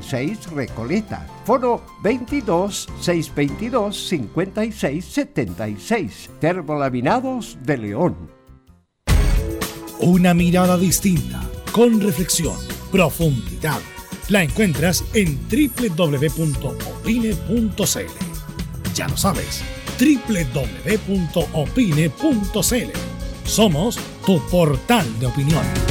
[0.00, 1.26] 76 Recoleta.
[1.44, 6.30] Foro 22 622 56 76.
[6.40, 8.16] Termolaminados de León.
[10.00, 12.56] Una mirada distinta, con reflexión,
[12.92, 13.80] profundidad.
[14.28, 16.14] La encuentras en www.opine.cl.
[18.94, 19.62] Ya lo sabes,
[19.98, 21.06] www.opine.cl.
[23.44, 25.85] Somos tu portal de opinión.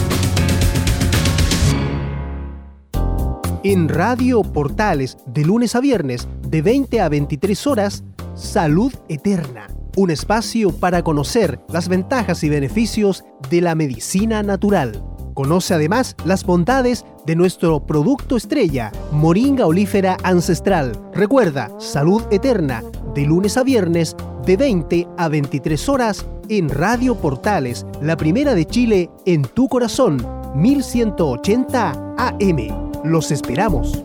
[3.68, 8.04] En Radio Portales, de lunes a viernes, de 20 a 23 horas,
[8.36, 9.66] Salud Eterna.
[9.98, 15.04] Un espacio para conocer las ventajas y beneficios de la medicina natural.
[15.34, 20.92] Conoce además las bondades de nuestro producto estrella, Moringa Olífera Ancestral.
[21.12, 22.84] Recuerda, Salud Eterna,
[23.16, 28.66] de lunes a viernes, de 20 a 23 horas, en Radio Portales, la primera de
[28.66, 30.24] Chile, en tu corazón,
[30.54, 32.85] 1180 AM.
[33.06, 34.04] Los esperamos.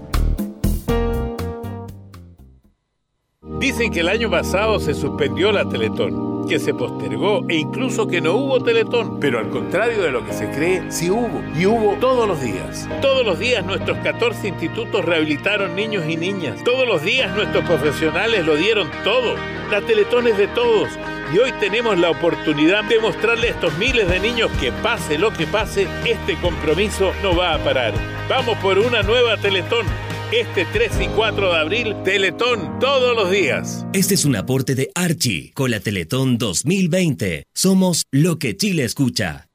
[3.58, 8.20] Dicen que el año pasado se suspendió la Teletón, que se postergó e incluso que
[8.20, 9.18] no hubo Teletón.
[9.18, 11.42] Pero al contrario de lo que se cree, sí hubo.
[11.58, 12.86] Y hubo todos los días.
[13.00, 16.62] Todos los días nuestros 14 institutos rehabilitaron niños y niñas.
[16.62, 19.34] Todos los días nuestros profesionales lo dieron todo.
[19.70, 20.90] La Teletón es de todos.
[21.32, 25.32] Y hoy tenemos la oportunidad de mostrarle a estos miles de niños que pase lo
[25.32, 27.94] que pase, este compromiso no va a parar.
[28.28, 29.86] Vamos por una nueva Teletón.
[30.32, 33.86] Este 3 y 4 de abril, Teletón todos los días.
[33.92, 37.44] Este es un aporte de Archie con la Teletón 2020.
[37.54, 39.46] Somos lo que Chile escucha.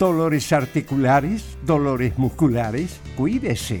[0.00, 3.80] Dolores articulares, dolores musculares, cuídese.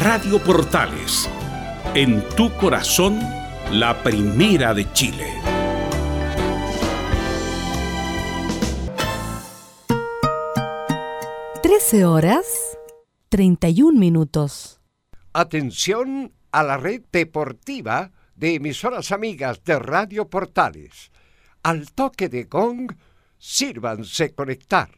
[0.00, 1.28] Radio Portales,
[1.92, 3.18] en tu corazón,
[3.72, 5.26] la primera de Chile.
[11.60, 12.78] Trece horas,
[13.28, 14.80] 31 minutos.
[15.32, 21.10] Atención a la red deportiva de emisoras amigas de Radio Portales.
[21.64, 22.92] Al toque de gong,
[23.36, 24.97] sírvanse conectar.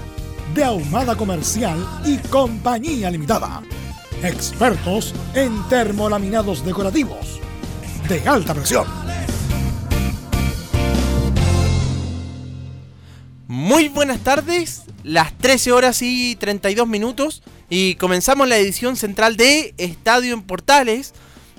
[0.53, 3.61] de Ahumada Comercial y Compañía Limitada.
[4.23, 7.39] Expertos en termolaminados decorativos
[8.09, 8.85] de alta presión.
[13.47, 19.73] Muy buenas tardes, las 13 horas y 32 minutos y comenzamos la edición central de
[19.77, 21.13] Estadio en Portales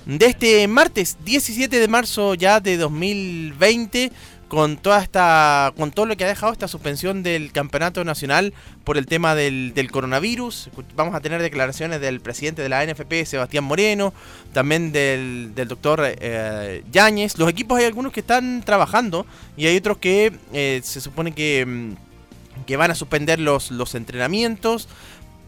[0.05, 4.13] de este martes 17 de marzo ya de 2020
[4.53, 8.53] con toda esta con todo lo que ha dejado esta suspensión del campeonato nacional
[8.85, 10.69] por el tema del, coronavirus.
[10.95, 14.13] Vamos a tener declaraciones del presidente de la NFP Sebastián Moreno
[14.53, 17.39] también del, doctor eh, Yáñez.
[17.39, 19.25] Los equipos hay algunos que están trabajando
[19.57, 23.95] y hay otros que eh, se supone que, mm, que van a suspender los, los
[23.95, 24.87] entrenamientos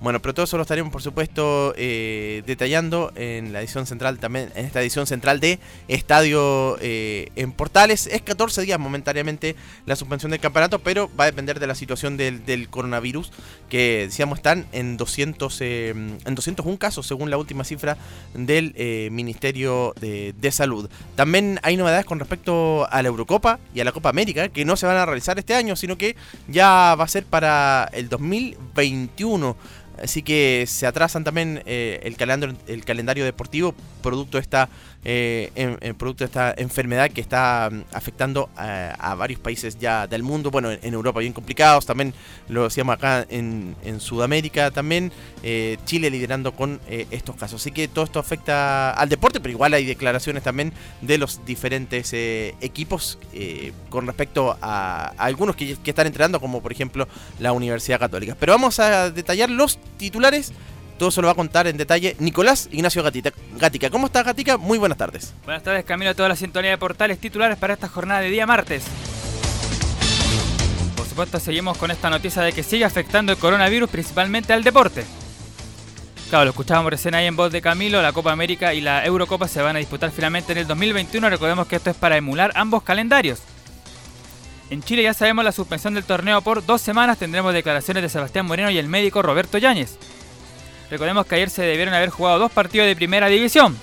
[0.04, 4.52] bueno, pero todo eso lo estaremos, por supuesto, eh, detallando en la edición central también,
[4.54, 5.58] en esta edición central de
[5.88, 8.06] Estadio eh, en Portales.
[8.08, 9.56] Es 14 días momentáneamente
[9.86, 13.32] la suspensión del campeonato, pero va a depender de la situación del, coronavirus,
[13.70, 17.96] que decíamos están en 200 eh, en 201 casos, según la última cifra
[18.34, 18.74] del
[19.10, 20.90] Ministerio de, de, Salud.
[21.16, 24.76] También hay novedades con respecto a la Eurocopa y a la Copa América, que no
[24.76, 26.14] se van a realizar este año, sino que
[26.46, 29.56] ya va a ser para el 2021.
[30.02, 32.16] Así que se atrasan también eh, el,
[32.66, 34.68] el calendario deportivo producto de esta
[35.04, 40.22] eh, en, producto de esta enfermedad que está mm, afectando a, varios países ya del
[40.22, 42.14] mundo, bueno, en, Europa bien complicados, también
[42.48, 45.12] lo decíamos acá en, Sudamérica también,
[45.42, 47.60] eh, Chile liderando con eh, estos casos.
[47.60, 52.12] Así que todo esto afecta al deporte, pero igual hay declaraciones también de los diferentes
[52.14, 53.18] equipos
[53.90, 57.06] con respecto a, algunos que, que están entrenando, como por ejemplo
[57.38, 58.36] la Universidad Católica.
[58.38, 60.52] Pero vamos a detallar los titulares
[60.98, 63.02] todo eso lo va a contar en detalle Nicolás Ignacio.
[63.02, 63.90] Gatica.
[63.90, 64.56] ¿Cómo estás, Gatica?
[64.56, 65.34] Muy buenas tardes.
[65.44, 68.46] Buenas tardes, Camilo, a toda la sintonía de portales titulares para esta jornada de día
[68.46, 68.84] martes.
[70.96, 75.04] Por supuesto, seguimos con esta noticia de que sigue afectando el coronavirus principalmente al deporte.
[76.30, 79.46] Claro, lo escuchábamos recién ahí en voz de Camilo, la Copa América y la Eurocopa
[79.46, 81.28] se van a disputar finalmente en el 2021.
[81.28, 83.40] Recordemos que esto es para emular ambos calendarios.
[84.70, 87.18] En Chile ya sabemos la suspensión del torneo por dos semanas.
[87.18, 89.98] Tendremos declaraciones de Sebastián Moreno y el médico Roberto Yáñez.
[90.90, 93.76] Recordemos que ayer se debieron haber jugado dos partidos de primera división.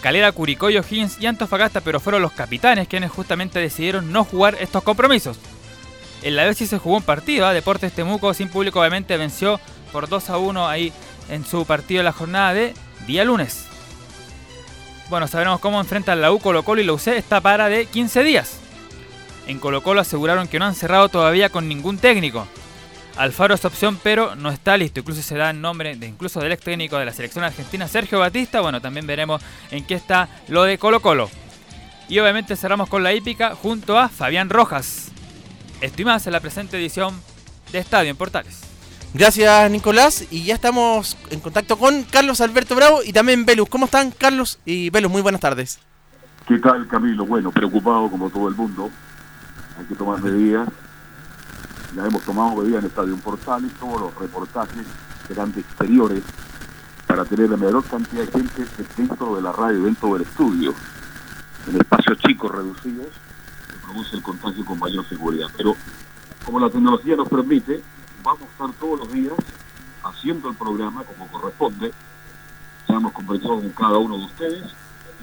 [0.00, 4.82] Calera, Curicó, O'Higgins y Antofagasta, pero fueron los capitanes quienes justamente decidieron no jugar estos
[4.82, 5.38] compromisos.
[6.22, 7.54] En la vez sí se jugó un partido, ¿eh?
[7.54, 9.60] Deportes Temuco sin público obviamente venció
[9.92, 10.92] por 2 a 1 ahí
[11.28, 12.74] en su partido de la jornada de
[13.06, 13.66] día lunes.
[15.08, 18.22] Bueno, sabremos cómo enfrentan la U, Colo Colo y la UC esta para de 15
[18.22, 18.58] días.
[19.46, 22.46] En Colo Colo aseguraron que no han cerrado todavía con ningún técnico.
[23.18, 25.00] Alfaro es opción, pero no está listo.
[25.00, 28.20] Incluso se da el nombre de incluso del ex técnico de la selección argentina, Sergio
[28.20, 28.60] Batista.
[28.60, 29.42] Bueno, también veremos
[29.72, 31.28] en qué está lo de Colo Colo.
[32.08, 35.10] Y obviamente cerramos con la hípica junto a Fabián Rojas.
[35.80, 37.20] Esto en la presente edición
[37.72, 38.62] de Estadio en Portales.
[39.14, 43.68] Gracias Nicolás y ya estamos en contacto con Carlos Alberto Bravo y también Velus.
[43.68, 45.10] ¿Cómo están Carlos y Velus?
[45.10, 45.80] Muy buenas tardes.
[46.46, 47.26] ¿Qué tal Camilo?
[47.26, 48.90] Bueno, preocupado como todo el mundo.
[49.78, 50.68] Hay que tomar medidas
[51.94, 54.86] ya hemos tomado medidas en Estadio Portales, todos los reportajes
[55.26, 56.22] serán de exteriores
[57.06, 58.66] para tener la mayor cantidad de gente
[58.96, 60.74] dentro de la radio, dentro del estudio.
[61.66, 63.08] En espacios chicos reducidos
[63.66, 65.48] se produce el contagio con mayor seguridad.
[65.56, 65.74] Pero
[66.44, 67.82] como la tecnología nos permite,
[68.22, 69.34] vamos a estar todos los días
[70.04, 71.92] haciendo el programa como corresponde.
[72.88, 74.64] Ya hemos conversado con cada uno de ustedes.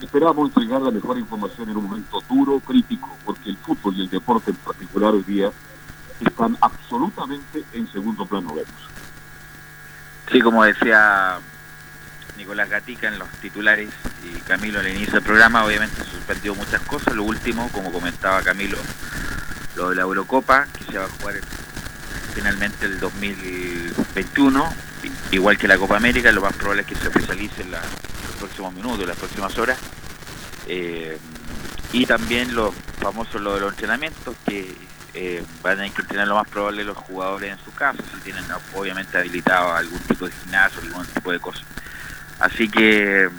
[0.01, 4.10] Esperamos entregar la mejor información en un momento duro, crítico, porque el fútbol y el
[4.10, 5.51] deporte en particular hoy día
[6.22, 8.89] están absolutamente en segundo plano, vemos.
[10.31, 11.39] Sí, como decía
[12.38, 13.89] Nicolás Gatica en los titulares
[14.24, 17.15] y Camilo al inicio del programa, obviamente se suspendió muchas cosas.
[17.15, 18.77] Lo último, como comentaba Camilo,
[19.75, 21.36] lo de la Eurocopa, que se va a jugar
[22.34, 24.74] finalmente el 2021,
[25.31, 27.81] igual que la Copa América, lo más probable es que se oficialice en, los
[28.39, 29.77] próximos minutos, las próximas horas.
[30.67, 31.17] Eh,
[31.93, 34.75] y también los famosos lo de los entrenamientos, que
[35.15, 38.19] eh, van a tener que tener lo más probable los jugadores en su casa, si
[38.19, 38.43] tienen
[38.74, 41.63] obviamente habilitado algún tipo de gimnasio, algún tipo de cosas.
[42.39, 43.29] Así que,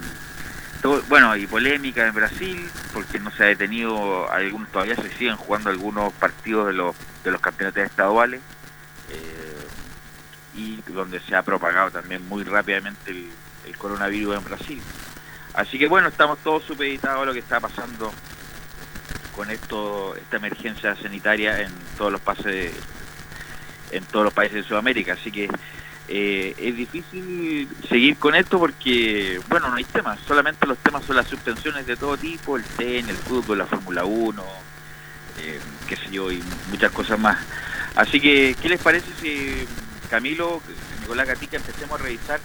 [1.09, 5.69] bueno, y polémica en Brasil, porque no se ha detenido, algún, todavía se siguen jugando
[5.69, 8.41] algunos partidos de los, de los campeonatos estaduales,
[9.11, 9.67] eh,
[10.55, 13.31] y donde se ha propagado también muy rápidamente el,
[13.67, 14.83] el coronavirus en Brasil.
[15.53, 18.13] Así que bueno, estamos todos supeditados a lo que está pasando
[19.37, 22.73] con esto esta emergencia sanitaria en todos los países
[23.93, 25.49] en todos los países de Sudamérica así que
[26.09, 31.17] eh, es difícil seguir con esto porque, bueno, no hay temas, solamente los temas son
[31.17, 34.45] las suspensiones de todo tipo, el tenis, el fútbol, la Fórmula 1,
[35.41, 36.41] eh, qué sé yo, y
[36.71, 37.39] muchas cosas más.
[37.97, 39.67] Así que, ¿qué les parece si
[40.09, 40.63] Camilo,
[41.01, 42.39] Nicolás Gatica, empecemos a revisar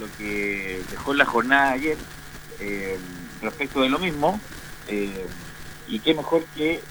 [0.00, 1.98] lo que dejó la jornada ayer
[2.60, 2.98] eh,
[3.42, 4.40] respecto de lo mismo?
[5.88, 6.82] Y qué mejor que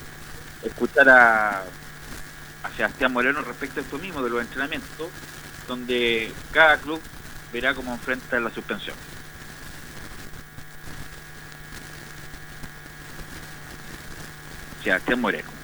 [0.64, 1.64] escuchar a,
[2.76, 5.08] Sebastián Moreno respecto a esto mismo, de los entrenamientos,
[5.68, 7.00] donde cada club
[7.54, 8.96] verá cómo enfrenta la suspensión.
[14.84, 15.55] Sebastián Moreno.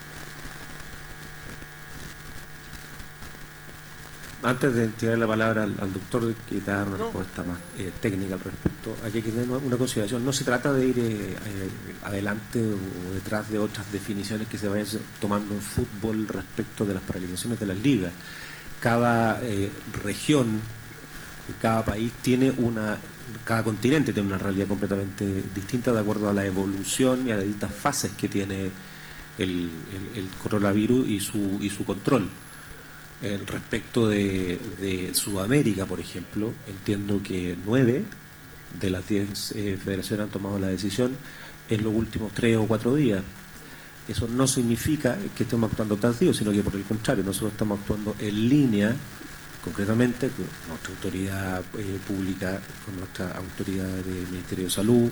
[4.43, 8.33] Antes de tirar la palabra al, doctor que te da una respuesta más eh, técnica
[8.33, 10.25] al respecto, hay que tener una consideración.
[10.25, 11.69] No se trata de ir eh, eh,
[12.03, 14.87] adelante o detrás de otras definiciones que se vayan
[15.19, 18.13] tomando en fútbol respecto de las paralizaciones de las ligas.
[18.79, 19.39] Cada
[20.03, 20.59] región,
[21.61, 22.97] cada país tiene una,
[23.45, 27.43] cada continente tiene una realidad completamente distinta de acuerdo a la evolución y a las
[27.43, 28.71] distintas fases que tiene
[29.37, 29.69] el,
[30.15, 32.27] el coronavirus y su, y su control
[33.21, 38.03] respecto de, Sudamérica, por ejemplo, entiendo que nueve
[38.79, 41.15] de las diez eh, federaciones han tomado la decisión
[41.69, 43.23] en los últimos tres o cuatro días.
[44.07, 48.15] Eso no significa que estemos actuando tardío, sino que por el contrario, nosotros estamos actuando
[48.19, 48.95] en línea,
[49.63, 55.09] concretamente con nuestra autoridad eh, pública, con nuestra autoridad del Ministerio de Salud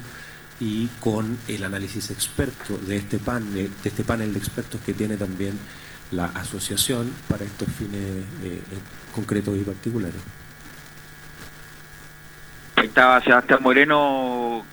[0.60, 5.16] y con el análisis experto de este panel, de este panel de expertos que tiene
[5.16, 5.54] también
[6.12, 8.01] la asociación para estos fines
[8.44, 8.62] eh,
[9.13, 10.22] concretos y particulares.
[12.75, 14.66] Ahí estaba Sebastián Moreno,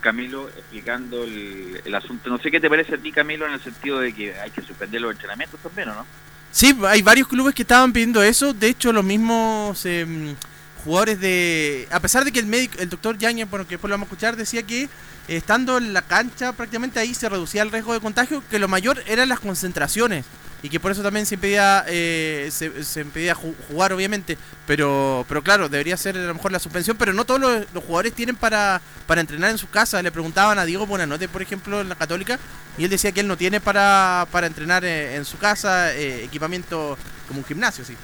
[0.00, 2.30] Camilo, explicando el, asunto.
[2.30, 4.62] No sé qué te parece a ti, Camilo, en el sentido de que hay que
[4.62, 6.06] suspender los entrenamientos también, ¿o no?
[6.50, 8.52] Sí, hay varios clubes que estaban pidiendo eso.
[8.52, 10.34] De hecho, los mismos em,
[10.82, 11.86] jugadores de...
[11.92, 14.08] A pesar de que el médico, el doctor Yañez, bueno, que después lo vamos a
[14.08, 14.88] escuchar, decía que
[15.28, 19.00] estando en la cancha prácticamente ahí se reducía el riesgo de contagio, que lo mayor
[19.06, 20.24] eran las concentraciones
[20.62, 24.36] y que por eso también se impedía eh, se, impedía jugar obviamente.
[24.66, 28.12] Pero pero claro debería ser a lo mejor la suspensión pero no todos los, jugadores
[28.12, 30.02] tienen para para entrenar en su casa.
[30.02, 32.38] Le preguntaban a Diego Buenanote por ejemplo en la Católica
[32.78, 36.24] y él decía que él no tiene para para entrenar eh, en, su casa eh,
[36.24, 37.96] equipamiento como un gimnasio sí.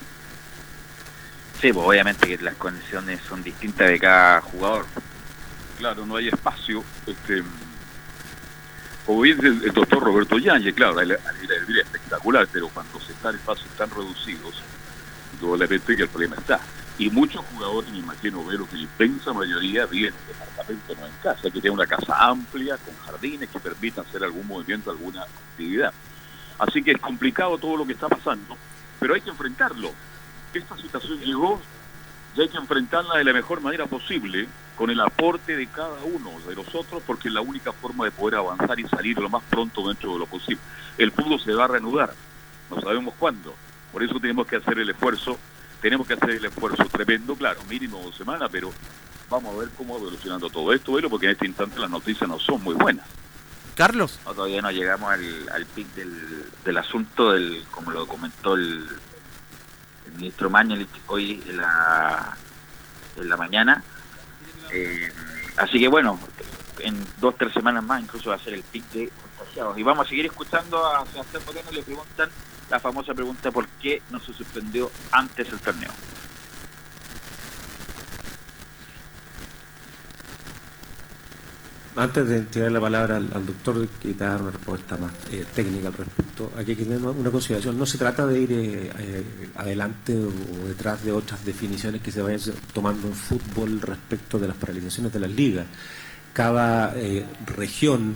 [1.61, 4.87] Sí pues obviamente que las condiciones son distintas de cada jugador.
[5.79, 7.43] Claro no hay espacio este
[9.07, 11.21] como bien el, doctor Roberto Yáñez, claro, la es
[11.85, 14.61] espectacular, pero cuando se están espacios tan reducidos,
[15.35, 16.61] indudablemente que el problema está.
[16.99, 21.13] Y muchos jugadores, me imagino, pero que la inmensa mayoría viven en departamento, no en
[21.23, 25.93] casa, que tiene una casa amplia, con jardines que permitan hacer algún movimiento, alguna actividad.
[26.59, 28.57] Así que es complicado todo lo que está pasando,
[28.99, 29.93] pero hay que enfrentarlo.
[30.53, 31.61] Esta situación llegó
[32.35, 36.39] y hay que enfrentarla de la mejor manera posible, con el aporte de cada uno
[36.47, 39.89] de nosotros, porque es la única forma de poder avanzar y salir lo más pronto
[39.89, 40.61] dentro de lo posible.
[40.99, 42.13] El fútbol se va a reanudar,
[42.71, 43.55] no sabemos cuándo,
[43.91, 45.39] por eso tenemos que hacer el esfuerzo,
[45.81, 48.71] tenemos que hacer el esfuerzo tremendo, claro, mínimo dos semanas, pero
[49.31, 52.39] vamos a ver cómo va evolucionando todo esto, porque en este instante las noticias no
[52.39, 53.07] son muy buenas.
[53.75, 54.19] Carlos.
[54.25, 58.87] todavía no llegamos al, al pic del, asunto, del como lo comentó el,
[60.17, 62.37] ministro Mañalich hoy en la,
[63.17, 63.85] en la mañana,
[64.73, 65.13] eh,
[65.57, 66.19] así que bueno,
[66.81, 69.79] en dos, tres semanas más incluso va a ser el pic de contagiados.
[69.79, 72.31] Y vamos a seguir escuchando a Sebastián Moreno, le preguntan
[72.71, 75.91] la famosa pregunta por qué no se suspendió antes el torneo.
[81.97, 85.95] Antes de tirar la palabra al, doctor te dar una respuesta más eh, técnica al
[85.95, 87.79] respecto, aquí hay que tener una consideración.
[87.79, 89.25] No se trata de ir eh, eh,
[89.55, 92.39] adelante o, detrás de otras definiciones que se vayan
[92.75, 95.67] tomando en fútbol respecto de las paralizaciones de las ligas.
[96.35, 96.95] Cada
[97.47, 98.15] región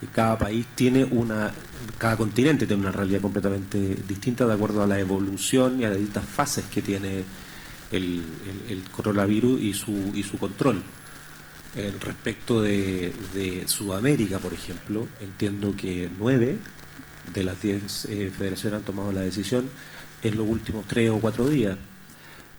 [0.00, 1.52] y cada país tiene una,
[1.98, 5.98] cada continente tiene una realidad completamente distinta de acuerdo a la evolución y a las
[5.98, 7.24] distintas fases que tiene
[7.92, 8.22] el,
[8.70, 10.82] el coronavirus y su, y su control
[12.00, 13.12] respecto de,
[13.66, 16.56] Sudamérica, por ejemplo, entiendo que nueve
[17.32, 19.68] de las diez eh, federaciones han tomado la decisión
[20.22, 21.76] en los últimos tres o cuatro días.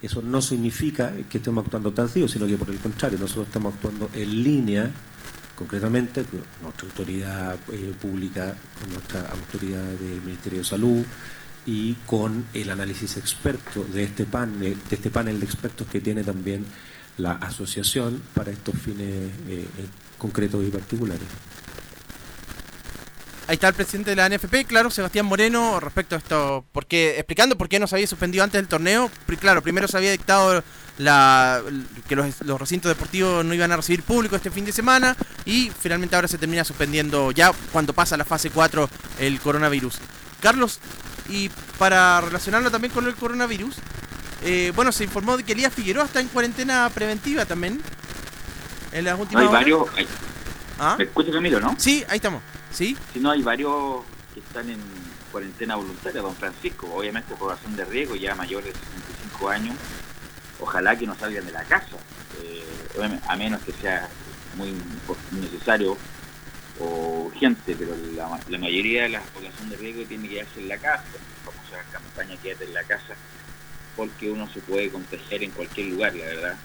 [0.02, 4.10] Eso no significa que estemos actuando tardío, sino que por el contrario, nosotros estamos actuando
[4.14, 4.92] en línea,
[5.56, 11.04] concretamente con nuestra autoridad eh, pública, con nuestra autoridad del Ministerio de Salud
[11.66, 16.24] y con el análisis experto de este panel, de este panel de expertos que tiene
[16.24, 16.64] también
[17.18, 19.66] la asociación para estos fines eh,
[20.18, 21.28] concretos y particulares.
[23.48, 27.58] Ahí está el presidente de la NFP, claro, Sebastián Moreno, respecto a esto, porque explicando
[27.58, 29.10] por qué no se había suspendido antes del torneo.
[29.40, 30.62] Claro, primero se había dictado
[30.98, 31.62] la,
[32.10, 35.72] que los, los, recintos deportivos no iban a recibir público este fin de semana y
[35.80, 39.96] finalmente ahora se termina suspendiendo ya cuando pasa la fase 4 el coronavirus.
[40.42, 40.80] Carlos,
[41.30, 43.78] y para relacionarlo también con el coronavirus,
[44.44, 47.82] eh, bueno, se informó de que Elías Figueroa está en cuarentena preventiva también.
[48.92, 49.88] En las últimas hay varios.
[50.80, 50.96] ¿Ah?
[50.98, 51.76] ¿Me escucha Camilo, no?
[51.78, 52.42] Sí, ahí estamos.
[52.72, 52.96] ¿Sí?
[53.14, 54.04] Si no, hay varios
[54.34, 54.80] que están en
[55.32, 56.88] cuarentena voluntaria, don Francisco.
[56.94, 59.76] Obviamente, población de riesgo, ya mayores de 65 años.
[60.60, 61.98] Ojalá que no salgan de la casa,
[62.44, 64.10] eh, a menos que sea
[64.56, 64.74] muy
[65.32, 65.98] necesario
[66.80, 70.68] o urgente, pero la, la mayoría de la población de riesgo tiene que quedarse en
[70.70, 71.04] la casa.
[71.46, 73.16] Vamos a hacer campaña quédate en la casa,
[73.98, 76.58] porque uno se puede contagiar en cualquier lugar, la verdad.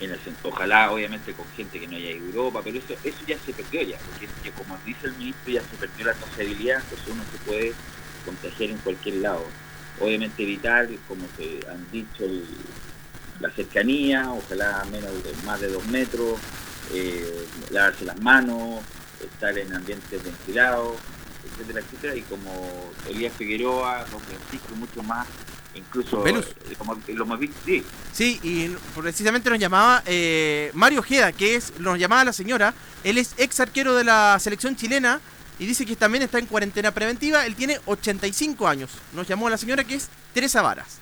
[0.00, 3.82] El, ojalá, obviamente, con gente que no haya Europa, pero eso, eso ya se perdió
[3.82, 7.72] ya, porque como dice el ministro, ya se perdió la trazabilidad, entonces uno se puede
[8.26, 9.46] contagiar en cualquier lado.
[10.00, 12.24] Obviamente evitar, como se han dicho,
[13.38, 15.12] la cercanía, ojalá menos
[15.44, 16.40] más de dos metros,
[16.92, 18.80] eh, lavarse las manos,
[19.24, 20.96] estar en ambientes ventilados,
[21.44, 25.26] etcétera, etcétera, y como Elías Figueroa, Don Francisco, mucho más,
[25.74, 26.42] incluso eh,
[26.78, 27.82] como lo hemos visto, sí.
[28.12, 28.68] Sí, y
[29.00, 32.74] precisamente nos llamaba eh, Mario Ojeda, que es, nos llamaba la señora,
[33.04, 35.20] él es ex arquero de la selección chilena
[35.58, 39.56] y dice que también está en cuarentena preventiva, él tiene 85 años, nos llamó la
[39.56, 40.98] señora que es Teresa Varas.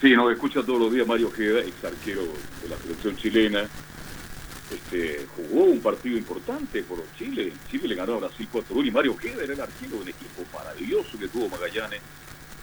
[0.00, 2.22] Sí, nos escucha todos los días Mario Ojeda, ex arquero
[2.62, 3.68] de la selección chilena,
[4.72, 7.52] este, jugó un partido importante por Chile.
[7.70, 11.18] Chile le ganó a Brasil 4-1 y Mario Ojeda era el arquero del equipo maravilloso
[11.18, 12.00] que tuvo Magallanes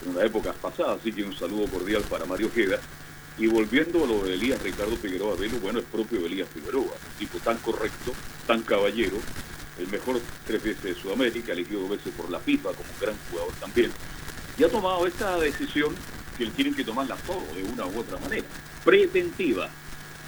[0.04, 0.94] en una época pasada.
[0.94, 2.80] Así que un saludo cordial para Mario Ojeda.
[3.38, 7.18] Y volviendo a lo de Elías Ricardo Figueroa Velo, bueno, es propio Elías Figueroa, un
[7.18, 8.14] tipo tan correcto,
[8.46, 9.18] tan caballero,
[9.78, 13.54] el mejor tres veces de Sudamérica, elegido dos veces por la FIFA como gran jugador
[13.62, 13.92] también.
[14.58, 15.96] Y ha tomado esta decisión
[16.38, 18.46] que él tiene que tomarla todo de una u otra manera,
[18.84, 19.70] preventiva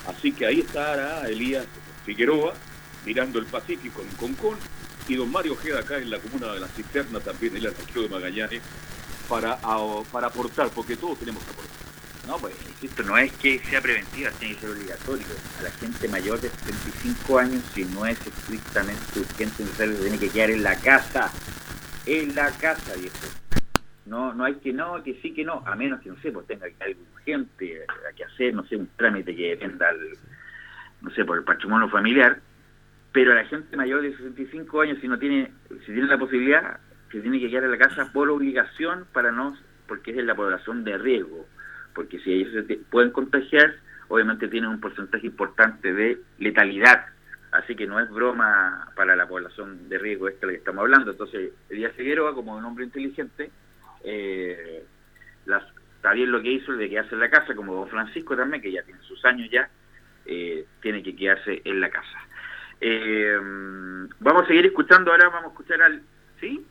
[0.07, 1.65] Así que ahí estará Elías
[2.05, 2.53] Figueroa
[3.05, 4.57] mirando el Pacífico en Concón
[5.07, 8.09] y don Mario Ojeda acá en la comuna de la Cisterna, también el arquero de
[8.09, 8.61] Magallanes,
[9.31, 9.57] para,
[10.11, 11.71] para aportar, porque todos tenemos que aportar.
[12.27, 15.25] No, pues insisto, no es que sea preventiva, tiene que ser obligatorio.
[15.59, 19.63] A la gente mayor de 75 años, si no es estrictamente urgente,
[20.01, 21.31] tiene que quedar en la casa.
[22.05, 23.15] En la casa, viejo.
[24.05, 26.45] No, no hay que no, que sí, que no, a menos que, no sé, pues
[26.47, 27.85] tenga algo urgente
[28.17, 29.87] que hacer, no sé, un trámite que dependa,
[30.99, 32.41] no sé, por el patrimonio familiar,
[33.13, 36.79] pero a la gente mayor de 65 años, si no tiene, si tiene la posibilidad,
[37.11, 40.83] que tiene que quedar en la casa por obligación para no, porque es la población
[40.83, 41.45] de riesgo,
[41.93, 43.75] porque si ellos se pueden contagiar,
[44.07, 47.05] obviamente tienen un porcentaje importante de letalidad,
[47.51, 50.81] así que no es broma para la población de riesgo esta de la que estamos
[50.81, 51.11] hablando.
[51.11, 53.51] Entonces, Elías Figueroa, como un hombre inteligente,
[54.03, 54.85] eh,
[55.95, 58.71] está bien lo que hizo de quedarse en la casa, como don Francisco también, que
[58.71, 59.69] ya tiene sus años ya,
[60.25, 62.17] eh, tiene que quedarse en la casa.
[62.79, 63.37] Eh,
[64.19, 66.01] vamos a seguir escuchando ahora, vamos a escuchar al...
[66.39, 66.65] ¿Sí?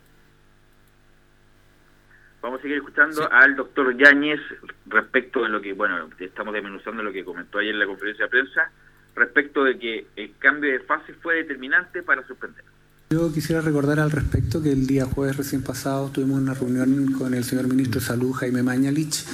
[2.41, 4.39] Vamos a seguir escuchando al doctor Yáñez
[4.87, 8.29] respecto de lo que, bueno, estamos desmenuzando lo que comentó ayer en la conferencia de
[8.29, 8.71] prensa,
[9.15, 12.63] respecto de que el cambio de fase fue determinante para suspender.
[13.11, 17.33] Yo quisiera recordar al respecto que el día jueves recién pasado tuvimos una reunión con
[17.33, 19.25] el señor ministro de Salud, Jaime Mañalich,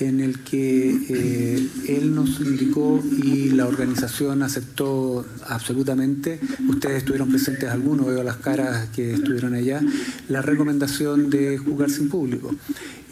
[0.00, 7.70] en el que eh, él nos indicó y la organización aceptó absolutamente, ustedes estuvieron presentes
[7.70, 9.80] algunos, veo las caras que estuvieron allá,
[10.28, 12.54] la recomendación de jugar sin público.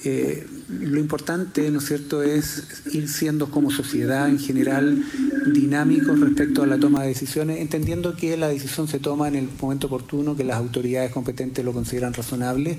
[0.05, 5.05] Eh, lo importante, ¿no es cierto?, es ir siendo como sociedad en general
[5.47, 9.49] dinámicos respecto a la toma de decisiones, entendiendo que la decisión se toma en el
[9.61, 12.79] momento oportuno, que las autoridades competentes lo consideran razonable,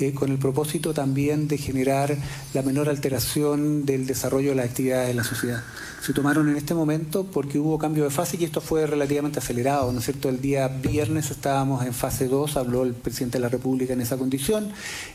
[0.00, 2.16] eh, con el propósito también de generar
[2.52, 5.62] la menor alteración del desarrollo de las actividades de la sociedad
[6.04, 9.90] se tomaron en este momento porque hubo cambio de fase y esto fue relativamente acelerado,
[9.90, 10.28] ¿no es cierto?
[10.28, 14.18] El día viernes estábamos en fase 2, habló el presidente de la República en esa
[14.18, 14.68] condición,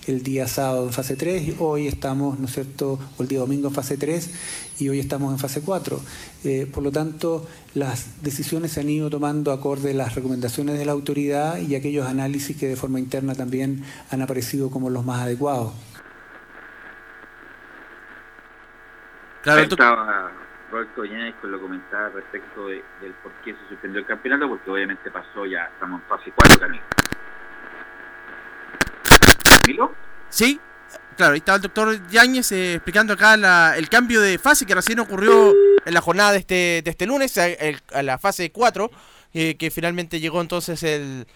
[0.08, 3.68] el día sábado en fase 3 y hoy estamos, ¿no es cierto?, el día domingo
[3.68, 6.00] en fase 3 y hoy estamos en fase 4.
[6.44, 10.86] Eh, por lo tanto, las decisiones se han ido tomando acorde a las recomendaciones de
[10.86, 15.22] la autoridad y aquellos análisis que de forma interna también han aparecido como los más
[15.22, 15.72] adecuados.
[19.44, 20.32] Claro, estaba
[20.72, 25.12] Roberto Viñanes con lo comentaba respecto del por qué se suspendió el campeonato, porque obviamente
[25.12, 26.84] pasó ya, estamos en fase 4 también.
[29.68, 29.94] ¿Milo?
[30.30, 30.60] Sí,
[31.20, 33.34] claro, ahí estaba el doctor Yáñez eh, explicando acá
[33.76, 35.54] el cambio de fase que recién ocurrió
[35.86, 38.90] en la jornada de este, de este lunes, a, la fase 4,
[39.34, 41.28] eh, que finalmente llegó entonces el,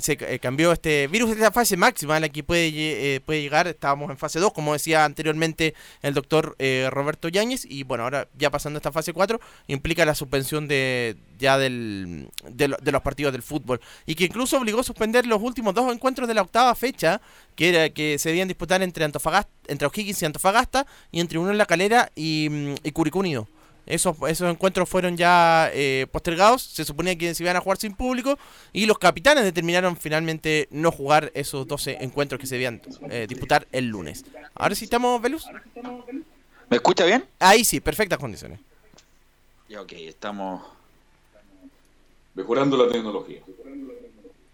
[0.00, 2.70] se eh, cambió este virus de la fase máxima a la que puede,
[3.14, 6.56] eh, puede llegar, estábamos en fase 2, como decía anteriormente el doctor
[6.90, 11.56] Roberto Yáñez, y bueno, ahora ya pasando esta fase 4, implica la suspensión de ya
[11.56, 15.92] del, de, los partidos del fútbol, y que incluso obligó a suspender los últimos dos
[15.92, 17.20] encuentros de la octava fecha,
[17.54, 21.52] que era que se debían disputar entre Antofagasta, entre O'Higgins y Antofagasta, y entre Uno
[21.52, 23.46] en la Calera y, mm, y Curicó Unido.
[23.88, 27.94] Esos, esos encuentros fueron ya eh, postergados, se suponía que se iban a jugar sin
[27.94, 28.38] público
[28.72, 33.66] y los capitanes determinaron finalmente no jugar esos 12 encuentros que se debían eh, disputar
[33.72, 34.26] el lunes.
[34.54, 35.46] Ahora sí estamos, Velus.
[36.68, 37.24] ¿Me escucha bien?
[37.38, 38.60] Ahí sí, perfectas condiciones.
[39.68, 40.62] Ya, ok, estamos...
[42.34, 43.40] Mejorando la tecnología.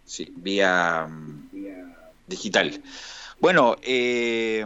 [0.07, 1.51] Sí, vía mm,
[2.29, 2.81] digital.
[3.40, 4.64] Bueno, eh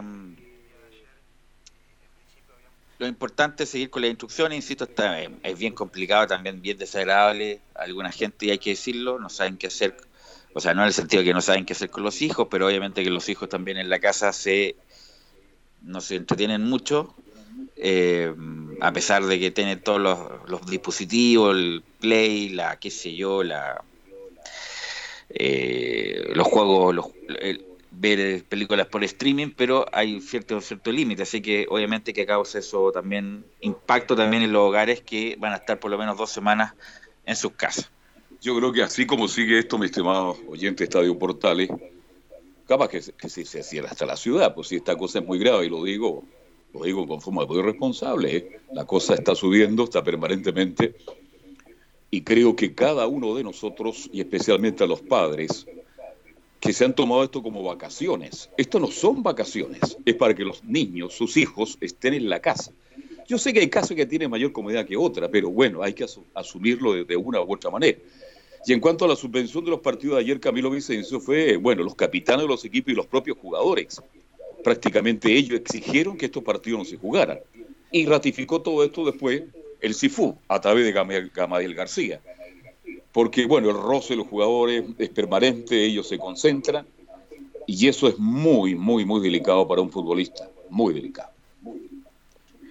[2.99, 7.61] lo importante es seguir con las instrucciones, insisto, está, es bien complicado, también bien desagradable.
[7.73, 9.95] Alguna gente, y hay que decirlo, no saben qué hacer,
[10.53, 12.49] o sea, no en el sentido de que no saben qué hacer con los hijos,
[12.51, 14.75] pero obviamente que los hijos también en la casa se
[15.81, 17.15] no se entretienen mucho,
[17.77, 18.35] eh,
[18.81, 20.01] a pesar de que tienen todos
[20.45, 23.81] los, dispositivos, el play, la qué sé yo, la
[25.29, 27.05] eh, los juegos, los,
[27.99, 32.91] ver películas por streaming, pero hay cierto cierto límite, así que obviamente que causa eso
[32.93, 36.73] también impacto también en los hogares que van a estar por lo menos dos semanas
[37.25, 37.91] en sus casas.
[38.41, 41.69] Yo creo que así como sigue esto, mi estimado oyente Estadio Portales,
[42.65, 45.65] capaz que, si se cierra hasta la ciudad, pues si esta cosa es muy grave,
[45.65, 46.23] y lo digo,
[46.73, 48.59] lo digo con forma muy responsable, ¿eh?
[48.71, 50.95] la cosa está subiendo, está permanentemente,
[52.11, 55.65] y creo que cada uno de nosotros, y especialmente a los padres,
[56.59, 58.49] que se han tomado esto como vacaciones.
[58.57, 62.71] Esto no son vacaciones, es para que los niños, sus hijos, estén en la casa.
[63.27, 66.05] Yo sé que hay casos que tienen mayor comodidad que otra, pero bueno, hay que
[66.33, 67.97] asumirlo de, una u otra manera.
[68.65, 71.83] Y en cuanto a la suspensión de los partidos de ayer, Camilo Vicencio fue, bueno,
[71.83, 74.01] los capitanes de los equipos y los propios jugadores.
[74.63, 77.39] Prácticamente ellos exigieron que estos partidos no se jugaran.
[77.91, 79.43] Y ratificó todo esto después
[79.79, 82.19] el CIFU, a través de Gamadiel García
[83.11, 86.85] porque bueno, el roce de los jugadores es permanente, ellos se concentran
[87.65, 91.31] y eso es muy, muy, muy delicado para un futbolista, muy delicado.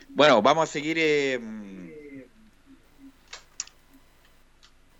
[0.09, 0.97] Bueno, vamos a seguir...
[0.99, 1.39] Eh,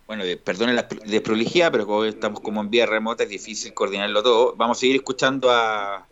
[0.07, 4.55] bueno, perdonen la desprolijidad, pero como estamos como en vía remota es difícil coordinarlo todo.
[4.55, 6.07] Vamos a seguir escuchando a,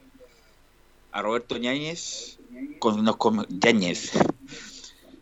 [1.11, 2.37] a Roberto Ñáñez,
[2.79, 4.11] con, con Ñáñez.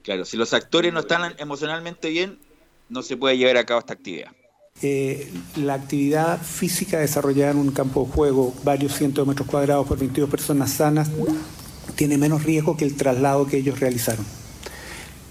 [0.01, 2.37] Claro, si los actores no están emocionalmente bien,
[2.89, 4.31] no se puede llevar a cabo esta actividad?
[4.81, 9.87] Eh, la actividad física desarrollada en un campo de juego, varios cientos de metros cuadrados
[9.87, 11.09] por 22 personas sanas,
[11.95, 14.25] tiene menos riesgo que el traslado que ellos realizaron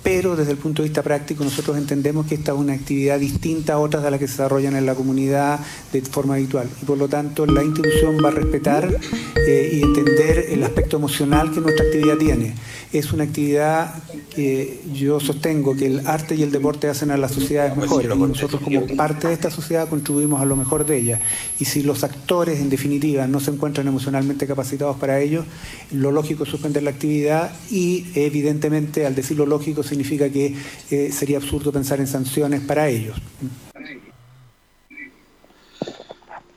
[0.05, 3.73] pero desde el punto de vista práctico nosotros entendemos que esta es una actividad distinta
[3.73, 5.59] a otras de las que se desarrollan en la comunidad
[5.93, 9.01] de forma habitual y por lo tanto la institución va a respetar
[9.49, 12.55] eh, y entender el aspecto emocional que nuestra actividad tiene.
[12.93, 13.95] Es una actividad
[14.35, 18.19] que yo sostengo que el arte y el deporte hacen a las sociedades mejores y
[18.19, 21.21] nosotros como parte de esta sociedad contribuimos a lo mejor de ella.
[21.59, 25.45] Y si los actores en definitiva no se encuentran emocionalmente capacitados para ello,
[25.93, 30.55] lo lógico es suspender la actividad y evidentemente al decir lo lógico significa que
[30.91, 33.17] eh, sería absurdo pensar en sanciones para ellos.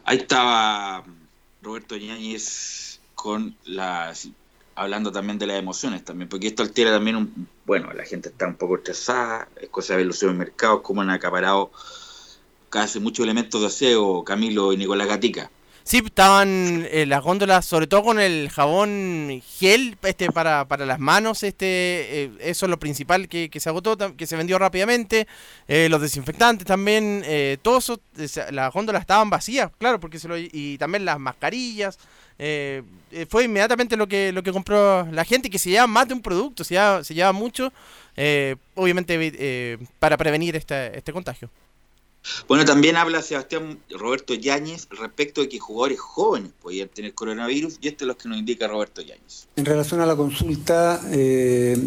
[0.04, 1.04] Ahí estaba
[1.62, 4.30] Roberto Ñáñez con las
[4.74, 8.48] hablando también de las emociones también, porque esto altera también un, bueno, la gente está
[8.48, 11.72] un poco estresada, es cosa de ver los supermercados, cómo han acaparado
[12.70, 15.50] casi muchos elementos de aseo, Camilo y Nicolás Gatica.
[15.88, 21.00] Sí, estaban eh, las góndolas, sobre todo con el jabón gel este para, para las
[21.00, 25.28] manos, este eh, eso es lo principal que, se agotó, que se vendió rápidamente,
[25.70, 27.24] eh, los desinfectantes también,
[27.62, 28.02] todo eso,
[28.52, 31.98] las góndolas estaban vacías, claro, porque se lo, y también las mascarillas,
[33.30, 36.22] fue inmediatamente lo que lo que compró la gente, que se lleva más de un
[36.22, 37.72] producto, se lleva, se lleva mucho,
[38.76, 41.50] obviamente para prevenir este, este contagio.
[42.48, 47.88] Bueno, también habla Sebastián Roberto Yáñez respecto de que jugadores jóvenes podían tener coronavirus y
[47.88, 49.48] esto es lo que nos indica Roberto Yáñez.
[49.56, 51.78] En relación a la consulta, eh,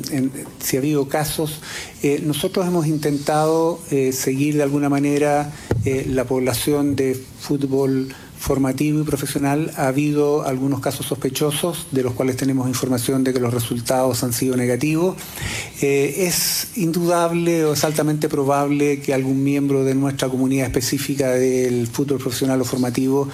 [0.61, 1.61] si ha habido casos,
[2.03, 5.53] eh, nosotros hemos intentado eh, seguir de alguna manera
[5.85, 12.39] la población de fútbol formativo y profesional ha habido algunos casos sospechosos de los cuales
[12.39, 15.17] tenemos información de que los resultados han sido negativos.
[15.83, 21.87] Eh, es indudable o es altamente probable que algún miembro de nuestra comunidad específica del
[21.87, 23.29] fútbol profesional o formativo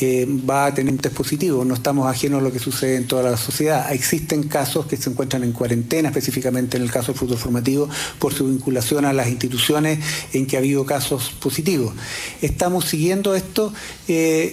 [0.00, 1.64] eh, va a tener un test positivo.
[1.64, 3.92] No estamos ajenos a lo que sucede en toda la sociedad.
[3.92, 7.88] Existen casos que se encuentran en cuarentena, específicamente en el caso del fútbol formativo,
[8.20, 9.98] por su vinculación a las instituciones
[10.32, 11.94] en que ha habido casos positivos.
[12.40, 13.72] Estamos siguiendo esto
[14.06, 14.51] eh,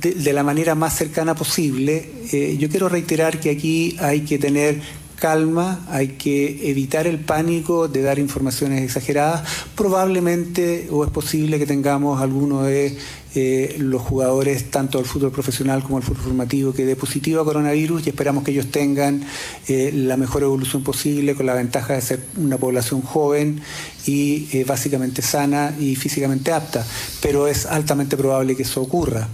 [0.00, 2.10] de, la manera más cercana posible.
[2.32, 4.80] Eh, yo quiero reiterar que aquí hay que tener
[5.18, 9.42] calma, hay que evitar el pánico de dar informaciones exageradas.
[9.74, 12.96] Probablemente o es posible que tengamos alguno de
[13.40, 17.44] eh, los jugadores, tanto del fútbol profesional como del fútbol formativo, que dé positivo a
[17.44, 19.24] coronavirus y esperamos que ellos tengan
[19.68, 23.62] eh, la mejor evolución posible con la ventaja de ser una población joven
[24.06, 26.84] y eh, básicamente sana y físicamente apta.
[27.22, 29.28] Pero es altamente probable que eso ocurra.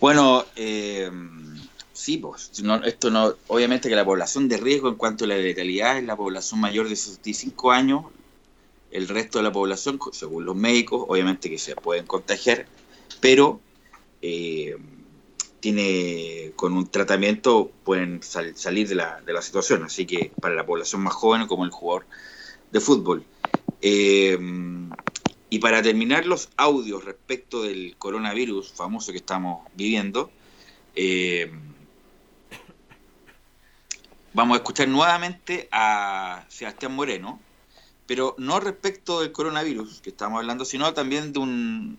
[0.00, 0.46] Bueno,
[1.92, 2.50] Sí, pues,
[2.84, 6.16] esto no, obviamente que la población de riesgo en cuanto a la letalidad es la
[6.16, 8.06] población mayor de 65 años,
[8.92, 12.66] el resto de la población, según los médicos, obviamente que se pueden contagiar,
[13.20, 13.60] pero
[14.20, 14.76] eh,
[15.60, 20.66] tiene con un tratamiento pueden salir de la, de la, situación, así que para la
[20.66, 22.06] población más joven como el jugador
[22.70, 23.24] de fútbol.
[23.80, 24.38] Eh,
[25.50, 30.30] y para terminar los audios respecto del coronavirus famoso que estamos viviendo,
[30.94, 31.52] eh,
[34.32, 37.38] vamos a escuchar nuevamente a Sebastián Moreno,
[38.06, 41.98] pero no respecto del coronavirus que estamos hablando, sino también de un,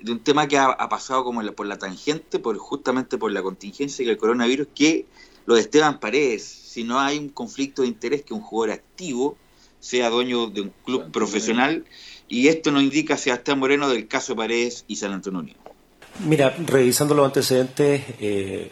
[0.00, 4.06] de un tema que ha, pasado como por la tangente, por justamente por la contingencia
[4.06, 5.06] del coronavirus, que
[5.46, 9.36] lo de Esteban Paredes, si no hay un conflicto de interés que un jugador activo
[9.80, 11.84] sea dueño de un club profesional,
[12.28, 15.54] y esto nos indica Sebastián Moreno del caso Paredes y San Antonio.
[16.26, 18.70] Mira, revisando los antecedentes, eh,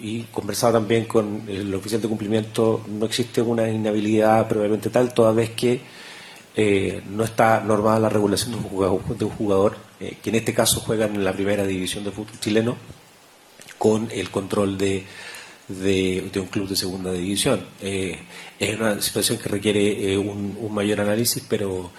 [0.00, 5.32] y conversado también con el oficial de cumplimiento, no existe una inhabilidad probablemente tal, toda
[5.32, 5.80] vez que
[6.56, 10.36] eh, no está normada la regulación de un jugador, de un jugador eh, que en
[10.36, 12.76] este caso juega en la primera división de fútbol chileno
[13.78, 15.04] con el control de,
[15.68, 17.64] de, un club de segunda división.
[17.80, 18.18] Eh,
[18.58, 21.92] es una situación que requiere un, mayor análisis, pero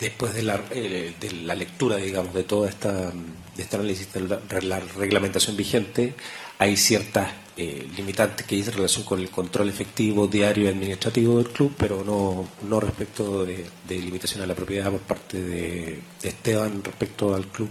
[0.00, 3.12] después de la, de la lectura, digamos, de toda esta
[3.56, 6.14] de este análisis de la, reglamentación vigente,
[6.58, 11.48] hay ciertas eh, limitantes que dicen relación con el control efectivo, diario y administrativo del
[11.48, 17.34] club, pero no, no respecto de, limitación a la propiedad por parte de, Esteban respecto
[17.34, 17.68] al club.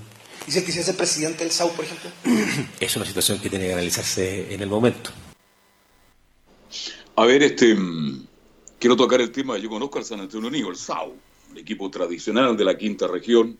[0.48, 2.10] ¿Y si él quisiera ser presidente del SAU, por ejemplo?
[2.80, 5.12] es una situación que tiene que analizarse en el momento.
[7.16, 8.28] A ver, este mm,
[8.80, 11.14] quiero tocar el tema, yo conozco al San Antonio Unido, el SAU,
[11.52, 13.58] el equipo tradicional de la quinta región,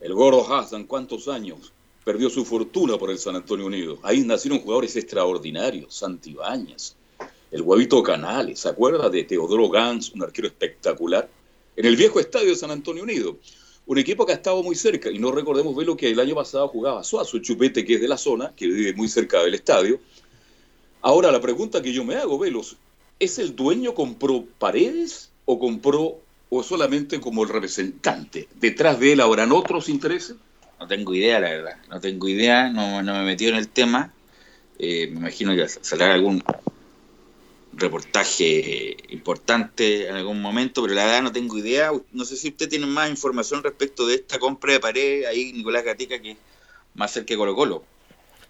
[0.00, 1.72] el gordo Hassan, ¿cuántos años?
[2.04, 3.98] Perdió su fortuna por el San Antonio Unido.
[4.02, 6.96] Ahí nacieron jugadores extraordinarios, Santibáñez,
[7.50, 11.28] el huevito Canales, ¿se acuerda de Teodoro Gans, un arquero espectacular?
[11.76, 13.36] En el viejo estadio de San Antonio Unido.
[13.86, 16.34] Un equipo que ha estado muy cerca, y no recordemos ver lo que el año
[16.34, 19.98] pasado jugaba Suazo, Chupete, que es de la zona, que vive muy cerca del estadio.
[21.02, 22.76] Ahora, la pregunta que yo me hago, Velos,
[23.18, 28.48] ¿es el dueño compró paredes o compró o solamente como el representante?
[28.60, 30.36] ¿Detrás de él habrán otros intereses?
[30.78, 31.76] No tengo idea, la verdad.
[31.88, 34.12] No tengo idea, no, me he metido en el tema.
[34.78, 36.42] Eh, me imagino que saldrá algún
[37.72, 41.92] reportaje importante en algún momento, pero la verdad no tengo idea.
[42.12, 45.84] No sé si usted tiene más información respecto de esta compra de pared ahí, Nicolás
[45.84, 46.38] Gatica, que es
[46.94, 47.84] más cerca de Colo Colo.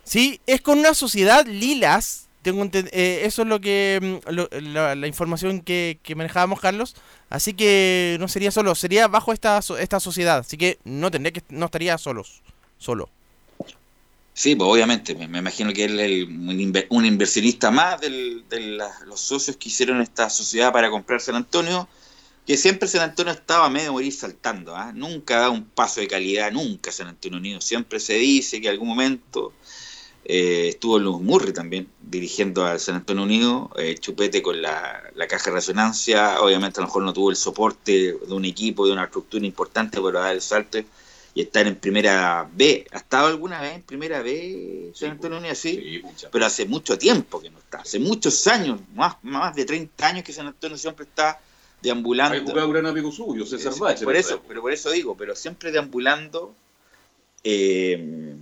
[0.04, 4.30] Sí, es con una sociedad Lilas tengo eh, eso es lo que mm,
[4.72, 6.96] la, información que, manejábamos Carlos.
[7.28, 10.38] Así que no sería solo sería bajo esta esta sociedad.
[10.38, 12.42] Así que no tendría que no estaría solos
[12.78, 13.08] solo.
[14.32, 15.14] Sí pues obviamente.
[15.14, 18.42] Me, imagino que él es un, inversionista más de
[19.06, 21.88] los socios que hicieron esta sociedad para comprar San Antonio
[22.46, 24.92] que siempre San Antonio estaba medio morir saltando ¿ah?
[24.92, 27.60] nunca da un paso de calidad nunca San Antonio Unido.
[27.60, 29.52] Siempre se dice que en algún momento
[30.24, 35.50] eh, estuvo Luz Murray también dirigiendo al San Antonio Unido, eh, Chupete con la, caja
[35.50, 39.04] de resonancia, obviamente a lo mejor no tuvo el soporte de un equipo, de una
[39.04, 40.78] estructura importante para dar el salto
[41.32, 42.86] y estar en primera B.
[42.92, 45.54] ¿Ha estado alguna vez en primera B San Antonio Unido?
[45.54, 50.06] Sí, pero hace mucho tiempo que no está, hace muchos años, más, más de 30
[50.06, 51.40] años que San Antonio siempre está
[51.80, 52.60] deambulando.
[52.60, 53.72] Hay gran amigo suyo, César
[54.04, 56.54] Por eso, pero por eso digo, pero siempre deambulando.
[57.42, 58.36] Eh,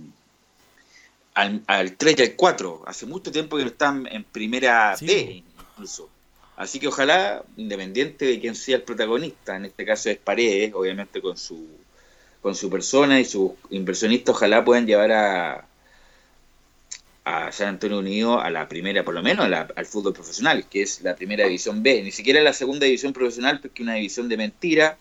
[1.33, 2.83] al, 3 y al 4.
[2.85, 6.09] Hace mucho tiempo que no están en primera B incluso.
[6.57, 11.21] Así que ojalá, independiente de quién sea el protagonista, en este caso es Paredes, obviamente
[11.21, 11.65] con su
[12.41, 15.65] con su persona y sus inversionistas ojalá puedan llevar a,
[17.25, 21.01] a San Antonio Unido a la primera, por lo menos al fútbol profesional, que es
[21.01, 24.37] la primera división B, ni siquiera la segunda división profesional, porque es una división de
[24.37, 24.97] mentira,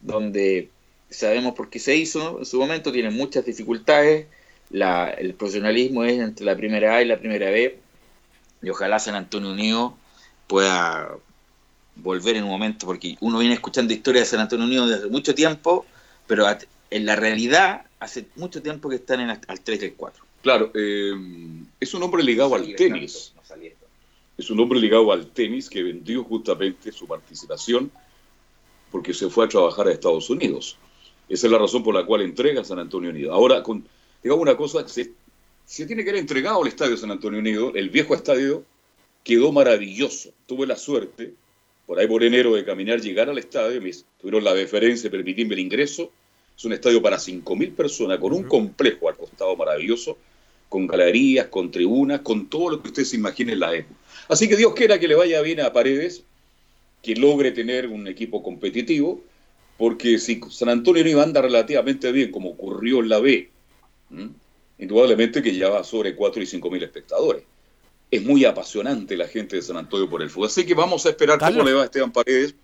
[0.00, 0.70] donde
[1.08, 4.26] sabemos por qué se hizo en su momento, tiene muchas dificultades,
[4.72, 7.78] la, el profesionalismo es entre la primera A y la primera B,
[8.62, 9.96] y ojalá San Antonio Unido
[10.46, 11.10] pueda
[11.96, 15.34] volver en un momento, porque uno viene escuchando historias de San Antonio Unido desde mucho
[15.34, 15.86] tiempo,
[16.26, 16.46] pero
[16.90, 20.24] en la realidad hace mucho tiempo que están en al 3 del 4.
[20.42, 21.12] Claro, eh,
[21.78, 23.32] es un hombre ligado al tenis.
[24.36, 27.92] Es un hombre ligado al tenis que vendió justamente su participación
[28.90, 30.76] porque se fue a trabajar a Estados Unidos.
[31.28, 33.32] Esa es la razón por la cual entrega San Antonio Unido.
[33.32, 33.86] Ahora, con,
[34.22, 35.12] digamos una cosa, se,
[35.64, 38.64] se tiene que haber entregado el estadio San Antonio Unido, el viejo estadio,
[39.24, 40.30] quedó maravilloso.
[40.46, 41.34] Tuve la suerte,
[41.86, 45.54] por ahí por enero, de caminar, llegar al estadio, me tuvieron la deferencia de permitirme
[45.54, 46.10] el ingreso.
[46.56, 50.18] Es un estadio para 5.000 personas, con un complejo al costado maravilloso
[50.72, 53.94] con galerías, con tribunas, con todo lo que usted se imagine en la época.
[54.28, 56.24] Así que Dios quiera que le vaya bien a Paredes,
[57.02, 59.20] que logre tener un equipo competitivo,
[59.76, 63.50] porque si San Antonio no iba a andar relativamente bien, como ocurrió en la B,
[64.78, 67.44] indudablemente que ya va sobre 4 y 5 mil espectadores.
[68.10, 70.48] Es muy apasionante la gente de San Antonio por el fútbol.
[70.48, 72.54] Así que vamos a esperar cómo le va a Esteban Paredes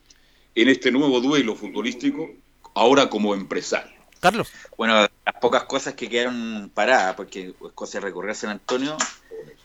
[0.54, 2.30] en este nuevo duelo futbolístico,
[2.74, 3.96] ahora como empresario.
[4.20, 4.48] Carlos.
[4.76, 8.96] Bueno, las pocas cosas que quedaron paradas, porque es cosa de recorrer San Antonio,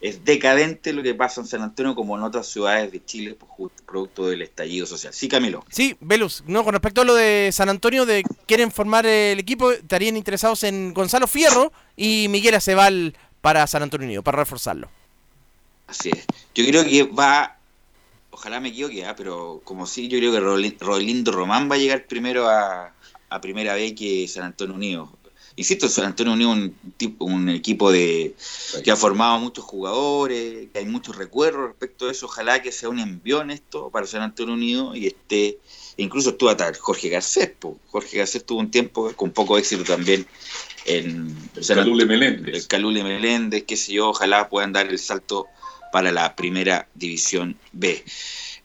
[0.03, 3.71] es decadente lo que pasa en San Antonio como en otras ciudades de Chile, pues,
[3.85, 5.13] producto del estallido social.
[5.13, 5.63] Sí, Camilo.
[5.69, 9.71] Sí, Velus, no, con respecto a lo de San Antonio, de quieren formar el equipo,
[9.71, 14.89] estarían interesados en Gonzalo Fierro y Miguel Acebal para San Antonio Unido, para reforzarlo.
[15.87, 16.25] Así es.
[16.53, 17.57] Yo creo que va,
[18.29, 19.15] ojalá me equivoque, ¿ah?
[19.15, 22.91] pero como sí, yo creo que Rolindo Román va a llegar primero a,
[23.29, 25.17] a primera vez que San Antonio Unido.
[25.55, 28.35] Insisto, San Antonio Unido es un, un equipo de
[28.83, 32.25] que ha formado muchos jugadores, que hay muchos recuerdos respecto a eso.
[32.25, 35.59] Ojalá que sea un envión esto para San Antonio Unido y este
[35.97, 37.51] incluso estuvo hasta Jorge Garcés.
[37.91, 40.25] Jorge Garcés tuvo un tiempo con poco éxito también
[40.85, 42.55] en el Calule Meléndez.
[42.55, 45.47] El Calule Meléndez, qué sé yo, ojalá puedan dar el salto
[45.91, 48.03] para la primera división B.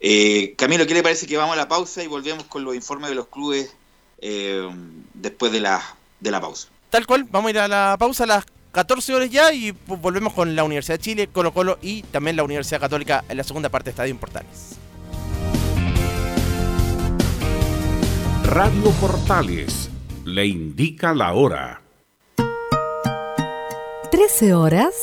[0.01, 3.11] Eh, Camilo, ¿qué le parece que vamos a la pausa y volvemos con los informes
[3.11, 3.75] de los clubes
[4.21, 4.69] eh,
[5.15, 6.69] después de la, de la pausa.
[6.91, 10.33] Tal cual, vamos a ir a la pausa a las 14 horas ya y volvemos
[10.33, 13.69] con la Universidad de Chile, Colo Colo y también la Universidad Católica en la segunda
[13.69, 14.77] parte de Estadio Portales.
[18.45, 19.91] Radio Portales
[20.25, 21.83] le indica la hora.
[24.11, 24.95] 13 horas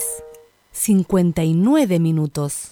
[0.71, 2.71] 59 minutos.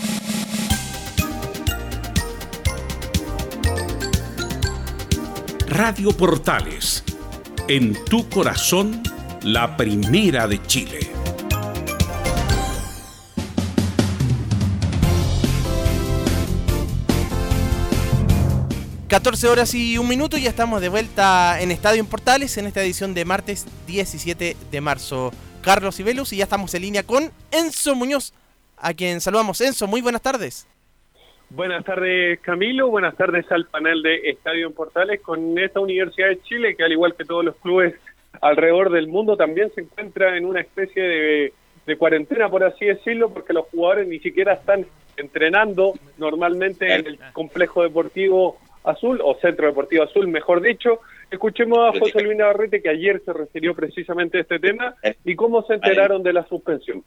[5.71, 7.01] Radio Portales,
[7.69, 9.01] en tu corazón,
[9.41, 10.99] la primera de Chile.
[19.07, 22.57] ...14 horas y un minuto y ya estamos de vuelta en Estadio Portales...
[22.57, 25.31] ...en esta edición de martes 17 de marzo.
[25.61, 28.33] Carlos Ibelus y ya estamos en línea con Enzo Muñoz...
[28.77, 29.61] ...a quien saludamos.
[29.61, 30.67] Enzo, muy buenas tardes.
[31.53, 36.41] Buenas tardes Camilo, buenas tardes al panel de Estadio en Portales con esta Universidad de
[36.43, 37.93] Chile que al igual que todos los clubes
[38.39, 41.53] alrededor del mundo también se encuentra en una especie de,
[41.85, 44.85] de cuarentena por así decirlo porque los jugadores ni siquiera están
[45.17, 51.01] entrenando normalmente en el complejo deportivo Azul, o Centro Deportivo Azul, mejor dicho.
[51.29, 55.61] Escuchemos a José Luis Navarrete, que ayer se refirió precisamente a este tema, y cómo
[55.63, 57.03] se enteraron de la suspensión.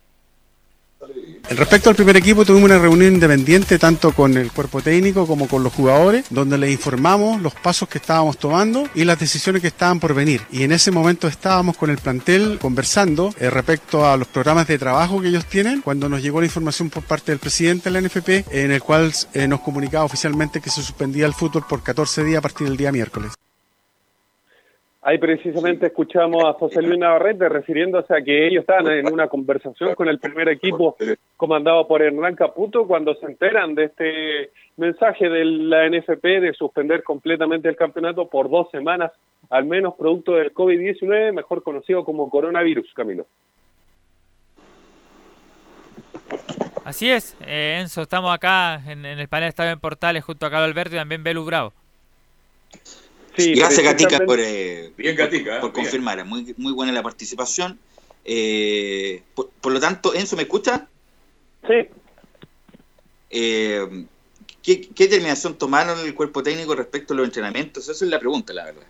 [1.51, 5.63] Respecto al primer equipo, tuvimos una reunión independiente tanto con el cuerpo técnico como con
[5.63, 10.01] los jugadores, donde les informamos los pasos que estábamos tomando y las decisiones que estaban
[10.01, 10.41] por venir.
[10.51, 14.79] Y en ese momento estábamos con el plantel conversando eh, respecto a los programas de
[14.79, 18.09] trabajo que ellos tienen, cuando nos llegó la información por parte del presidente de la
[18.09, 22.25] NFP, en el cual eh, nos comunicaba oficialmente que se suspendía el fútbol por 14
[22.25, 23.33] días a partir del día miércoles.
[25.07, 29.95] Ahí precisamente escuchamos a José Luis Navarrete refiriéndose a que ellos estaban en una conversación
[29.95, 30.97] con el primer equipo
[31.37, 37.03] comandado por Hernán Caputo cuando se enteran de este mensaje de la NFP de suspender
[37.03, 39.13] completamente el campeonato por dos semanas,
[39.51, 43.27] al menos producto del COVID-19, mejor conocido como coronavirus, Camilo.
[46.87, 50.71] Así es, eh, Enzo, estamos acá en, el panel Estadio en Portales junto a Carlos
[50.71, 51.75] Alberto y también Belu Bravo.
[53.37, 54.93] Gracias, Gatica, por, eh,
[55.61, 56.25] por, confirmar.
[56.25, 57.79] Muy, muy buena la participación.
[58.25, 60.87] Eh, por, lo tanto, Enzo, ¿me escucha?
[61.67, 61.89] Sí.
[63.31, 64.07] Eh,
[64.63, 67.89] ¿qué, determinación tomaron el cuerpo técnico respecto a los entrenamientos?
[67.89, 68.87] Esa es la pregunta, la verdad.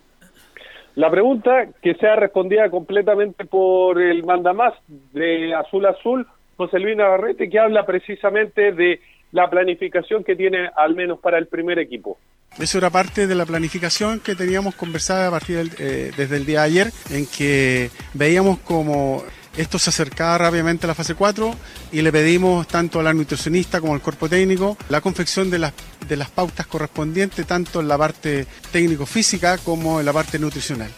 [0.95, 7.49] La pregunta que sea respondida completamente por el mandamás de Azul Azul, José Luis Navarrete,
[7.49, 12.17] que habla precisamente de la planificación que tiene al menos para el primer equipo.
[12.57, 16.61] Eso era parte de la planificación que teníamos conversada a partir eh, desde el día
[16.61, 19.23] de ayer, en que veíamos como
[19.57, 21.53] esto se acercaba rápidamente a la fase 4
[21.91, 25.73] y le pedimos tanto a la nutricionista como al cuerpo técnico la confección de las,
[26.07, 30.91] de las pautas correspondientes, tanto en la parte técnico-física como en la parte nutricional.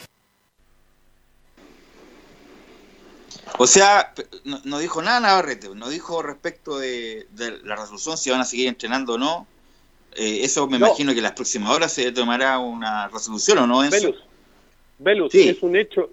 [3.59, 7.25] O sea, no, dijo nada Navarrete, no dijo respecto de
[7.63, 9.47] la resolución si van a seguir entrenando o no,
[10.17, 13.79] eh, eso me imagino que las próximas horas se tomará una resolución, ¿o no?
[13.89, 14.23] Velus,
[14.97, 16.09] Velus es un hecho.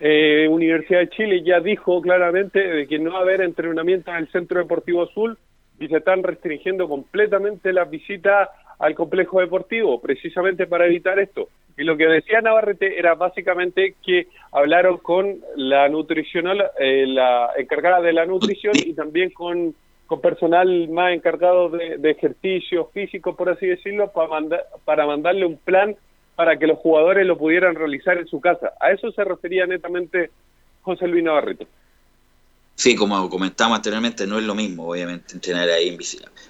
[0.00, 4.18] Eh, Universidad de Chile ya dijo claramente de que no va a haber entrenamiento en
[4.18, 5.36] el Centro Deportivo Azul
[5.80, 8.48] y se están restringiendo completamente las visitas
[8.78, 11.48] al complejo deportivo, precisamente para evitar esto.
[11.76, 18.00] Y lo que decía Navarrete era básicamente que hablaron con la nutricional, eh, la encargada
[18.00, 19.74] de la nutrición y también con
[20.08, 25.94] con personal más encargado de, ejercicio físico, por así decirlo, para, mandarle un plan
[26.34, 28.72] para que los jugadores lo pudieran realizar en su casa.
[28.80, 30.30] A eso se refería netamente
[30.80, 31.66] José Luis Navarrete.
[32.74, 35.98] Sí, como comentamos anteriormente, no es lo mismo, obviamente, entrenar ahí en.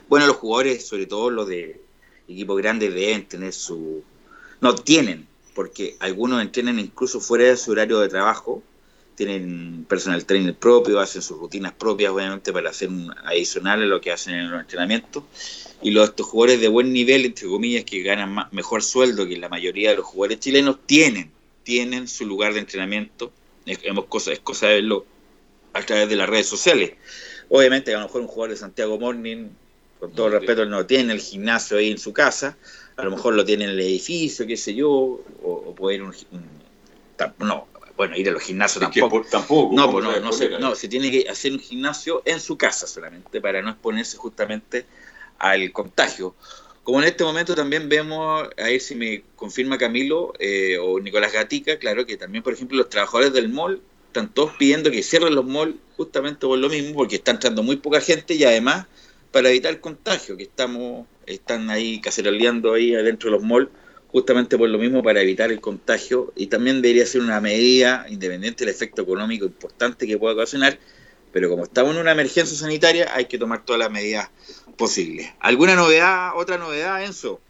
[0.08, 1.80] Bueno, los jugadores, sobre todo los de
[2.28, 4.04] equipos grandes, deben tener su...
[4.60, 8.62] No, tienen, porque algunos entrenan incluso fuera de su horario de trabajo,
[9.18, 14.00] tienen personal trainer propio, hacen sus rutinas propias, obviamente, para hacer un adicional a lo
[14.00, 15.24] que hacen en los entrenamientos.
[15.82, 19.48] Y los estos jugadores de buen nivel, entre comillas, que ganan mejor sueldo que la
[19.48, 21.32] mayoría de los jugadores chilenos, tienen,
[21.64, 23.32] tienen su lugar de entrenamiento.
[23.66, 25.04] Es, cosa, es cosa de verlo
[25.72, 26.92] a través de las redes sociales.
[27.48, 29.48] Obviamente, a lo mejor un jugador de Santiago Morning,
[29.98, 32.56] con todo respeto, no tiene el gimnasio ahí en su casa,
[32.96, 34.90] a lo mejor lo tiene en el edificio, qué sé yo,
[35.42, 36.14] o, puede ir un,
[37.40, 37.67] no,
[37.98, 39.26] bueno, ir a los gimnasios tampoco.
[39.28, 39.74] tampoco.
[39.74, 42.86] No, pues no, no, se, no, se tiene que hacer un gimnasio en su casa
[42.86, 44.86] solamente para no exponerse justamente
[45.38, 46.36] al contagio.
[46.84, 51.32] Como en este momento también vemos, a ver si me confirma Camilo eh, o Nicolás
[51.32, 55.34] Gatica, claro que también, por ejemplo, los trabajadores del mall están todos pidiendo que cierren
[55.34, 58.86] los malls justamente por lo mismo, porque está entrando muy poca gente y además
[59.32, 63.68] para evitar el contagio, que estamos, están ahí caceroleando ahí adentro de los malls
[64.08, 68.64] justamente por lo mismo para evitar el contagio y también debería ser una medida independiente
[68.64, 70.78] del efecto económico importante que pueda ocasionar,
[71.32, 74.30] pero como estamos en una emergencia sanitaria hay que tomar todas las medidas
[74.76, 75.32] posibles.
[75.40, 77.40] ¿Alguna novedad, otra novedad, Enzo?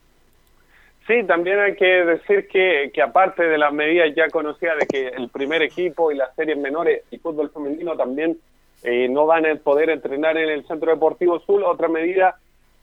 [1.07, 5.09] Sí, también hay que decir que, que aparte de las medidas ya conocidas de que
[5.09, 8.39] el primer equipo y las series menores y fútbol femenino también
[8.83, 12.39] eh, no van a poder entrenar en el Centro Deportivo Sur, otra medida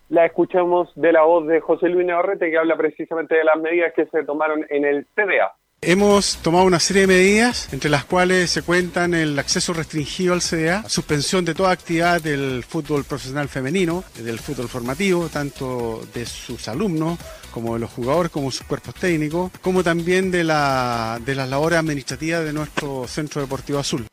[0.10, 3.93] la escuchamos de la voz de José Luis Navarrete, que habla precisamente de las medidas
[3.95, 5.56] que se tomaron en el CDA.
[5.82, 10.41] Hemos tomado una serie de medidas, entre las cuales se cuentan el acceso restringido al
[10.41, 16.68] CDA, suspensión de toda actividad del fútbol profesional femenino, del fútbol formativo, tanto de sus
[16.68, 17.20] alumnos
[17.53, 21.78] como de los jugadores, como sus cuerpos técnicos, como también de, la, de las labores
[21.78, 24.08] administrativas de nuestro Centro Deportivo Azul.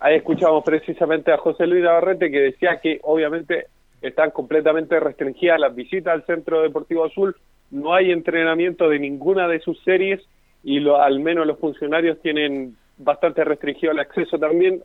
[0.00, 3.66] Ahí escuchamos precisamente a José Luis Navarrete que decía que obviamente
[4.02, 7.36] están completamente restringidas las visitas al Centro Deportivo Azul,
[7.70, 10.20] no hay entrenamiento de ninguna de sus series
[10.64, 14.82] y lo, al menos los funcionarios tienen bastante restringido el acceso también,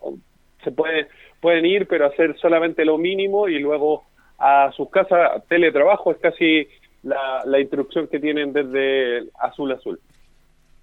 [0.64, 1.08] se puede,
[1.42, 4.04] pueden ir pero hacer solamente lo mínimo y luego
[4.38, 6.68] a sus casas teletrabajo es casi
[7.04, 10.00] la, la instrucción que tienen desde Azul Azul.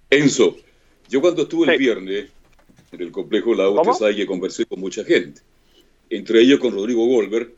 [0.09, 0.55] Enzo,
[1.09, 2.31] yo cuando estuve el viernes
[2.91, 5.41] en el complejo La U, sabe que conversé con mucha gente,
[6.09, 7.51] entre ellos con Rodrigo Goldberg.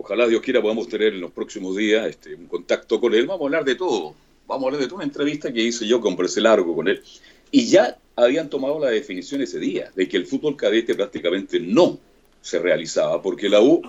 [0.00, 3.26] Ojalá Dios quiera podamos tener en los próximos días este, un contacto con él.
[3.26, 4.14] Vamos a hablar de todo.
[4.46, 7.02] Vamos a hablar de toda una entrevista que hice yo, conversé largo con él.
[7.50, 11.98] Y ya habían tomado la definición ese día de que el fútbol cadete prácticamente no
[12.40, 13.82] se realizaba, porque la U,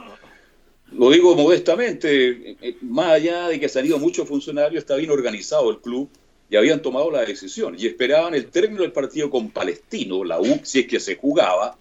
[0.93, 5.69] lo digo modestamente, eh, más allá de que ha salido muchos funcionarios, está bien organizado
[5.69, 6.09] el club,
[6.49, 10.59] y habían tomado la decisión y esperaban el término del partido con Palestino, la U,
[10.63, 11.77] si es que se jugaba,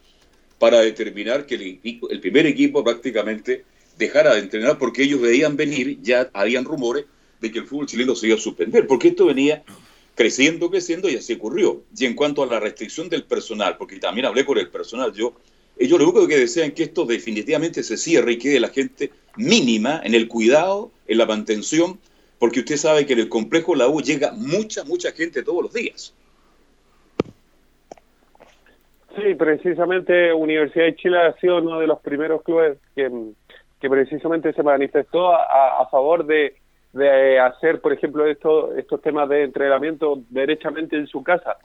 [0.58, 3.64] para determinar que el primer equipo prácticamente
[3.98, 7.04] dejara de entrenar porque ellos veían venir, ya habían rumores
[7.40, 9.62] de que el fútbol chileno se iba a suspender, porque esto venía
[10.14, 11.82] creciendo, creciendo y así ocurrió.
[11.96, 15.34] Y en cuanto a la restricción del personal, porque también hablé con el personal, yo,
[15.78, 19.12] ellos lo único que desean es que esto definitivamente se cierre y quede la gente
[19.36, 21.98] mínima en el cuidado, en la mantención
[22.38, 25.72] porque usted sabe que en el complejo la U llega mucha, mucha gente todos los
[25.72, 26.14] días.
[29.16, 33.10] Sí, precisamente Universidad de Chile ha sido uno de los primeros clubes que,
[33.80, 36.56] precisamente se manifestó a, favor de,
[37.40, 41.56] hacer, por ejemplo, esto, estos temas de entrenamiento derechamente en su casa.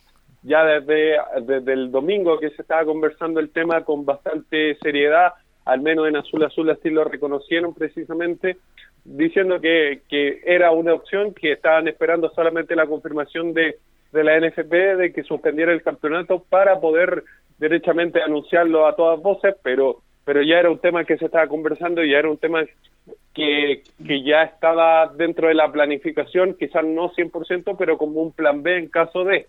[0.44, 5.34] Ya desde, desde el domingo que se estaba conversando el tema con bastante seriedad,
[5.66, 8.58] al menos en Azul Azul así lo reconocieron precisamente,
[9.06, 13.78] diciendo que, que era una opción que estaban esperando solamente la confirmación de,
[14.12, 17.24] de la NFP de que suspendiera el campeonato para poder
[17.58, 22.04] derechamente anunciarlo a todas voces, pero pero ya era un tema que se estaba conversando
[22.04, 22.64] y ya era un tema
[23.34, 28.64] que, que ya estaba dentro de la planificación, quizás no 100%, pero como un plan
[28.64, 29.48] B en caso de.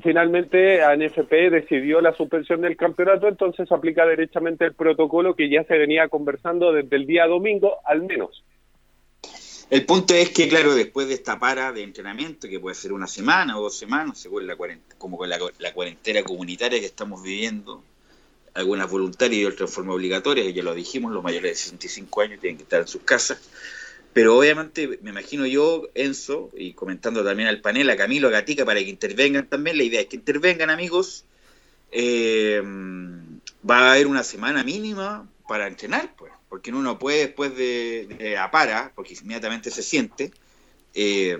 [0.00, 5.76] Finalmente, ANFP decidió la suspensión del campeonato, entonces aplica derechamente el protocolo que ya se
[5.76, 8.44] venía conversando desde el día domingo, al menos.
[9.70, 13.06] El punto es que, claro, después de esta para de entrenamiento, que puede ser una
[13.06, 14.56] semana o dos semanas, según la
[14.96, 15.38] como con la,
[15.74, 17.82] cuarentena comunitaria que estamos viviendo,
[18.58, 22.40] algunas voluntarias y otras de forma obligatoria, ya lo dijimos, los mayores de 65 años
[22.40, 23.38] tienen que estar en sus casas.
[24.12, 28.64] Pero obviamente, me imagino yo, Enzo, y comentando también al panel, a Camilo, a Gatica,
[28.64, 31.24] para que intervengan también, la idea es que intervengan, amigos.
[31.92, 32.60] Eh,
[33.68, 38.06] va a haber una semana mínima para entrenar, pues porque uno no puede después de,
[38.18, 40.32] de para, porque inmediatamente se siente,
[40.94, 41.38] eh,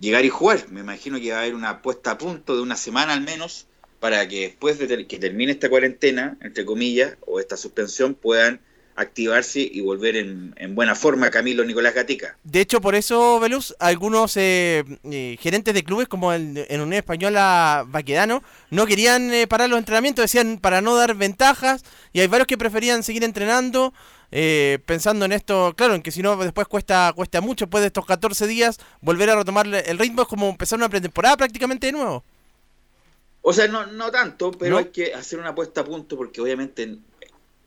[0.00, 0.66] llegar y jugar.
[0.70, 3.66] Me imagino que va a haber una puesta a punto de una semana al menos
[4.04, 8.60] para que después de que termine esta cuarentena, entre comillas, o esta suspensión, puedan
[8.96, 12.36] activarse y volver en, buena forma Camilo Nicolás Gatica.
[12.44, 17.86] De hecho, por eso, Veluz, algunos eh, eh, gerentes de clubes, como en Unión Española
[17.88, 21.82] Baquedano, no querían eh, parar los entrenamientos, decían para no dar ventajas,
[22.12, 23.94] y hay varios que preferían seguir entrenando,
[24.84, 28.04] pensando en esto, claro, en que si no después cuesta, cuesta mucho, después de estos
[28.04, 32.22] 14 días, volver a retomar el ritmo es como empezar una pretemporada prácticamente de nuevo.
[33.46, 36.96] O sea, no, no tanto, pero hay que hacer una puesta a punto porque obviamente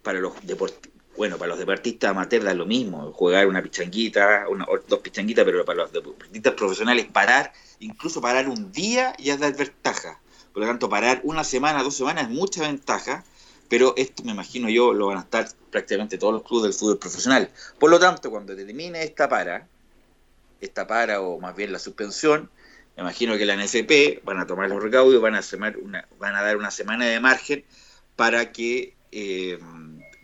[0.02, 4.68] para los deportistas bueno, para los deportistas amateurs da lo mismo, jugar una pichanguita, una,
[4.88, 9.56] dos pichanguitas, pero para los deportistas profesionales parar, incluso parar un día ya es dar
[9.56, 10.20] ventaja.
[10.54, 13.24] Por lo tanto, parar una semana, dos semanas es mucha ventaja,
[13.68, 17.00] pero esto me imagino yo lo van a estar prácticamente todos los clubes del fútbol
[17.00, 17.50] profesional.
[17.80, 19.68] Por lo tanto, cuando termine esta para,
[20.62, 22.52] esta para o más bien la suspensión,
[22.98, 25.42] me imagino que la NFP van a tomar los recaudos, van a,
[25.82, 27.64] una, van a dar una semana de margen
[28.16, 29.60] para que eh,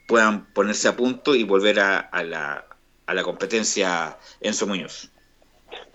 [0.08, 2.66] puedan ponerse a punto y volver a, la,
[3.06, 5.12] a la competencia Enzo Muñoz.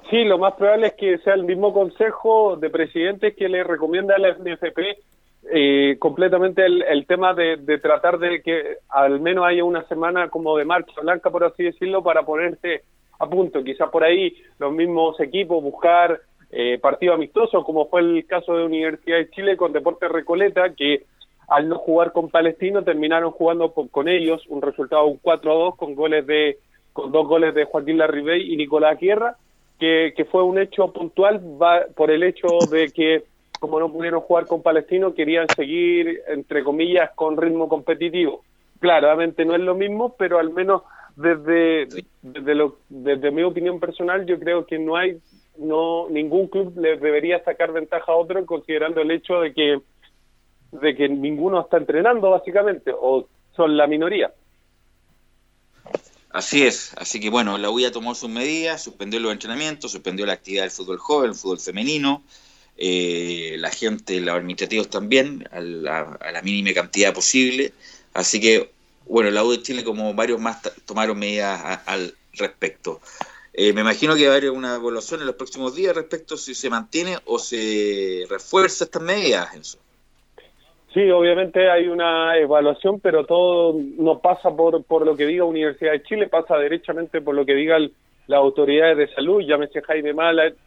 [0.08, 4.14] Sí, lo más probable es que sea el mismo consejo de presidentes que le recomienda
[4.14, 4.78] a la NFP
[5.50, 10.64] eh, completamente el, tema de, tratar de que al menos haya una semana como de
[10.64, 12.82] marcha blanca, por así decirlo, para ponerse
[13.18, 13.64] a punto.
[13.64, 16.20] Quizás por ahí los mismos equipos buscar
[16.50, 21.04] eh, partidos amistosos, como fue el caso de Universidad de Chile con Deportes Recoleta, que
[21.48, 25.76] al no jugar con Palestino terminaron jugando con ellos un resultado un 4 a 2
[25.76, 26.58] con goles de
[26.92, 29.36] con dos goles de Joaquín Larribey y Nicolás Guerra
[29.78, 33.24] que, que fue un hecho puntual va por el hecho de que
[33.58, 38.42] como no pudieron jugar con Palestino, querían seguir, entre comillas, con ritmo competitivo.
[38.80, 40.82] Claramente no es lo mismo, pero al menos
[41.16, 41.88] desde,
[42.22, 45.18] desde, lo, desde mi opinión personal, yo creo que no hay,
[45.58, 49.80] no ningún club le debería sacar ventaja a otro considerando el hecho de que,
[50.72, 54.32] de que ninguno está entrenando, básicamente, o son la minoría.
[56.30, 60.34] Así es, así que bueno, la UIA tomó sus medidas, suspendió los entrenamientos, suspendió la
[60.34, 62.22] actividad del fútbol joven, el fútbol femenino,
[62.76, 67.72] eh, la gente, los administrativos también, a la, mínima cantidad posible.
[68.12, 68.70] Así que,
[69.06, 73.00] bueno, la U de Chile, como varios más, tomaron medidas al respecto.
[73.52, 76.54] Eh, me imagino que va a haber una evaluación en los próximos días respecto si
[76.54, 79.78] se mantiene o se refuerza estas medidas, Enzo.
[80.94, 85.92] Sí, obviamente hay una evaluación, pero todo no pasa por, por lo que diga Universidad
[85.92, 87.90] de Chile, pasa derechamente por lo que digan
[88.26, 90.14] las autoridades de salud, llámese Jaime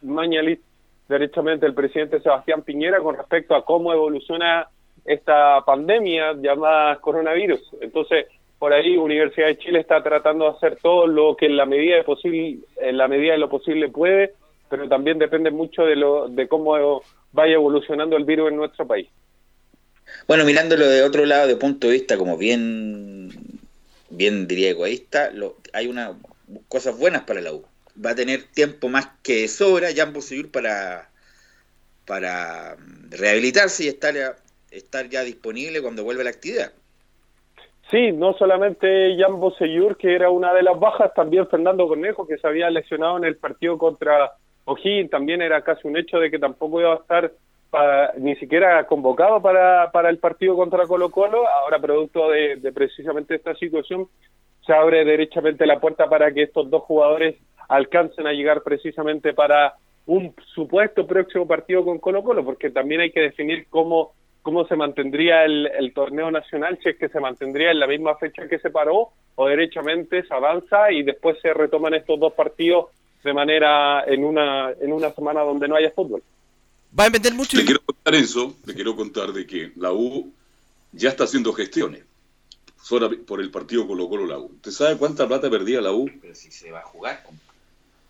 [0.02, 0.60] Mañalit,
[1.08, 4.68] derechamente el presidente Sebastián Piñera con respecto a cómo evoluciona
[5.04, 7.60] esta pandemia llamada coronavirus.
[7.80, 8.26] Entonces,
[8.62, 11.96] por ahí Universidad de Chile está tratando de hacer todo lo que en la medida
[11.96, 14.34] de posible, en la medida de lo posible puede,
[14.70, 17.02] pero también depende mucho de lo de cómo
[17.32, 19.08] vaya evolucionando el virus en nuestro país.
[20.28, 23.32] Bueno, mirándolo de otro lado, de punto de vista como bien,
[24.10, 26.12] bien diría egoísta, lo, hay unas
[26.68, 27.64] cosas buenas para la U
[27.98, 31.10] va a tener tiempo más que sobra Jan Bosellur para,
[32.06, 32.76] para
[33.10, 34.38] rehabilitarse y estar,
[34.70, 36.72] estar ya disponible cuando vuelva la actividad.
[37.92, 42.38] Sí, no solamente Jan Bosellur, que era una de las bajas, también Fernando Cornejo, que
[42.38, 44.32] se había lesionado en el partido contra
[44.64, 47.30] O'Higgins, también era casi un hecho de que tampoco iba a estar
[48.18, 53.54] ni siquiera convocado para, para el partido contra Colo Colo, ahora producto de precisamente esta
[53.54, 54.08] situación,
[54.66, 57.36] se abre derechamente la puerta para que estos dos jugadores
[57.68, 59.74] alcancen a llegar precisamente para
[60.06, 64.12] un supuesto próximo partido con Colo Colo, porque también hay que definir cómo,
[64.42, 68.48] cómo se mantendría el, torneo nacional, si es que se mantendría en la misma fecha
[68.48, 72.86] que se paró, o derechamente se avanza y después se retoman estos dos partidos
[73.24, 76.22] de manera en una, en una semana donde no haya fútbol.
[76.98, 77.56] Va a depender mucho.
[77.56, 80.32] Le quiero contar eso, le quiero contar de que la U
[80.92, 82.04] ya está haciendo gestiones
[83.26, 84.46] por el partido Colo Colo la U.
[84.56, 86.10] ¿Usted sabe cuánta plata perdía la U?
[86.20, 87.22] Pero si se va a jugar,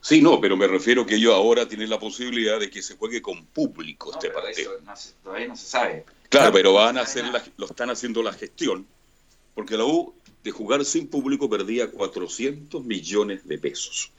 [0.02, 3.22] Sí, no, pero me refiero que ellos ahora tienen la posibilidad de que se juegue
[3.22, 4.72] con público este partido.
[5.22, 6.04] todavía no se sabe.
[6.32, 7.26] Claro, pero van a hacer
[7.58, 8.86] lo están haciendo la gestión,
[9.54, 14.10] porque la U de jugar sin público perdía 400 millones de pesos.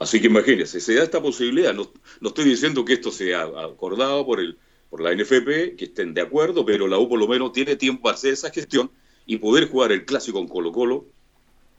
[0.00, 1.72] Así que imagínense, se da esta posibilidad.
[1.72, 4.58] No, no estoy diciendo que esto sea acordado por, el,
[4.90, 8.02] por la NFP, que estén de acuerdo, pero la U por lo menos tiene tiempo
[8.02, 8.90] para hacer esa gestión
[9.26, 11.04] y poder jugar el clásico con Colo Colo,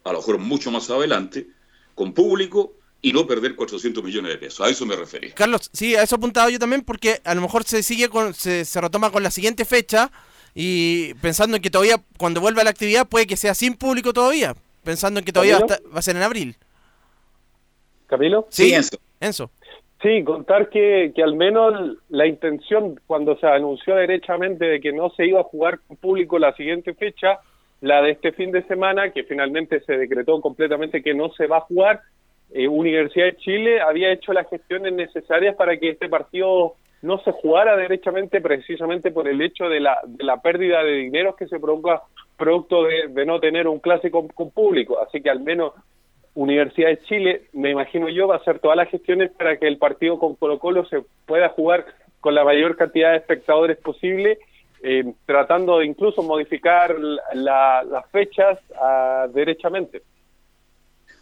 [0.06, 1.48] a lo mejor mucho más adelante,
[1.96, 4.66] con público y no perder 400 millones de pesos.
[4.66, 5.32] A eso me referí.
[5.32, 8.64] Carlos, sí, a eso apuntado yo también porque a lo mejor se sigue con, se,
[8.80, 10.12] retoma con la siguiente fecha
[10.54, 14.54] y pensando en que todavía cuando vuelva la actividad puede que sea sin público todavía,
[14.84, 16.56] pensando en que todavía va, a ser en abril.
[18.08, 18.48] Camilo?
[18.50, 18.98] Sí, Enzo.
[19.20, 19.52] Enzo.
[20.02, 25.12] Sí, contar que, que al menos la intención cuando se anunció derechamente de que no
[25.12, 27.40] se iba a jugar con público la siguiente fecha
[27.82, 31.58] la de este fin de semana, que finalmente se decretó completamente que no se va
[31.58, 32.02] a jugar,
[32.54, 37.32] eh, Universidad de Chile había hecho las gestiones necesarias para que este partido no se
[37.32, 41.60] jugara derechamente precisamente por el hecho de la, de la pérdida de dinero que se
[41.60, 42.04] provoca
[42.38, 45.00] producto de, no tener un clásico con público.
[45.00, 45.74] Así que al menos
[46.34, 49.78] Universidad de Chile, me imagino yo, va a hacer todas las gestiones para que el
[49.78, 51.86] partido con Colo Colo se pueda jugar
[52.20, 54.40] con la mayor cantidad de espectadores posible
[54.84, 56.96] eh, tratando de incluso modificar
[57.34, 60.02] las fechas uh, derechamente.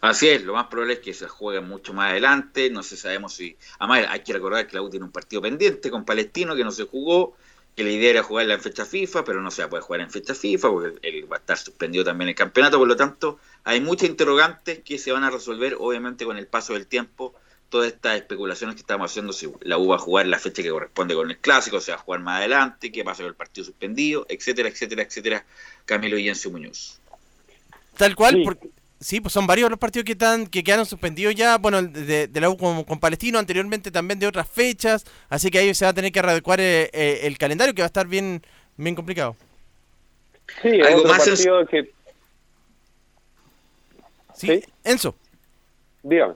[0.00, 3.34] Así es, lo más probable es que se juegue mucho más adelante, no sé, sabemos
[3.34, 3.56] si...
[3.78, 6.70] Además, hay que recordar que la U tiene un partido pendiente con Palestino que no
[6.70, 7.36] se jugó,
[7.76, 10.00] que la idea era jugarla en fecha FIFA, pero no se va a poder jugar
[10.00, 13.38] en fecha FIFA porque él va a estar suspendido también el campeonato, por lo tanto,
[13.64, 17.34] hay muchas interrogantes que se van a resolver, obviamente, con el paso del tiempo
[17.68, 20.70] todas estas especulaciones que estamos haciendo, si la U va a jugar la fecha que
[20.70, 23.66] corresponde con el clásico, se va a jugar más adelante, qué pasa con el partido
[23.66, 25.44] suspendido, etcétera, etcétera, etcétera,
[25.84, 27.00] Camilo Yencio Muñoz.
[27.96, 28.42] Tal cual, sí.
[28.44, 28.70] Porque,
[29.00, 32.50] sí, pues son varios los partidos que están que quedaron suspendidos ya, bueno, de, la
[32.50, 36.12] U con, Palestino, anteriormente también de otras fechas, así que ahí se va a tener
[36.12, 38.42] que readecuar eh, eh, el, calendario que va a estar bien,
[38.76, 39.34] bien complicado.
[40.62, 41.90] Sí, algo más partido que...
[44.34, 44.62] ¿Sí?
[44.84, 45.14] Enzo.
[46.02, 46.34] Dígame.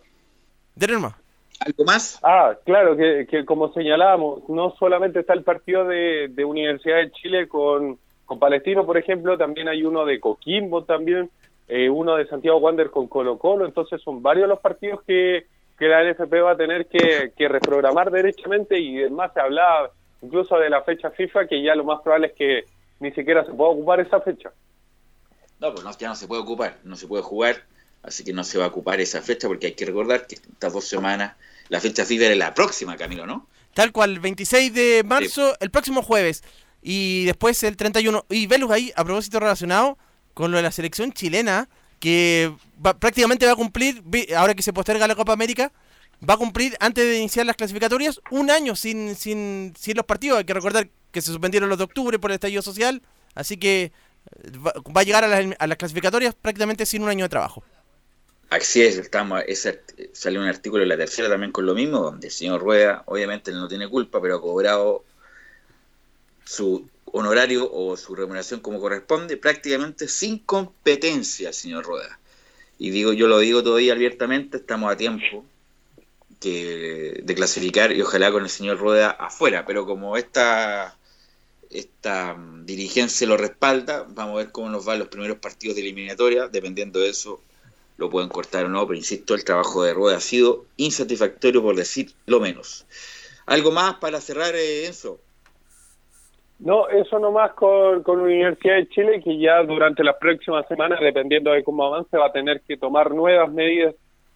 [0.75, 1.19] De norma.
[1.61, 2.19] ¿Algo más?
[2.23, 7.13] Ah, claro, que, que como señalábamos, no solamente está el partido de, de Universidad de
[7.13, 11.31] Chile con, con Palestino, por ejemplo, también hay uno de Coquimbo también,
[11.69, 15.47] eh, uno de Santiago Wander con Colo Colo, entonces son varios los partidos que,
[15.79, 19.91] que la NFP va a tener que, que reprogramar derechamente y además se hablaba
[20.23, 22.65] incluso de la fecha FIFA que ya lo más probable es que
[23.01, 24.53] ni siquiera se pueda ocupar esa fecha.
[25.61, 27.63] No, pues no, ya no se puede ocupar, no se puede jugar,
[28.03, 30.73] así que no se va a ocupar esa fecha porque hay que recordar que estas
[30.73, 31.37] dos semanas,
[31.69, 33.47] la fecha FIFA era la próxima, Camilo, ¿no?
[33.73, 36.45] Tal cual, 26 de marzo, el próximo jueves,
[36.83, 38.27] y después el 31.
[38.29, 39.99] Y Velus ahí, a propósito relacionado
[40.35, 41.69] con lo de la selección chilena,
[42.01, 42.53] que
[42.99, 44.03] prácticamente va a cumplir,
[44.37, 45.73] ahora que se posterga la Copa América,
[46.29, 50.39] va a cumplir antes de iniciar las clasificatorias un año sin, sin, sin los partidos.
[50.39, 53.01] Hay que recordar que se suspendieron los de octubre por el estallido social,
[53.35, 57.25] así que eh, va, a llegar a las, a las, clasificatorias prácticamente sin un año
[57.25, 57.63] de trabajo.
[58.51, 59.83] Así es, estamos, ese,
[60.13, 63.51] salió un artículo en la tercera también con lo mismo, donde el señor Rueda, obviamente
[63.53, 65.05] no tiene culpa, pero ha cobrado
[66.45, 72.19] su honorario o su remuneración como corresponde, prácticamente sin competencia, señor Rueda.
[72.77, 75.45] Y digo, yo lo digo todavía abiertamente, estamos a tiempo
[76.41, 80.99] que, de clasificar y ojalá con el señor Rueda afuera, pero como esta,
[81.71, 86.49] esta dirigencia lo respalda, vamos a ver cómo nos van los primeros partidos de eliminatoria,
[86.49, 87.41] dependiendo de eso
[87.97, 91.77] lo pueden cortar o no, pero insisto, el trabajo de Rueda ha sido insatisfactorio por
[91.77, 92.87] decir lo menos.
[93.47, 95.21] ¿Algo más para cerrar, eh, Enzo?
[96.65, 101.51] No, eso nomás con, con Universidad de Chile, que ya durante las próximas semanas, dependiendo
[101.51, 103.95] de cómo avance, va a tener que tomar nuevas medidas,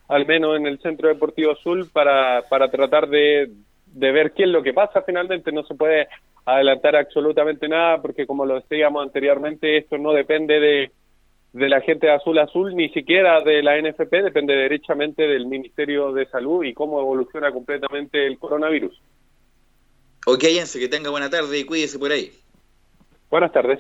[0.09, 3.51] al menos en el Centro Deportivo Azul, para, para tratar de,
[3.87, 5.53] de ver qué es lo que pasa finalmente.
[5.53, 6.07] No se puede
[6.45, 10.91] adelantar absolutamente nada, porque como lo decíamos anteriormente, esto no depende de,
[11.55, 16.13] de la gente de Azul Azul, ni siquiera de la NFP, depende derechamente del Ministerio
[16.13, 19.01] de Salud y cómo evoluciona completamente el coronavirus.
[20.31, 22.31] Ok, Enzo, que tenga buena tarde y cuídese por ahí.
[23.31, 23.79] Buenas tardes.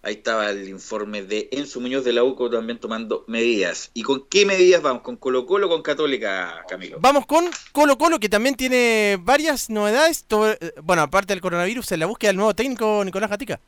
[0.00, 3.90] Ahí estaba el informe de Enzo Muñoz de la UCO también tomando medidas.
[3.94, 5.02] ¿Y con qué medidas vamos?
[5.02, 6.98] ¿Con Colo Colo o con Católica, Camilo?
[7.00, 10.24] Vamos con Colo Colo, que también tiene varias novedades.
[10.30, 13.58] Eh, bueno, aparte del coronavirus, en la búsqueda del nuevo técnico Nicolás Gatica.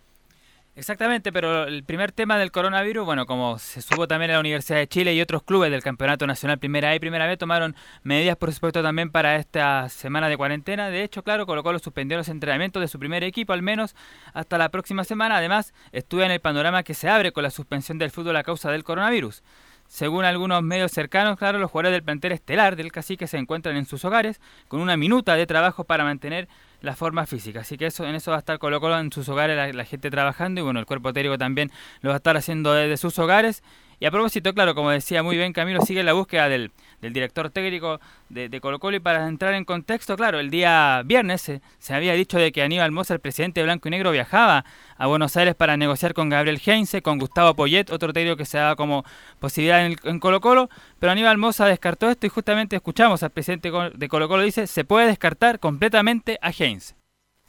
[0.78, 4.78] Exactamente, pero el primer tema del coronavirus, bueno, como se supo también en la Universidad
[4.78, 7.74] de Chile y otros clubes del Campeonato Nacional Primera A y Primera B tomaron
[8.04, 10.88] medidas, por supuesto, también para esta semana de cuarentena.
[10.88, 13.96] De hecho, claro, Colo Colo suspendió los entrenamientos de su primer equipo, al menos
[14.34, 15.38] hasta la próxima semana.
[15.38, 18.84] Además, en el panorama que se abre con la suspensión del fútbol a causa del
[18.84, 19.42] coronavirus.
[19.88, 23.84] Según algunos medios cercanos, claro, los jugadores del plantel estelar del cacique se encuentran en
[23.84, 26.46] sus hogares con una minuta de trabajo para mantener
[26.80, 27.60] la forma física.
[27.60, 30.10] Así que eso en eso va a estar Colo Colo en sus hogares la, gente
[30.10, 31.70] trabajando y bueno, el cuerpo técnico también
[32.00, 33.62] lo va a estar haciendo desde sus hogares.
[34.00, 36.70] Y a propósito, claro, como decía muy bien Camilo, sigue la búsqueda del,
[37.00, 41.02] del director técnico de, de, Colo Colo y para entrar en contexto, claro, el día
[41.04, 44.10] viernes se, se había dicho de que Aníbal Mosa, el presidente de Blanco y Negro,
[44.10, 44.64] viajaba
[44.96, 48.58] a Buenos Aires para negociar con Gabriel Heinze, con Gustavo Poyet, otro técnico que se
[48.58, 49.04] da como
[49.38, 50.68] posibilidad en, en, Colo Colo,
[50.98, 54.84] pero Aníbal Mosa descartó esto y justamente escuchamos al presidente de Colo Colo, dice, se
[54.84, 56.98] puede descartar completamente a Heinze.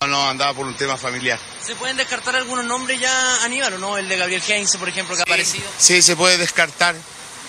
[0.07, 1.37] No, andaba por un tema familiar.
[1.59, 3.97] ¿Se pueden descartar algunos nombres ya, Aníbal, o no?
[3.97, 5.65] El de Gabriel Heinze, por ejemplo, que ha aparecido.
[5.77, 6.95] Sí, se puede descartar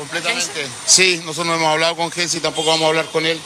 [0.01, 0.66] completamente.
[0.86, 3.38] Sí, nosotros no hemos hablado con y tampoco vamos a hablar con él.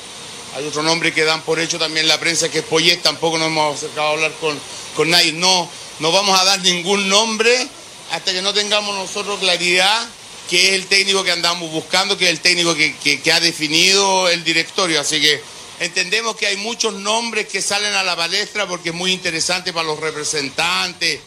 [0.57, 3.49] Hay otro nombre que dan por hecho también la prensa que es Poyet, tampoco nos
[3.49, 4.59] hemos acercado a hablar con,
[4.95, 5.33] con nadie.
[5.33, 7.69] No, no vamos a dar ningún nombre
[8.13, 10.07] hasta que no tengamos nosotros claridad
[10.49, 14.29] que es el técnico que andamos buscando, que es el técnico que, que ha definido
[14.29, 15.01] el directorio.
[15.01, 15.41] Así que
[15.81, 19.87] entendemos que hay muchos nombres que salen a la palestra porque es muy interesante para
[19.87, 21.21] los representantes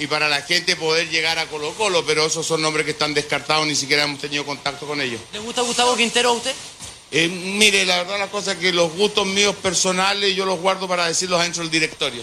[0.00, 3.12] y para la gente poder llegar a Colo Colo, pero esos son nombres que están
[3.12, 5.20] descartados, ni siquiera hemos tenido contacto con ellos.
[5.30, 6.54] ¿Le gusta Gustavo Quintero a usted?
[7.10, 10.88] Eh, mire, la verdad la cosa es que los gustos míos personales yo los guardo
[10.88, 12.22] para decirlos dentro del directorio.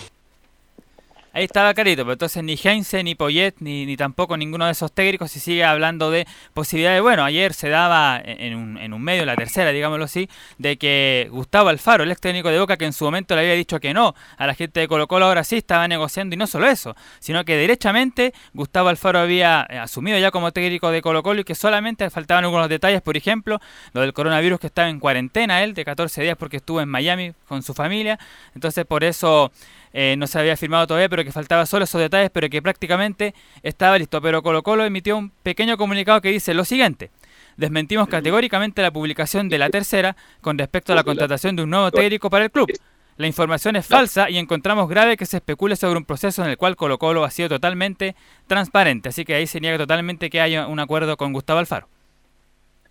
[1.37, 4.91] Ahí estaba carito, pero entonces ni Heinze, ni Poyet, ni, ni tampoco ninguno de esos
[4.91, 6.25] técnicos se sigue hablando de
[6.55, 6.99] posibilidades.
[7.03, 10.27] Bueno, ayer se daba en un, en un medio, la tercera, digámoslo así,
[10.57, 13.53] de que Gustavo Alfaro, el ex técnico de Boca, que en su momento le había
[13.53, 16.47] dicho que no a la gente de Colo Colo, ahora sí estaba negociando, y no
[16.47, 21.21] solo eso, sino que derechamente Gustavo Alfaro había eh, asumido ya como técnico de Colo
[21.21, 23.59] Colo y que solamente faltaban algunos detalles, por ejemplo,
[23.93, 27.33] lo del coronavirus que estaba en cuarentena él de 14 días porque estuvo en Miami
[27.47, 28.17] con su familia,
[28.55, 29.51] entonces por eso
[29.99, 33.33] eh, no se había firmado todavía, pero que faltaba solo esos detalles, pero que prácticamente
[33.63, 34.21] estaba listo.
[34.21, 37.09] Pero Colo Colo emitió un pequeño comunicado que dice lo siguiente.
[37.55, 41.89] Desmentimos categóricamente la publicación de la tercera con respecto a la contratación de un nuevo
[41.89, 42.71] técnico para el club.
[43.17, 46.57] La información es falsa y encontramos grave que se especule sobre un proceso en el
[46.57, 49.09] cual Colo Colo ha sido totalmente transparente.
[49.09, 51.89] Así que ahí se niega totalmente que haya un acuerdo con Gustavo Alfaro.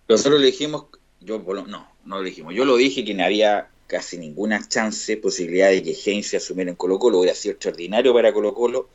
[0.09, 0.87] Nosotros le dijimos,
[1.21, 5.81] yo no, no lo dijimos, yo lo dije que había casi ninguna chance, posibilidad de
[5.81, 8.89] que Heinze asumiera en Colo Colo, hubiera sido extraordinario para Colo Colo,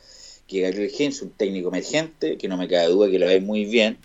[0.47, 3.64] que Gabriel Heinze, un técnico emergente, que no me cabe duda que lo ve muy
[3.64, 3.99] bien,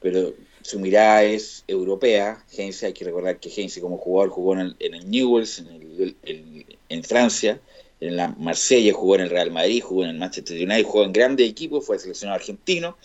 [0.00, 2.44] pero su mirada es europea.
[2.56, 6.16] Heinze, hay que recordar que Heinze como jugador jugó en el, en el Newells, en,
[6.24, 7.60] el, en Francia,
[8.00, 11.12] en la Marsella, jugó en el Real Madrid, jugó en el Manchester United, jugó en
[11.12, 12.96] grandes equipos, fue seleccionado argentino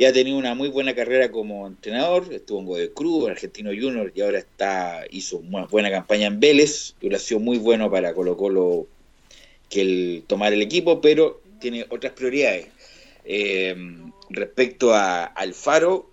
[0.00, 2.32] y ha tenido una muy buena carrera como entrenador.
[2.32, 6.40] Estuvo en Godoy Cruz, en Argentino Junior y ahora está hizo una buena campaña en
[6.40, 6.94] Vélez.
[7.14, 8.86] Ha sido muy bueno para Colo Colo
[9.68, 12.68] que el tomar el equipo, pero tiene otras prioridades.
[13.26, 13.76] Eh,
[14.30, 16.10] respecto a Alfaro,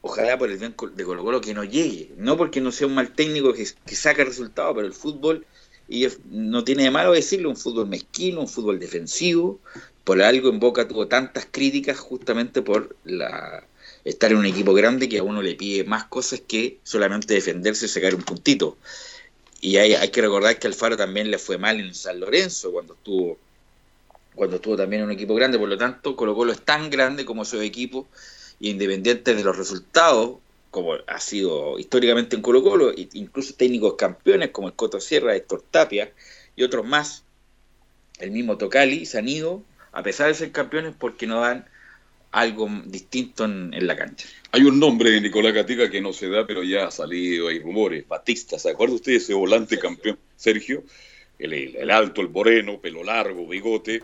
[0.00, 2.94] ojalá por el bien de Colo Colo que no llegue, no porque no sea un
[2.94, 5.44] mal técnico que, que saca resultados, pero el fútbol,
[5.92, 9.60] y no tiene de malo decirlo, un fútbol mezquino, un fútbol defensivo,
[10.04, 13.62] por algo en Boca tuvo tantas críticas justamente por la
[14.04, 17.84] estar en un equipo grande que a uno le pide más cosas que solamente defenderse
[17.84, 18.78] y sacar un puntito.
[19.60, 22.94] Y hay, hay que recordar que Alfaro también le fue mal en San Lorenzo cuando
[22.94, 23.36] estuvo
[24.34, 27.26] cuando estuvo también en un equipo grande, por lo tanto Colo Colo es tan grande
[27.26, 28.06] como su equipo
[28.58, 30.38] y independiente de los resultados,
[30.72, 35.62] como ha sido históricamente en Colo Colo, incluso técnicos campeones como el Coto Sierra, Héctor
[35.70, 36.10] Tapia
[36.56, 37.24] y otros más,
[38.18, 39.62] el mismo Tocali, se han ido
[39.92, 41.66] a pesar de ser campeones porque no dan
[42.30, 44.26] algo distinto en, la cancha.
[44.50, 47.58] Hay un nombre de Nicolás Gatica que no se da, pero ya ha salido, hay
[47.58, 48.08] rumores.
[48.08, 50.18] Batista, ¿se acuerda usted de ese volante campeón?
[50.36, 50.84] Sergio,
[51.38, 54.02] el, alto, el moreno, pelo largo, bigote,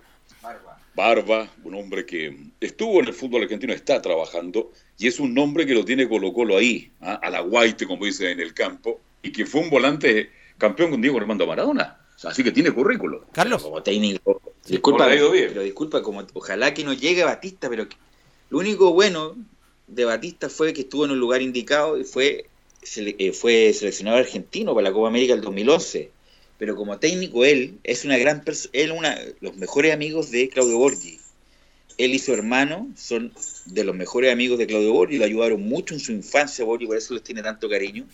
[0.99, 1.49] barba.
[1.63, 5.73] un hombre que estuvo en el fútbol argentino, está trabajando, y es un nombre que
[5.73, 7.21] lo tiene Colo Colo ahí, ¿ah?
[7.23, 11.01] a la guaite, como dice en el campo, y que fue un volante campeón con
[11.01, 12.01] Diego Armando Maradona.
[12.25, 13.27] Así que tiene currículo.
[13.31, 13.63] Carlos.
[13.63, 14.43] Como técnico.
[14.67, 17.87] Disculpa, pero disculpa, como ojalá que no llegue Batista, pero
[18.51, 19.37] lo único bueno
[19.87, 22.47] de Batista fue que estuvo en un lugar indicado y fue,
[22.97, 26.11] eh, fue seleccionado argentino para la Copa América del 2011.
[26.59, 30.79] Pero como técnico él es una gran persona, él una los mejores amigos de Claudio
[30.79, 31.19] Borgi.
[31.97, 33.33] Él y su hermano son
[33.67, 36.97] de los mejores amigos de Claudio Borgi, lo ayudaron mucho en su infancia Borgi, por
[36.97, 38.07] eso les tiene tanto cariño.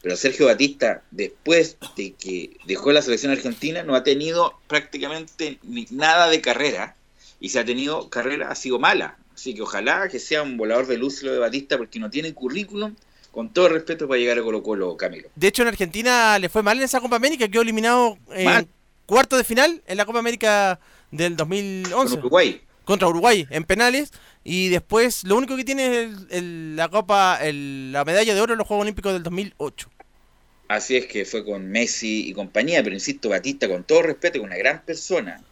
[0.00, 5.58] Pero Sergio Batista, después de que dejó la selección argentina, no ha tenido prácticamente
[5.90, 6.96] nada de carrera.
[7.40, 9.18] Y si ha tenido carrera, ha sido mala.
[9.34, 12.32] Así que ojalá que sea un volador de luz lo de Batista, porque no tiene
[12.32, 12.94] currículum,
[13.30, 15.28] con todo respeto, para llegar a Colo Colo, Camilo.
[15.34, 18.68] De hecho, en Argentina le fue mal en esa Copa América, quedó eliminado en
[19.06, 21.92] cuarto de final en la Copa América del 2011.
[21.92, 22.60] Contra Uruguay.
[22.84, 24.12] Contra Uruguay, en penales.
[24.44, 28.66] Y después, lo único que tiene es la Copa, la medalla de oro en los
[28.66, 29.90] Juegos Olímpicos del 2008.
[30.68, 34.44] Así es que fue con Messi y compañía, pero insisto, Batista, con todo respeto, es
[34.44, 35.42] una gran persona,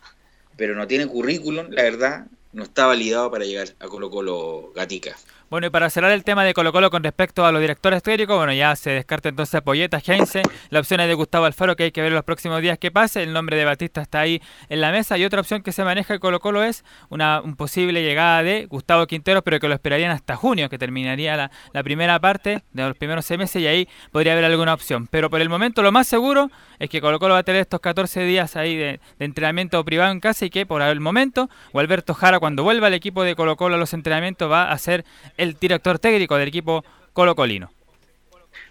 [0.56, 5.16] pero no tiene currículum, la verdad, no está validado para llegar a Colo Colo Gatica.
[5.49, 8.36] Bueno, y para cerrar el tema de Colo Colo con respecto a los directores técnicos,
[8.36, 11.92] bueno, ya se descarta entonces Polleta, Heinze, la opción es de Gustavo Alfaro, que hay
[11.92, 14.90] que ver los próximos días que pase, el nombre de Batista está ahí en la
[14.90, 18.42] mesa, y otra opción que se maneja en Colo Colo es una un posible llegada
[18.42, 22.64] de Gustavo Quintero, pero que lo esperarían hasta junio, que terminaría la, la primera parte
[22.72, 25.07] de los primeros seis meses, y ahí podría haber alguna opción.
[25.07, 27.78] Pero por el momento lo más seguro es que Colo Colo va a tener estos
[27.78, 31.78] 14 días ahí de, de entrenamiento privado en casa, y que por el momento, o
[31.78, 35.05] Alberto Jara, cuando vuelva el equipo de Colo Colo a los entrenamientos, va a ser
[35.37, 37.70] el director técnico del equipo colocolino.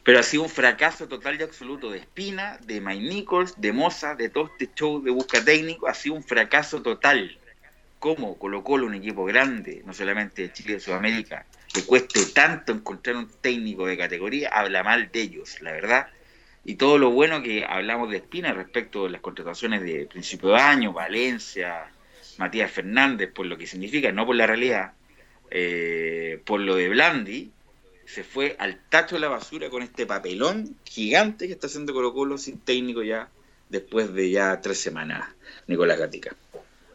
[0.03, 4.13] Pero ha sido un fracaso total y absoluto de Espina, de Mike Nichols, de Moza,
[4.13, 5.88] de todo este show de busca técnico.
[5.88, 7.38] Ha sido un fracaso total.
[7.97, 12.72] ¿Cómo Colo Colo, un equipo grande, no solamente de Chile, de Sudamérica, le cueste tanto
[12.72, 14.49] encontrar un técnico de categoría?
[14.49, 16.07] Habla mal de ellos, la verdad.
[16.63, 20.61] Y todo lo bueno que hablamos de Espina respecto de las contrataciones de principio de
[20.61, 21.88] año, Valencia,
[22.38, 24.93] Matías Fernández, por lo que significa, no por la realidad
[25.51, 27.51] eh, por lo de Blandi,
[28.05, 32.13] se fue al tacho de la basura con este papelón gigante que está haciendo Colo
[32.13, 33.29] Colo sin técnico ya
[33.69, 35.27] después de ya tres semanas,
[35.67, 36.35] Nicolás Gatica.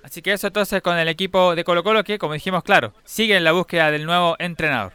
[0.03, 3.37] Así que eso entonces con el equipo de Colo Colo que, como dijimos, claro, sigue
[3.37, 4.95] en la búsqueda del nuevo entrenador.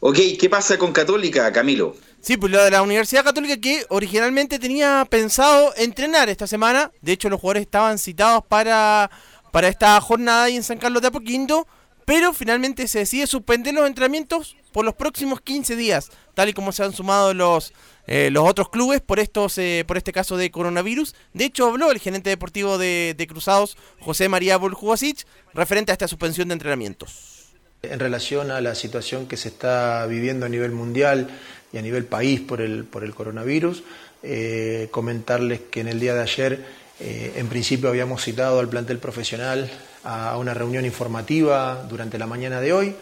[0.00, 1.96] Ok, ¿qué pasa con Católica, Camilo?
[2.20, 6.92] Sí, pues lo de la Universidad Católica que originalmente tenía pensado entrenar esta semana.
[7.00, 9.10] De hecho, los jugadores estaban citados para,
[9.50, 11.66] para esta jornada ahí en San Carlos de Apoquindo
[12.08, 16.72] pero finalmente se decide suspender los entrenamientos por los próximos 15 días, tal y como
[16.72, 17.74] se han sumado los,
[18.06, 21.14] eh, los otros clubes por, estos, eh, por este caso de coronavirus.
[21.34, 26.48] De hecho, habló el gerente deportivo de, Cruzados, José María Boljubasic, referente a esta suspensión
[26.48, 27.50] de entrenamientos.
[27.82, 31.28] En relación a la situación que se está viviendo a nivel mundial
[31.74, 33.82] y a nivel país por el, por el coronavirus,
[34.22, 39.70] eh, comentarles que en el día de ayer en principio habíamos citado al plantel profesional
[40.08, 42.94] a una reunión informativa durante la mañana de hoy.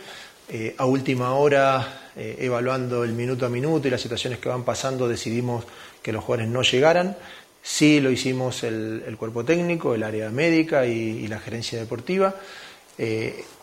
[0.49, 4.65] Eh, a última hora, eh, evaluando el minuto a minuto y las situaciones que van
[4.65, 5.65] pasando, decidimos
[6.03, 7.17] que los jugadores no llegaran.
[7.63, 12.35] Sí lo hicimos el, cuerpo técnico, el área médica y, la gerencia deportiva.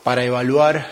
[0.04, 0.88] para evaluar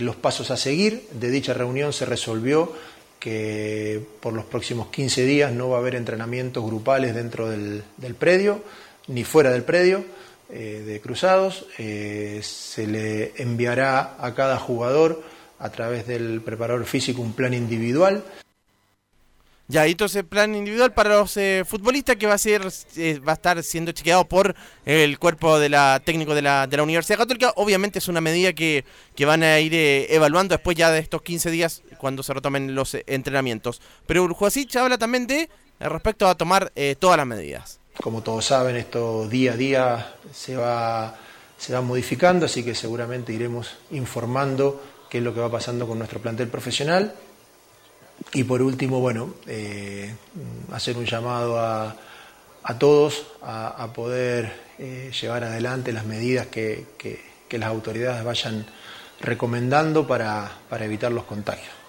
[0.00, 1.06] los pasos a seguir.
[1.12, 2.72] De dicha reunión se resolvió
[3.18, 7.82] que por los próximos 15 días no va a haber entrenamientos grupales dentro del,
[8.18, 8.62] predio
[9.08, 10.04] ni fuera del predio
[10.48, 11.66] de cruzados.
[11.76, 15.22] se le enviará a cada jugador
[15.58, 18.24] a través del preparador físico un plan individual
[19.66, 23.34] ya, entonces plan individual para los eh, futbolistas que va a ser eh, va a
[23.34, 27.52] estar siendo chequeado por el cuerpo de la técnico de la, de la Universidad Católica.
[27.56, 28.84] Obviamente es una medida que,
[29.16, 32.74] que van a ir eh, evaluando después ya de estos 15 días cuando se retomen
[32.74, 33.80] los entrenamientos.
[34.06, 35.48] Pero Urjuasic habla también de
[35.80, 37.80] respecto a tomar todas las medidas.
[38.02, 41.16] Como todos saben, esto día a día se va,
[41.56, 45.98] se va modificando, así que seguramente iremos informando qué es lo que va pasando con
[45.98, 47.14] nuestro plantel profesional
[48.32, 50.14] y por último, bueno, eh,
[50.72, 51.96] hacer un llamado a,
[52.62, 58.66] a todos a, poder eh, llevar adelante las medidas que, que, las autoridades vayan
[59.20, 61.83] recomendando para, para evitar los contagios.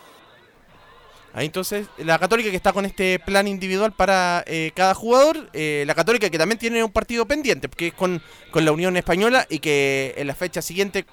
[1.36, 5.94] Ahí entonces, la Católica que está con este plan individual para eh, cada jugador, la
[5.94, 8.22] Católica que también tiene un partido pendiente, que es con,
[8.52, 11.06] con la Unión Española y que en la fecha siguiente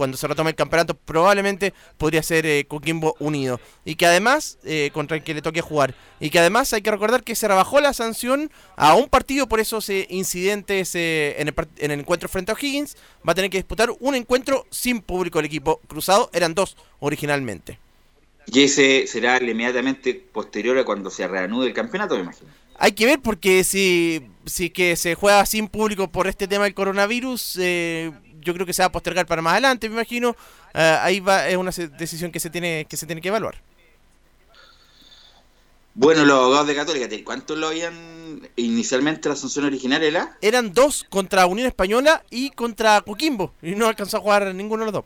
[0.00, 3.60] cuando se retome el campeonato, probablemente podría ser eh, Coquimbo Unido.
[3.84, 5.94] Y que además, eh, contra el que le toque jugar.
[6.20, 9.60] Y que además hay que recordar que se rebajó la sanción a un partido por
[9.60, 12.96] esos eh, incidentes en, el, encuentro frente a O'Higgins.
[13.28, 16.30] Va a tener que disputar un encuentro sin público el equipo cruzado.
[16.32, 17.78] Eran dos originalmente.
[18.46, 22.50] Y ese será inmediatamente posterior a cuando se reanude el campeonato, me imagino.
[22.78, 26.74] Hay que ver porque si, si que se juega sin público por este tema del
[26.74, 30.34] coronavirus, eh, yo creo que se va a postergar para más adelante, me imagino.
[30.74, 33.60] Eh, ahí va, es una decisión que se tiene que se tiene que evaluar.
[35.94, 40.38] Bueno, los abogados de Católica, ¿cuántos lo habían inicialmente la sanción original era?
[40.40, 44.92] Eran dos contra Unión Española y contra Coquimbo, y no alcanzó a jugar ninguno de
[44.92, 45.04] los dos.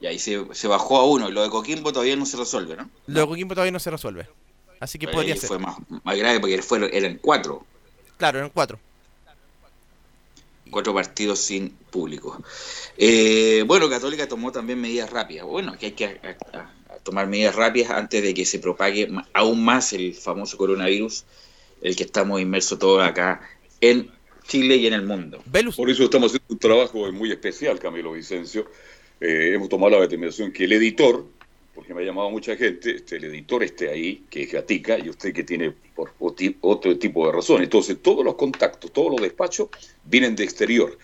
[0.00, 2.90] Y ahí se, bajó a uno, y lo de Coquimbo todavía no se resuelve, ¿no?
[3.06, 4.28] Lo de Coquimbo todavía no se resuelve.
[4.78, 5.48] Así que podría ser.
[5.48, 7.64] Fue más, más grave porque fue, eran cuatro.
[8.18, 8.78] Claro, eran cuatro
[10.70, 12.42] cuatro partidos sin público.
[12.96, 15.46] Eh, bueno, Católica tomó también medidas rápidas.
[15.46, 16.20] Bueno, que hay que
[17.02, 21.24] tomar medidas rápidas antes de que se propague aún más el famoso coronavirus,
[21.82, 23.48] el que estamos inmersos todos acá
[23.80, 24.10] en
[24.46, 25.42] Chile y en el mundo.
[25.76, 28.70] Por eso estamos haciendo un trabajo muy especial, Camilo Vicencio.
[29.20, 31.24] Eh, hemos tomado la determinación que el editor,
[31.74, 35.08] porque me ha llamado mucha gente, este, el editor esté ahí, que es Gatica, y
[35.08, 36.12] usted que tiene por
[36.60, 37.64] otro tipo de razones.
[37.64, 39.68] Entonces, todos los contactos, todos los despachos
[40.04, 40.98] vienen de exterior.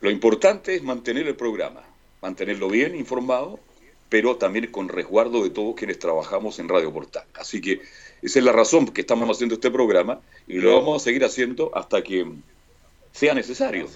[0.00, 1.82] Lo importante es mantener el programa,
[2.20, 3.60] mantenerlo bien informado,
[4.08, 7.24] pero también con resguardo de todos quienes trabajamos en Radio Portal.
[7.34, 7.80] Así que
[8.20, 11.70] esa es la razón que estamos haciendo este programa y lo vamos a seguir haciendo
[11.74, 12.26] hasta que
[13.12, 13.88] sea necesario.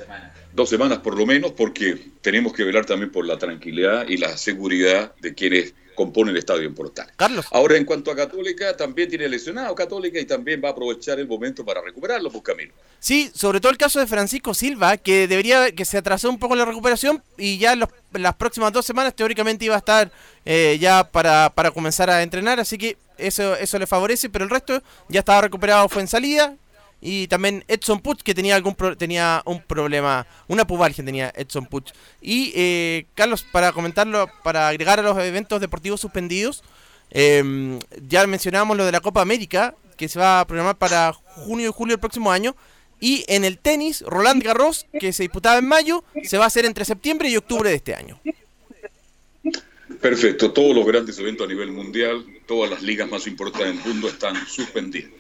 [0.53, 0.99] Dos semanas.
[0.99, 5.35] por lo menos, porque tenemos que velar también por la tranquilidad y la seguridad de
[5.35, 7.11] quienes componen el estadio en Portal.
[7.17, 7.47] Carlos.
[7.51, 11.27] Ahora, en cuanto a Católica, también tiene lesionado Católica y también va a aprovechar el
[11.27, 12.73] momento para recuperarlo, por camino.
[13.01, 16.55] Sí, sobre todo el caso de Francisco Silva, que debería, que se atrasó un poco
[16.55, 20.13] la recuperación y ya los, las próximas dos semanas teóricamente iba a estar
[20.45, 24.51] eh, ya para, para comenzar a entrenar, así que eso, eso le favorece, pero el
[24.51, 26.55] resto ya estaba recuperado, fue en salida,
[27.01, 31.93] y también Edson Puch, que tenía algún tenía un problema, una pubalgia tenía Edson Puch.
[32.23, 36.65] Y eh, Carlos, para comentarlo, para agregar a los eventos deportivos suspendidos,
[37.11, 37.79] em,
[38.09, 41.73] ya mencionábamos lo de la Copa América, que se va a programar para junio y
[41.73, 42.57] julio del próximo año.
[42.99, 46.65] Y en el tenis, Roland Garros, que se disputaba en mayo, se va a hacer
[46.65, 48.19] entre septiembre y octubre de este año.
[50.01, 54.09] Perfecto, todos los grandes eventos a nivel mundial, todas las ligas más importantes del mundo
[54.09, 55.11] están suspendidas.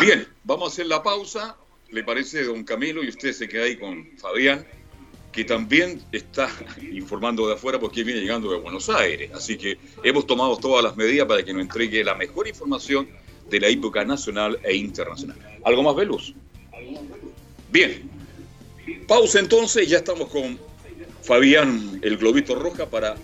[0.00, 1.56] Bien, vamos a hacer la pausa.
[1.90, 3.02] ¿Le parece, don Camilo?
[3.02, 4.66] Y usted se queda ahí con Fabián,
[5.32, 6.50] que también está
[6.92, 9.30] informando de afuera porque viene llegando de Buenos Aires.
[9.32, 13.08] Así que hemos tomado todas las medidas para que nos entregue la mejor información
[13.48, 15.38] de la época nacional e internacional.
[15.64, 16.34] ¿Algo más, Veluz?
[17.70, 18.10] Bien.
[19.06, 20.58] Pausa entonces, ya estamos con
[21.22, 23.16] Fabián, el Globito Roja, para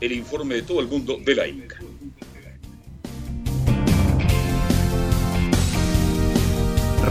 [0.00, 1.78] el informe de todo el mundo de la Inca.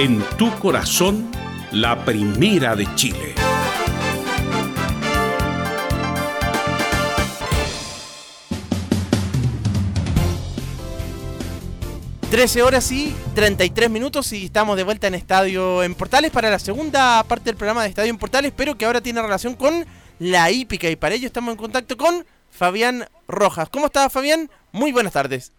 [0.00, 1.30] en tu corazón,
[1.72, 3.34] la primera de Chile.
[12.30, 16.58] Trece horas y 33 minutos y estamos de vuelta en Estadio en Portales para la
[16.58, 19.84] segunda parte del programa de Estadio en Portales, pero que ahora tiene relación con
[20.18, 23.68] la hípica y para ello estamos en contacto con Fabián Rojas.
[23.68, 24.50] ¿Cómo está Fabián?
[24.72, 25.52] Muy buenas tardes.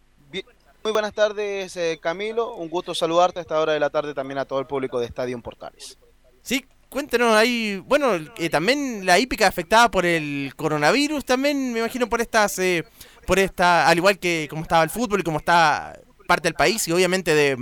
[0.83, 2.55] Muy buenas tardes, eh, Camilo.
[2.55, 5.05] Un gusto saludarte a esta hora de la tarde también a todo el público de
[5.05, 5.99] Estadio Portales.
[6.41, 7.77] Sí, cuéntenos ahí.
[7.85, 12.83] Bueno, eh, también la hípica afectada por el coronavirus, también me imagino por estas, eh,
[13.27, 16.87] por esta, al igual que como estaba el fútbol y como está parte del país
[16.87, 17.57] y obviamente de,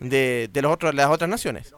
[0.00, 1.72] de, de los otros, las otras naciones.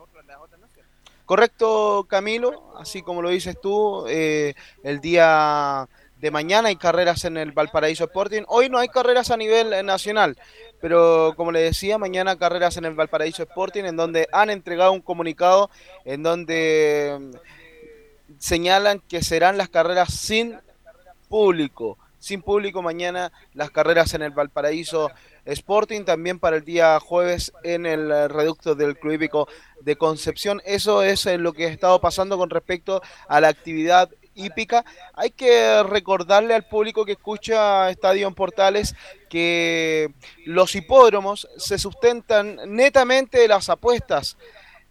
[1.27, 2.73] Correcto, Camilo.
[2.79, 5.87] Así como lo dices tú, el día
[6.21, 8.43] de mañana hay carreras en el Valparaíso Sporting.
[8.49, 10.37] Hoy no hay carreras a nivel nacional,
[10.81, 15.01] pero como le decía, mañana carreras en el Valparaíso Sporting, en donde han entregado un
[15.01, 15.71] comunicado
[16.05, 17.31] en donde mm,
[18.39, 20.59] señalan que serán las carreras sin
[21.29, 21.99] público.
[22.19, 25.13] Sin público mañana las carreras en el Valparaíso
[25.45, 29.49] Sporting, también para el día jueves en el reducto del Club Hípico
[29.81, 30.61] de Concepción.
[30.65, 34.11] Eso es eh, lo que ha estado pasando con respecto a la actividad
[35.15, 38.95] Hay que recordarle al público que escucha Estadio en Portales
[39.29, 40.13] que
[40.47, 44.37] los hipódromos se sustentan netamente de las apuestas.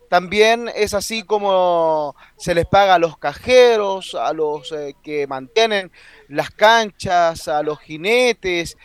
[0.09, 5.91] También es así como se les paga a los cajeros, a los eh, que mantienen
[6.29, 8.77] las canchas, a los jinetes.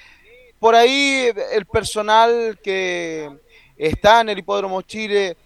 [0.59, 3.31] Por ahí el personal que
[3.77, 5.37] está en el Hipódromo Chile,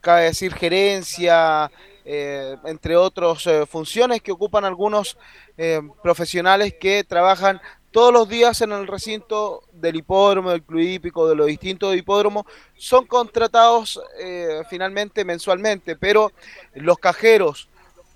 [0.00, 1.70] cabe decir gerencia,
[2.06, 5.16] eh, entre otras eh, funciones que ocupan algunos
[5.56, 11.26] eh, profesionales que trabajan todos los días en el recinto del hipódromo, del club hípico,
[11.26, 12.44] de los distintos hipódromos,
[12.76, 14.00] son contratados
[14.68, 16.32] finalmente mensualmente, pero
[16.74, 17.68] los cajeros,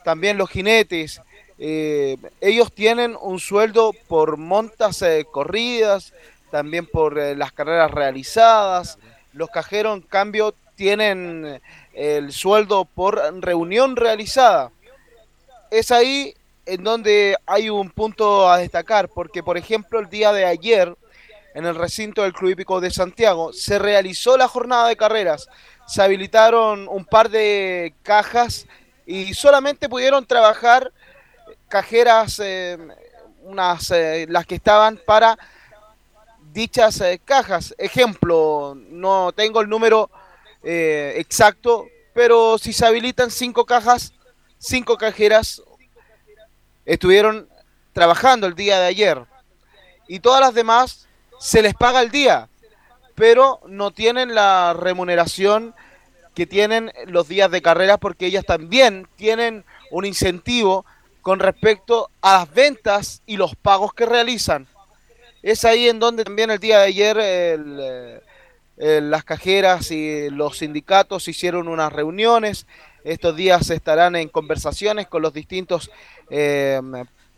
[0.03, 1.23] también los jinetes,
[1.57, 6.13] ellos tienen un sueldo por montas corridas,
[6.51, 8.99] también por las carreras realizadas,
[9.33, 11.61] los cajeros en cambio tienen
[11.99, 14.71] el sueldo por reunión realizada.
[15.69, 16.33] Es ahí
[16.65, 20.95] en donde hay un punto a destacar, porque por ejemplo el día de ayer,
[21.55, 25.49] en el recinto del Club Hípico de Santiago, se realizó la jornada de carreras,
[25.89, 28.67] se habilitaron un par de cajas
[29.05, 30.93] y solamente pudieron trabajar
[31.67, 32.79] cajeras, eh,
[33.43, 35.37] unas, eh, las que estaban para
[36.53, 37.75] dichas eh, cajas.
[37.77, 40.11] Ejemplo, no tengo el número
[40.63, 44.13] exacto, pero si se habilitan cinco cajas,
[44.59, 45.63] cinco cajeras
[46.85, 47.49] estuvieron
[47.93, 49.23] trabajando el día de ayer
[50.09, 51.07] y todas las demás
[51.39, 52.49] se les paga el día,
[53.15, 55.75] pero no tienen la remuneración
[56.35, 60.87] que tienen los días de carrera porque ellas también tienen un incentivo
[61.21, 64.67] con respecto a las ventas y los pagos que realizan.
[65.43, 68.23] Es ahí en donde también el día de ayer
[68.79, 72.67] eh, las cajeras y los sindicatos hicieron unas reuniones.
[73.05, 75.91] Estos días estarán en conversaciones con los distintos
[76.31, 76.81] eh,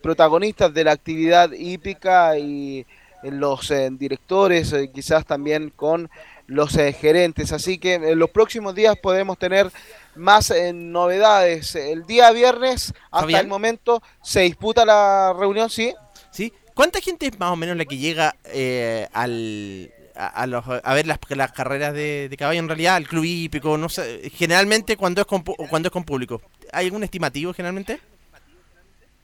[0.02, 2.86] protagonistas de la actividad hípica y
[3.22, 6.10] los eh, directores, quizás también con
[6.46, 7.52] los gerentes.
[7.52, 9.70] Así que en los próximos días podemos tener
[10.16, 11.74] más novedades.
[11.74, 15.94] El día viernes, hasta el momento, se disputa la reunión, ¿sí?
[16.30, 16.52] Sí.
[16.74, 19.92] ¿Cuánta gente es más o menos la que llega eh, al,
[20.28, 23.78] a, los, a, ver las, las carreras de, caballo en realidad, al club hípico?
[23.78, 26.42] No sé, generalmente cuando es con, cuando es con público.
[26.72, 28.00] ¿Hay algún estimativo generalmente?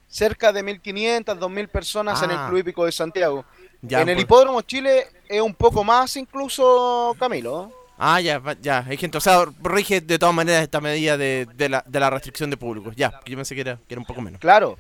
[0.09, 2.47] Cerca de 1.500, 2.000 personas en el ah.
[2.48, 3.44] club hípico de Santiago
[3.82, 4.24] en el pues.
[4.24, 7.73] Hipódromo Chile es un poco más incluso, Camilo.
[7.98, 8.85] Ah, ya, ya.
[8.86, 12.51] Hay gente, o sea, rige de todas maneras esta medida de, la, de la restricción
[12.51, 12.94] de públicos.
[12.97, 14.40] Ya, yo pensé que era, que era un poco menos.
[14.40, 14.77] Claro.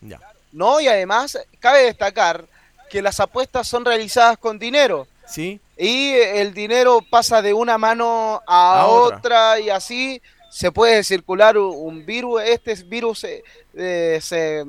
[0.00, 0.18] Ya.
[0.52, 2.46] No, y además cabe destacar
[2.90, 5.06] que las apuestas son realizadas con dinero.
[5.28, 5.60] Sí.
[5.76, 9.60] Y el dinero pasa de una mano a, otra.
[9.60, 12.42] y así se puede circular un virus.
[12.42, 13.44] Este virus eh,
[13.74, 14.64] eh, se,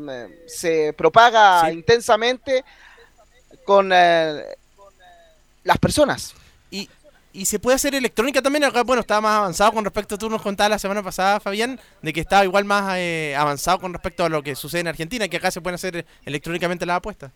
[0.48, 2.64] se, propaga intensamente
[3.66, 4.44] con eh,
[5.64, 6.36] las personas.
[6.70, 6.90] Y,
[7.32, 8.64] y se puede hacer electrónica también.
[8.64, 11.80] Acá, bueno, estaba más avanzado con respecto a tú nos contabas la semana pasada, Fabián,
[12.02, 15.28] de que estaba igual más eh, avanzado con respecto a lo que sucede en Argentina,
[15.28, 17.32] que acá se pueden hacer electrónicamente las apuestas.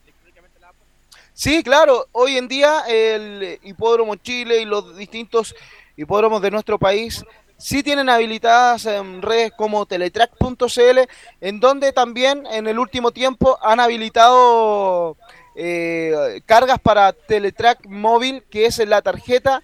[1.34, 2.08] Sí, claro.
[2.12, 5.56] Hoy en día el hipódromo Chile y los distintos
[5.98, 7.26] hipódromos de nuestro país
[7.58, 11.00] sí tienen habilitadas en redes como teletrack.cl,
[11.42, 15.18] en donde también en el último tiempo han habilitado
[15.56, 19.64] eh, cargas para Teletrack móvil, que es la tarjeta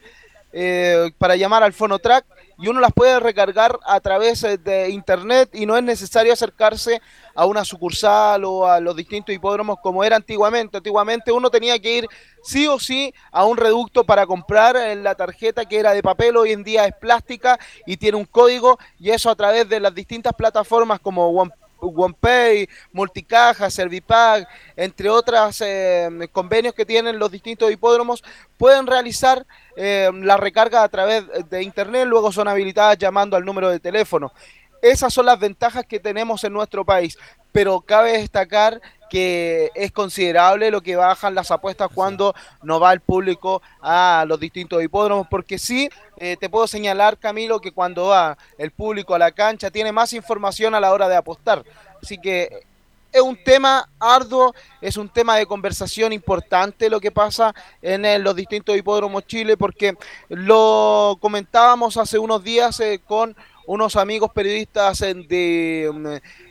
[0.52, 2.26] eh, para llamar al Fonotrack,
[2.58, 7.02] y uno las puede recargar a través eh, de internet y no es necesario acercarse
[7.36, 10.78] a una sucursal o a los distintos hipódromos como era antiguamente.
[10.78, 12.08] Antiguamente uno tenía que ir
[12.44, 16.52] sí o sí a un reducto para comprar la tarjeta que era de papel, hoy
[16.52, 20.34] en día es plástica y tiene un código y eso a través de las distintas
[20.34, 21.52] plataformas como One
[21.82, 28.24] OnePay, Multicaja, Servipack, entre otros eh, convenios que tienen los distintos hipódromos,
[28.58, 29.46] pueden realizar
[29.76, 34.34] eh, la recarga a través de internet, luego son habilitadas llamando al número de teléfono.
[34.82, 37.18] Esas son las ventajas que tenemos en nuestro país,
[37.52, 43.00] pero cabe destacar que es considerable lo que bajan las apuestas cuando no va el
[43.00, 48.38] público a los distintos hipódromos, porque sí, eh, te puedo señalar, Camilo, que cuando va
[48.58, 51.64] el público a la cancha tiene más información a la hora de apostar.
[52.02, 52.68] Así que
[53.12, 58.36] es un tema arduo, es un tema de conversación importante lo que pasa en los
[58.36, 59.96] distintos hipódromos Chile, porque
[60.30, 63.36] lo comentábamos hace unos días eh, con
[63.70, 66.08] unos amigos periodistas de mm,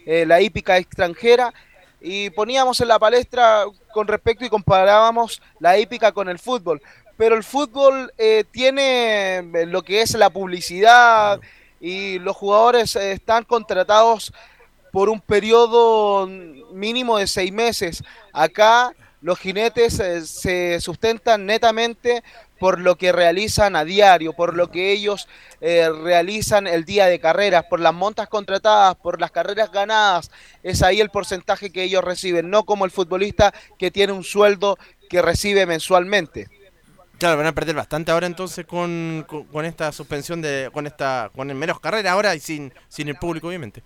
[0.07, 1.53] eh, la hípica extranjera
[2.01, 6.81] y poníamos en la palestra con respecto y comparábamos la hípica con el fútbol.
[7.17, 11.41] Pero el fútbol eh, tiene eh, lo que es la publicidad
[11.81, 14.33] y los jugadores eh, están contratados
[14.93, 16.29] por un periodo
[16.73, 18.05] mínimo de seis meses.
[18.33, 20.01] Acá los jinetes
[20.31, 22.23] se sustentan netamente
[22.59, 25.29] por lo que realizan a diario, por lo que ellos
[25.61, 30.31] eh, realizan el día de carreras, por las montas contratadas, por las carreras ganadas.
[30.63, 34.79] Es ahí el porcentaje que ellos reciben, no como el futbolista que tiene un sueldo
[35.09, 36.49] que recibe mensualmente.
[37.19, 41.53] Claro, van a perder bastante ahora entonces con, con, esta suspensión de con esta con
[41.57, 43.83] menos carreras ahora y sin sin el público obviamente.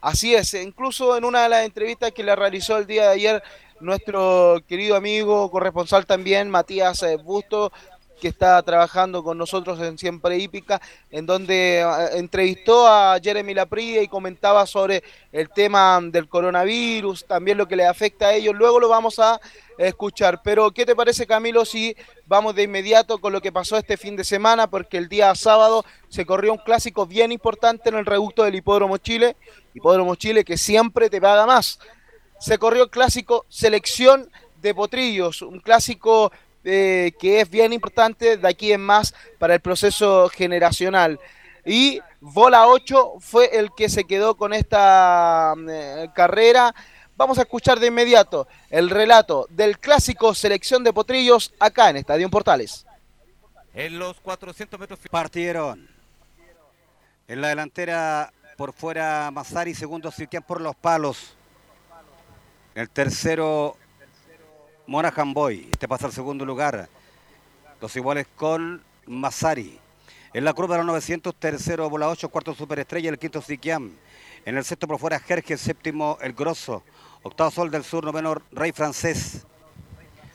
[0.00, 3.42] Así es, incluso en una de las entrevistas que le realizó el día de ayer
[3.80, 7.72] nuestro querido amigo corresponsal también, Matías eh, Busto,
[8.20, 10.80] que está trabajando con nosotros en Siempre Hípica,
[11.10, 11.84] en donde eh,
[12.14, 15.02] entrevistó a Jeremy Lapria y comentaba sobre
[15.32, 18.54] el tema del coronavirus, también lo que le afecta a ellos.
[18.54, 19.40] Luego lo vamos a
[19.76, 20.40] escuchar.
[20.42, 21.96] Pero, ¿qué te parece, Camilo, si
[22.26, 24.68] vamos de inmediato con lo que pasó este fin de semana?
[24.68, 28.96] Porque el día sábado se corrió un clásico bien importante en el reducto del Hipódromo
[28.98, 29.36] Chile.
[29.74, 31.78] Hipódromo Chile que siempre te paga más
[32.38, 34.30] se corrió el clásico Selección
[34.60, 36.32] de Potrillos, un clásico
[36.64, 41.20] eh, que es bien importante de aquí en más para el proceso generacional.
[41.64, 46.74] Y Bola 8 fue el que se quedó con esta eh, carrera.
[47.16, 52.30] Vamos a escuchar de inmediato el relato del clásico Selección de Potrillos acá en Estadio
[52.30, 52.86] Portales.
[53.74, 55.88] En los 400 metros partieron.
[57.28, 61.36] En la delantera por fuera Mazari, segundo Siquian por los palos.
[62.74, 63.76] El tercero
[64.88, 65.68] Monahan Boy.
[65.70, 66.88] Este pasa al segundo lugar.
[67.80, 69.78] Los iguales con Mazari.
[70.32, 73.92] En la curva de los 900, tercero Bola 8, cuarto Superestrella, el quinto Siquiam.
[74.44, 76.82] En el sexto por fuera Jerge, séptimo El Grosso.
[77.22, 79.46] Octavo Sol del Sur, noveno Rey Francés.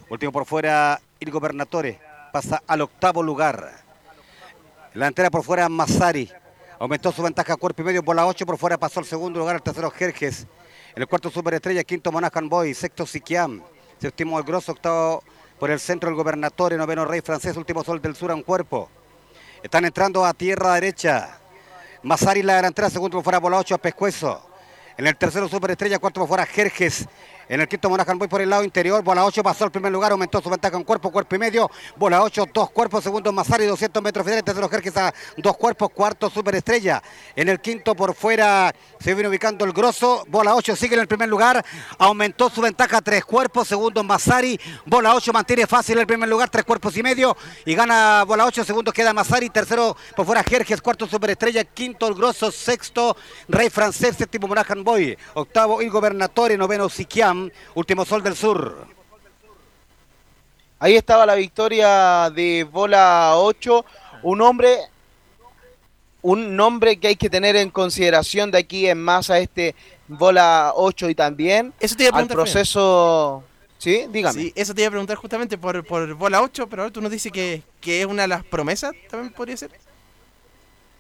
[0.10, 2.00] Último por fuera Il Gobernatore.
[2.32, 3.84] Pasa al octavo lugar.
[4.94, 6.32] En la entera por fuera Mazari.
[6.80, 8.02] Aumentó su ventaja cuerpo y medio.
[8.02, 9.58] Bola 8 por fuera pasó al segundo lugar.
[9.58, 10.48] El tercero Jerjes.
[10.96, 12.74] En el cuarto Superestrella, quinto Monahan Boy.
[12.74, 13.62] Sexto Siquiam.
[14.02, 14.72] Séptimo El Grosso.
[14.72, 15.24] Octavo
[15.60, 16.78] por el centro el Gobernatore.
[16.78, 17.56] Noveno Rey Francés.
[17.56, 18.90] Último Sol del Sur a un cuerpo.
[19.62, 21.38] Están entrando a tierra derecha.
[22.04, 24.50] Mazari la delantera, segundo por fuera, bola 8 a Pescuezo.
[24.98, 27.08] En el tercero, Superestrella, cuarto por fuera, Jerjes.
[27.50, 29.04] En el quinto, Monajan Boy por el lado interior.
[29.04, 31.72] Bola 8 pasó al primer lugar, aumentó su ventaja en cuerpo, cuerpo y medio.
[31.96, 33.04] Bola 8, dos cuerpos.
[33.04, 34.46] Segundo, Mazari, 200 metros finales.
[34.46, 35.90] Tercero, Jerjes a dos cuerpos.
[35.90, 37.02] Cuarto, Superestrella.
[37.36, 40.26] En el quinto, por fuera, se viene ubicando el grosso.
[40.28, 41.66] Bola 8 sigue en el primer lugar.
[41.98, 43.68] Aumentó su ventaja tres cuerpos.
[43.68, 44.60] Segundo, Mazari.
[44.86, 47.36] Bola 8 mantiene fácil el primer lugar, tres cuerpos y medio.
[47.66, 48.64] Y gana Bola 8.
[48.64, 49.50] Segundo queda Mazari.
[49.50, 50.84] Tercero, por fuera, Jerjes.
[50.84, 51.64] Cuarto, Superestrella.
[51.64, 52.52] Quinto, el grosso.
[52.52, 53.18] Sexto,
[53.48, 54.18] Rey Francés.
[54.18, 55.18] Séptimo, Monajan Boy.
[55.34, 56.56] Octavo, Il Gobernatore.
[56.56, 57.39] Noveno, Siquiam.
[57.76, 58.88] Último Sol del Sur.
[60.80, 63.86] Ahí estaba la victoria de Bola 8.
[64.24, 64.78] Un hombre,
[66.22, 69.76] un nombre que hay que tener en consideración de aquí en más a este
[70.08, 73.44] Bola 8 y también eso te iba a al proceso...
[73.78, 74.42] Sí, dígame.
[74.42, 77.12] Sí, eso te iba a preguntar justamente por, por Bola 8, pero ahora tú nos
[77.12, 79.72] dices que, que es una de las promesas, también podría ser.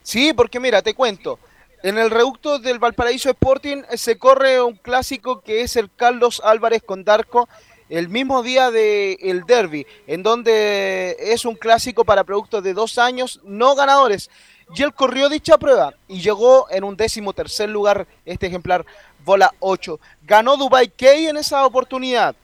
[0.01, 1.39] Sí, porque mira, te cuento.
[1.81, 6.83] En el reducto del Valparaíso Sporting se corre un clásico que es el Carlos Álvarez
[6.85, 7.47] con Darco
[7.87, 12.97] el mismo día del el derby, en donde es un clásico para productos de dos
[12.97, 14.29] años no ganadores.
[14.75, 18.85] Y él corrió dicha prueba y llegó en un décimo tercer lugar este ejemplar
[19.23, 20.01] bola 8.
[20.23, 22.35] Ganó Dubai Key en esa oportunidad.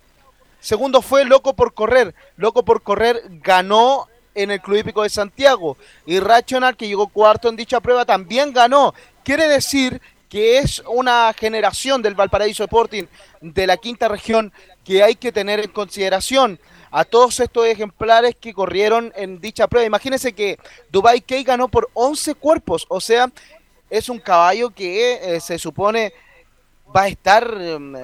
[0.61, 2.15] Segundo fue Loco por Correr.
[2.37, 5.77] Loco por Correr ganó en el Club Hípico de Santiago.
[6.05, 8.93] Y Rational, que llegó cuarto en dicha prueba, también ganó.
[9.25, 9.99] Quiere decir
[10.29, 13.05] que es una generación del Valparaíso Sporting
[13.41, 14.53] de la quinta región
[14.83, 16.59] que hay que tener en consideración
[16.91, 19.87] a todos estos ejemplares que corrieron en dicha prueba.
[19.87, 20.59] Imagínense que
[20.91, 23.31] Dubai Key ganó por 11 cuerpos, o sea,
[23.89, 26.13] es un caballo que eh, se supone
[26.95, 27.95] va a estar em,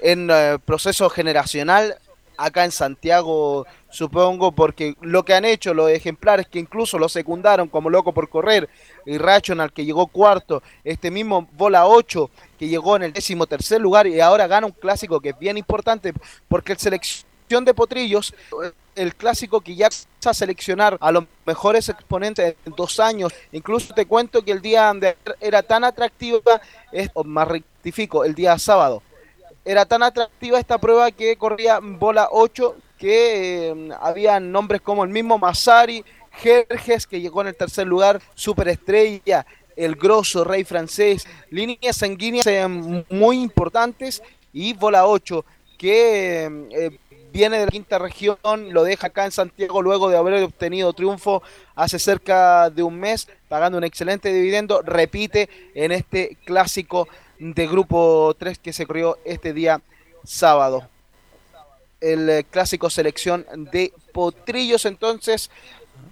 [0.00, 1.96] en eh, proceso generacional
[2.36, 7.68] acá en Santiago, supongo, porque lo que han hecho los ejemplares que incluso lo secundaron
[7.68, 8.68] como loco por correr,
[9.06, 13.80] y Rational que llegó cuarto, este mismo Bola 8 que llegó en el décimo tercer
[13.80, 16.12] lugar y ahora gana un clásico que es bien importante
[16.48, 18.34] porque el selección de potrillos,
[18.94, 19.88] el clásico que ya
[20.24, 24.92] a seleccionar a los mejores exponentes en dos años, incluso te cuento que el día
[24.94, 26.60] de era tan atractiva,
[26.92, 29.02] es, más rectifico, el día sábado,
[29.64, 35.10] era tan atractiva esta prueba que corría bola 8 que eh, había nombres como el
[35.10, 39.44] mismo Masari, Jerjes que llegó en el tercer lugar, Superestrella,
[39.76, 42.66] El Grosso, Rey Francés, líneas sanguíneas eh,
[43.10, 44.22] muy importantes
[44.52, 45.44] y bola 8
[45.76, 46.98] que eh,
[47.32, 48.38] viene de la quinta región,
[48.70, 51.42] lo deja acá en Santiago luego de haber obtenido triunfo
[51.74, 57.08] hace cerca de un mes, pagando un excelente dividendo, repite en este clásico
[57.42, 59.82] de grupo 3 que se corrió este día
[60.22, 60.88] sábado.
[62.00, 65.50] El eh, clásico selección de Potrillos, entonces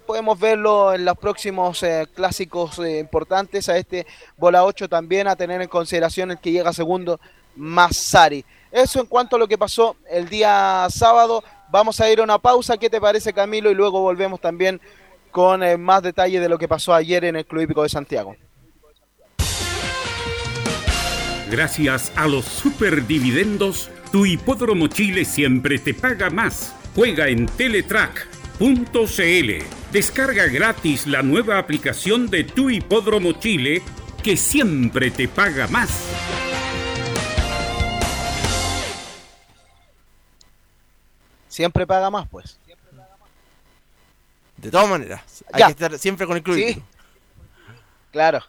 [0.05, 3.69] podemos verlo en los próximos eh, clásicos eh, importantes.
[3.69, 4.05] A este
[4.35, 7.17] bola 8 también a tener en consideración el que llega segundo,
[7.55, 8.43] Massari.
[8.69, 11.43] Eso en cuanto a lo que pasó el día sábado.
[11.69, 12.75] Vamos a ir a una pausa.
[12.75, 13.71] ¿Qué te parece, Camilo?
[13.71, 14.81] Y luego volvemos también
[15.31, 18.35] con más detalle de lo que pasó ayer en el Club Hípico de Santiago.
[21.51, 26.73] Gracias a los superdividendos, tu hipódromo Chile siempre te paga más.
[26.95, 28.61] Juega en Teletrack.cl.
[29.91, 33.81] Descarga gratis la nueva aplicación de tu hipódromo Chile
[34.23, 35.89] que siempre te paga más.
[41.49, 42.57] Siempre paga más, pues.
[44.55, 46.55] De todas maneras, hay que estar siempre con el club.
[46.55, 46.81] Sí.
[48.11, 48.41] Claro.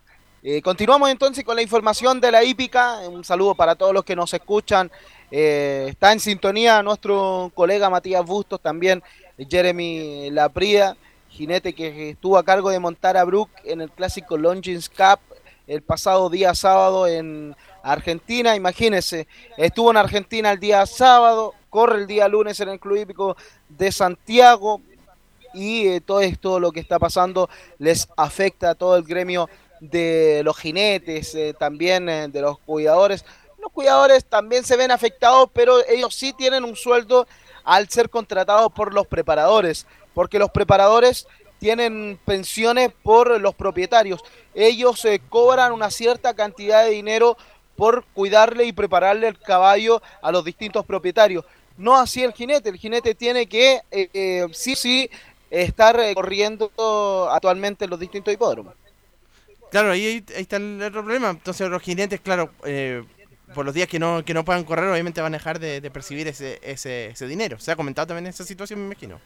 [0.44, 2.98] Eh, continuamos entonces con la información de la hípica.
[3.08, 4.90] Un saludo para todos los que nos escuchan.
[5.30, 9.02] Eh, está en sintonía nuestro colega Matías Bustos también
[9.38, 10.96] Jeremy Lapria,
[11.28, 15.20] jinete que estuvo a cargo de montar a Brook en el clásico Longines Cup
[15.68, 17.54] el pasado día sábado en
[17.84, 18.56] Argentina.
[18.56, 23.36] Imagínense, estuvo en Argentina el día sábado, corre el día lunes en el Club Hípico
[23.68, 24.80] de Santiago
[25.54, 27.48] y eh, todo esto lo que está pasando
[27.78, 29.48] les afecta a todo el gremio
[29.82, 33.24] de los jinetes, eh, también eh, de los cuidadores.
[33.60, 37.26] Los cuidadores también se ven afectados, pero ellos sí tienen un sueldo
[37.64, 41.26] al ser contratados por los preparadores, porque los preparadores
[41.58, 44.22] tienen pensiones por los propietarios.
[44.54, 47.36] Ellos eh, cobran una cierta cantidad de dinero
[47.74, 51.44] por cuidarle y prepararle el caballo a los distintos propietarios.
[51.76, 53.80] No así el jinete, el jinete tiene que
[54.52, 55.10] sí, sí
[55.50, 56.70] estar corriendo
[57.30, 58.74] actualmente en los distintos hipódromos.
[59.72, 61.30] Claro, ahí, está el problema.
[61.30, 62.50] Entonces los jinetes, claro,
[63.54, 65.90] por los días que no, que no puedan correr, obviamente van a dejar de, de
[65.90, 67.58] percibir ese, ese, ese dinero.
[67.58, 69.18] Se ha comentado también esa situación, me imagino.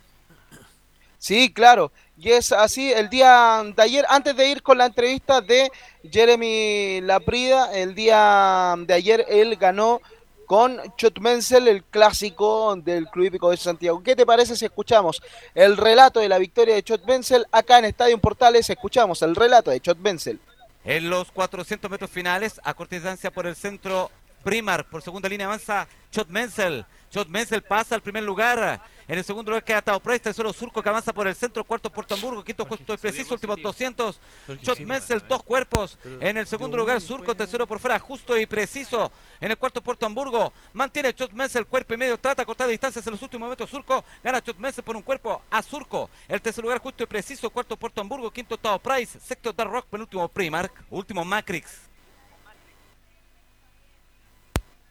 [1.19, 1.91] Sí, claro.
[2.17, 5.69] Y es así, el día de ayer, antes de ir con la entrevista de
[6.09, 10.01] Jeremy Laprida, el día de ayer él ganó
[10.47, 14.03] con Chot Menzel, el clásico del Club Hípico de Santiago.
[14.03, 15.21] ¿Qué te parece si escuchamos
[15.55, 18.71] el relato de la victoria de Chot Menzel acá en Estadio Portales?
[18.71, 20.41] Escuchamos el relato de Chot Menzel.
[20.85, 24.11] En los 400 metros finales, a corta distancia por el centro
[24.45, 26.87] Primar, por segunda línea avanza Chot Menzel.
[27.11, 28.81] Chot Menzel pasa al primer lugar.
[29.09, 31.91] En el segundo lugar queda Tao Price, tercero Surco que avanza por el centro, cuarto
[31.91, 34.21] Puerto Hamburgo, quinto justo y preciso, últimos 200.
[34.63, 35.97] Chot Menzel, dos cuerpos.
[36.21, 39.13] En el segundo lugar Surco, tercero por fuera, justo y preciso.
[39.41, 43.07] En el cuarto Puerto Hamburgo mantiene Chot Menzel, cuerpo y medio, trata a cortar distancias
[43.07, 43.71] en los últimos metros.
[43.71, 46.11] Surco gana Chot Menzel por un cuerpo a Surco.
[46.27, 49.87] El tercer lugar justo y preciso, cuarto Puerto Hamburgo, quinto Tao Price, sexto Dark Rock,
[49.87, 51.86] penúltimo Primark, último Matrix.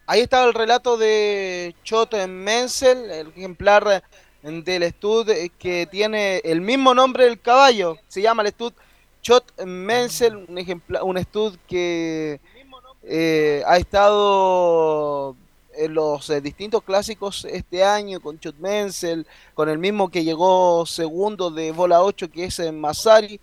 [0.07, 4.03] Ahí estaba el relato de Chot Menzel, el ejemplar
[4.43, 7.97] del Stud que tiene el mismo nombre del caballo.
[8.07, 8.73] Se llama el Stud
[9.23, 12.39] Chot Menzel, un, un Stud que
[13.01, 15.35] eh, ha estado
[15.73, 19.25] en los eh, distintos clásicos este año con Chot Menzel,
[19.55, 23.39] con el mismo que llegó segundo de bola 8 que es en Masari.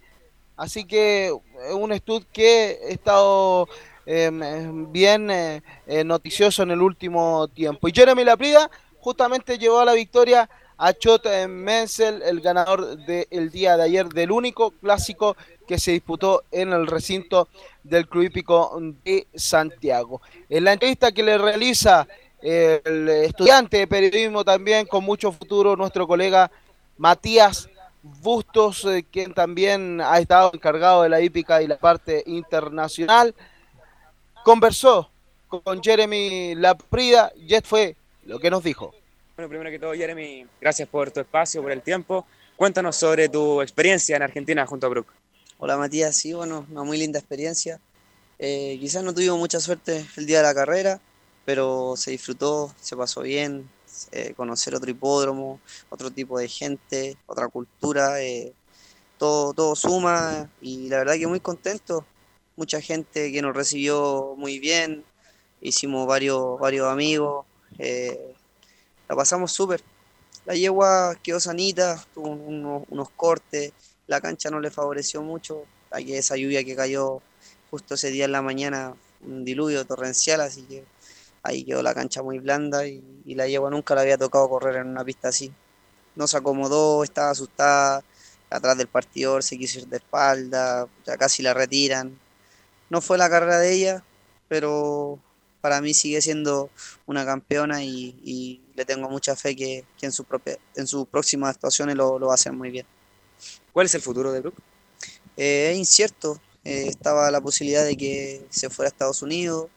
[0.56, 3.68] Así que es un Stud que ha estado
[4.06, 7.88] bien eh, eh, noticioso en el último tiempo.
[7.88, 8.70] Y Jeremy Laprida
[9.00, 10.48] justamente llevó a la victoria
[10.78, 16.42] a Chot Menzel, el ganador del día de ayer del único clásico que se disputó
[16.50, 17.48] en el recinto
[17.84, 20.20] del Club Hípico de Santiago.
[20.48, 22.08] En la entrevista que le realiza
[22.40, 26.50] el estudiante de periodismo también con mucho futuro, nuestro colega
[26.98, 27.68] Matías
[28.02, 33.32] Bustos, eh, quien también ha estado encargado de la hípica y la parte internacional,
[34.42, 35.10] conversó
[35.48, 38.94] con Jeremy Laprida y esto fue lo que nos dijo.
[39.36, 42.26] Bueno, primero que todo, Jeremy, gracias por tu espacio, por el tiempo.
[42.56, 45.06] Cuéntanos sobre tu experiencia en Argentina junto a Brook.
[45.58, 47.80] Hola Matías, sí, bueno, una muy linda experiencia.
[48.38, 51.00] Eh, quizás no tuvimos mucha suerte el día de la carrera,
[51.44, 53.68] pero se disfrutó, se pasó bien,
[54.10, 58.52] eh, conocer otro hipódromo, otro tipo de gente, otra cultura, eh,
[59.18, 62.04] todo, todo suma y la verdad que muy contento
[62.56, 65.04] mucha gente que nos recibió muy bien,
[65.60, 67.46] hicimos varios, varios amigos,
[67.78, 68.34] eh,
[69.08, 69.82] la pasamos súper.
[70.44, 73.72] La yegua quedó sanita, tuvo unos, cortes,
[74.06, 77.22] la cancha no le favoreció mucho, hay esa lluvia que cayó
[77.70, 80.84] justo ese día en la mañana, un diluvio torrencial, así que
[81.42, 83.02] ahí quedó la cancha muy blanda y,
[83.34, 85.52] la yegua nunca le había tocado correr en una pista así.
[86.16, 88.02] No se acomodó, estaba asustada,
[88.50, 92.18] atrás del partidor se quiso ir de espalda, ya casi la retiran.
[92.92, 94.04] No fue la carrera de ella,
[94.48, 95.18] pero
[95.62, 96.68] para mí sigue siendo
[97.06, 101.96] una campeona y, le tengo mucha fe que, en, su propia, en sus próximas actuaciones
[101.96, 102.84] lo, va a hacer muy bien.
[103.72, 104.60] ¿Cuál es el futuro de Brooke?
[105.38, 106.38] Eh, es incierto.
[106.64, 109.70] Eh, estaba la posibilidad de que se fuera a Estados Unidos.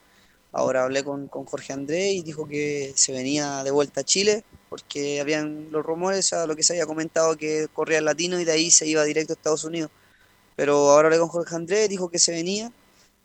[0.52, 5.22] Ahora hablé con, Jorge André y dijo que se venía de vuelta a Chile porque
[5.22, 8.52] habían los rumores, a lo que se había comentado que corría el latino y de
[8.52, 9.90] ahí se iba directo a Estados Unidos.
[10.54, 12.70] Pero ahora hablé con Jorge André, dijo que se venía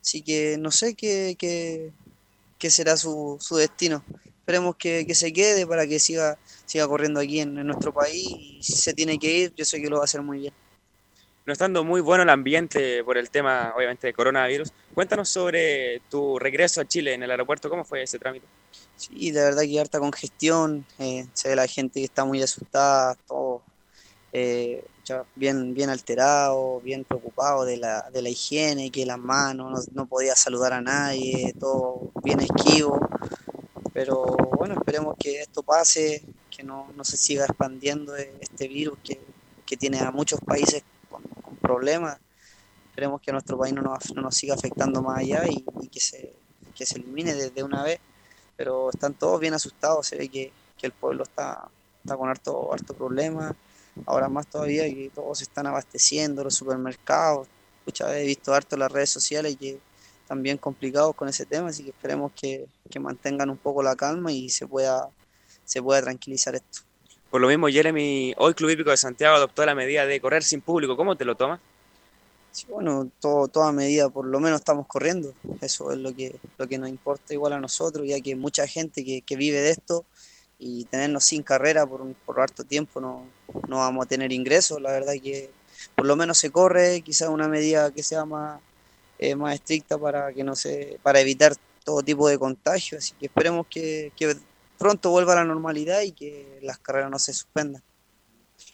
[0.01, 4.03] Así que no sé qué, qué, será su, su, destino.
[4.39, 8.73] Esperemos que, se quede para que siga, siga corriendo aquí en, nuestro país y si
[8.73, 10.53] se tiene que ir, yo sé que lo va a hacer muy bien.
[11.45, 16.37] No estando muy bueno el ambiente por el tema, obviamente, de coronavirus, cuéntanos sobre tu
[16.37, 18.45] regreso a Chile en el aeropuerto, ¿cómo fue ese trámite?
[18.95, 23.15] Sí, de verdad que harta congestión, eh, se ve la gente que está muy asustada,
[23.27, 23.40] todo,
[24.33, 24.85] eh,
[25.35, 30.81] bien, bien alterado, bien preocupado de la, higiene, que las manos, no, podía saludar a
[30.81, 32.99] nadie, todo bien esquivo.
[33.93, 34.23] Pero
[34.57, 39.19] bueno, esperemos que esto pase, que no, no se siga expandiendo este virus que,
[39.79, 41.23] tiene a muchos países con,
[41.61, 42.19] problemas.
[42.89, 46.33] Esperemos que nuestro país no nos, no siga afectando más allá y, que, se,
[46.95, 47.99] elimine desde una vez.
[48.57, 51.69] Pero están todos bien asustados, se ve que, que el pueblo está,
[52.03, 53.55] está con harto, harto problema.
[54.05, 57.47] Ahora más todavía que todos se están abasteciendo, los supermercados.
[57.85, 59.79] Pucha, he visto harto las redes sociales que
[60.21, 63.95] están bien complicados con ese tema, así que esperemos que, que mantengan un poco la
[63.95, 65.09] calma y se pueda,
[65.65, 66.81] se pueda tranquilizar esto.
[67.29, 70.61] Por lo mismo, Jeremy, hoy Club Hípico de Santiago adoptó la medida de correr sin
[70.61, 70.97] público.
[70.97, 71.59] ¿Cómo te lo tomas?
[72.51, 75.33] Sí, bueno, todo, toda medida, por lo menos estamos corriendo.
[75.61, 79.05] Eso es lo que, lo que nos importa igual a nosotros, ya que mucha gente
[79.05, 80.05] que, que vive de esto
[80.61, 83.35] y tenernos sin carrera por, un- por harto tiempo no,
[83.69, 84.81] no vamos a tener ingresos.
[84.81, 85.51] La verdad que
[85.95, 88.61] por lo menos se corre, quizás una medida que sea más,
[89.19, 91.55] eh, más estricta para que no se, para evitar
[91.85, 92.99] todo tipo de contagio.
[92.99, 94.35] Así que esperemos que, que
[94.79, 97.83] pronto vuelva a la normalidad y que las carreras no se suspendan.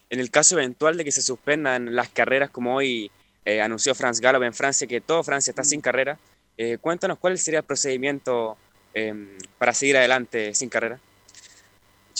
[0.09, 3.13] En el caso eventual de que se suspendan las carreras, como hoy
[3.45, 6.21] eh, anunció Franz Gallup en Francia, que todo Francia está sin carrera,
[6.57, 8.61] eh, cuéntanos cuál sería el procedimiento
[8.93, 11.01] em, para seguir adelante sin carrera.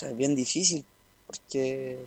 [0.06, 0.86] Es bien difícil
[1.26, 2.00] porque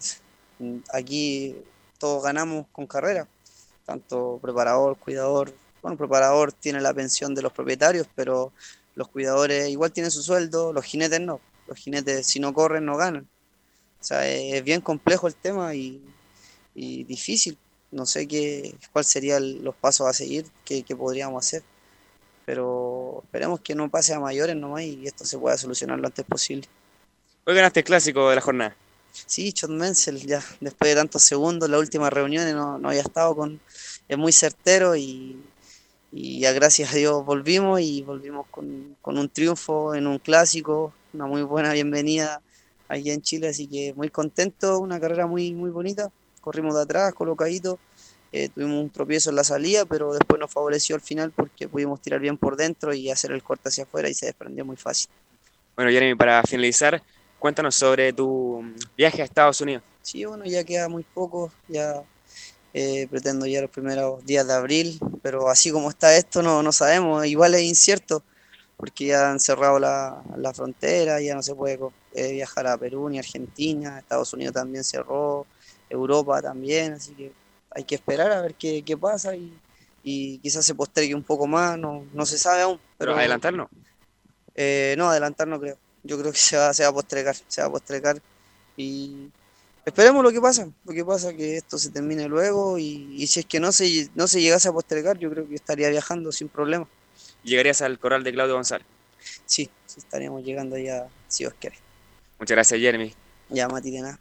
[0.93, 1.57] aquí
[1.99, 3.29] todos ganamos con carrera,
[3.85, 5.53] tanto preparador, cuidador.
[5.83, 8.53] Bueno, preparador tiene la pensión de los propietarios, pero
[8.95, 11.41] los cuidadores igual tienen su sueldo, los jinetes no.
[11.67, 13.29] Los jinetes si no corren no ganan.
[14.01, 16.03] O sea, es bien complejo el tema y,
[16.75, 17.59] y difícil.
[17.91, 21.62] No sé qué, cuál serían los pasos a seguir, qué, qué podríamos hacer.
[22.47, 26.25] Pero esperemos que no pase a mayores nomás y esto se pueda solucionar lo antes
[26.25, 26.69] posible.
[27.45, 28.77] Hoy ganaste el clásico de la jornada.
[29.12, 33.35] Sí, Chot Menzel, ya después de tantos segundos, la última reunión no, no había estado
[33.35, 33.61] con.
[34.09, 35.43] Es muy certero y,
[36.12, 40.93] y ya gracias a Dios volvimos y volvimos con, con un triunfo en un clásico,
[41.12, 42.43] una muy buena bienvenida
[42.89, 46.11] aquí en Chile, así que muy contento, una carrera muy, muy bonita.
[46.41, 47.79] Corrimos de atrás, colocadito,
[48.33, 52.01] eh, tuvimos un tropiezo en la salida, pero después nos favoreció al final porque pudimos
[52.01, 55.09] tirar bien por dentro y hacer el corte hacia afuera y se desprendió muy fácil.
[55.77, 57.03] Bueno, Jeremy, para finalizar,
[57.41, 58.62] cuéntanos sobre tu
[58.97, 59.83] viaje a Estados Unidos.
[60.03, 62.03] Sí, bueno, ya queda muy poco, ya
[62.75, 66.71] eh, pretendo ya los primeros días de abril, pero así como está esto no, no
[66.71, 68.23] sabemos, igual es incierto,
[68.77, 71.79] porque ya han cerrado la, la frontera, ya no se puede
[72.15, 75.47] eh, viajar a Perú ni Argentina, Estados Unidos también cerró,
[75.89, 77.33] Europa también, así que
[77.71, 79.53] hay que esperar a ver qué, qué pasa y,
[80.03, 82.81] y quizás se postergue un poco más, no, no se sabe aún.
[82.99, 83.69] Pero adelantar no.
[84.55, 85.77] Eh, no, adelantar no creo.
[86.02, 88.20] Yo creo que se va, se va a postergar, se va a postergar
[88.77, 89.28] y
[89.85, 93.40] esperemos lo que pasa, lo que pasa que esto se termine luego y, y si
[93.40, 96.48] es que no se, no se llegase a postergar, yo creo que estaría viajando sin
[96.48, 96.86] problema.
[97.43, 98.86] Llegarías al corral de Claudio González.
[99.44, 101.77] Sí, sí estaríamos llegando ya, si Dios quiere.
[102.39, 103.14] Muchas gracias, Jeremy.
[103.51, 104.18] Ya, Mati, de nada.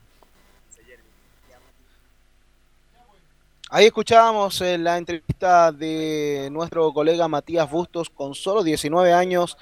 [3.71, 9.57] Ahí escuchábamos eh, la entrevista de nuestro colega Matías Bustos con solo 19 años,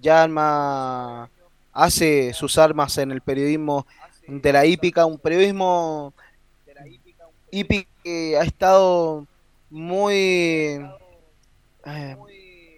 [0.00, 1.28] ya arma-
[1.72, 3.86] hace sus armas en el periodismo
[4.26, 6.12] de la hípica, un periodismo
[7.50, 9.26] hípico que ha estado
[9.70, 10.80] muy
[11.86, 12.16] eh,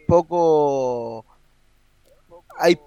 [0.07, 1.25] poco
[2.59, 2.79] hay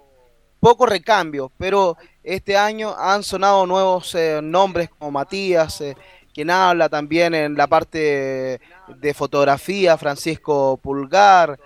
[0.60, 5.96] poco recambio, pero este año han sonado nuevos eh, nombres como Matías, eh,
[6.34, 11.58] quien habla también en la parte de fotografía, Francisco Pulgar,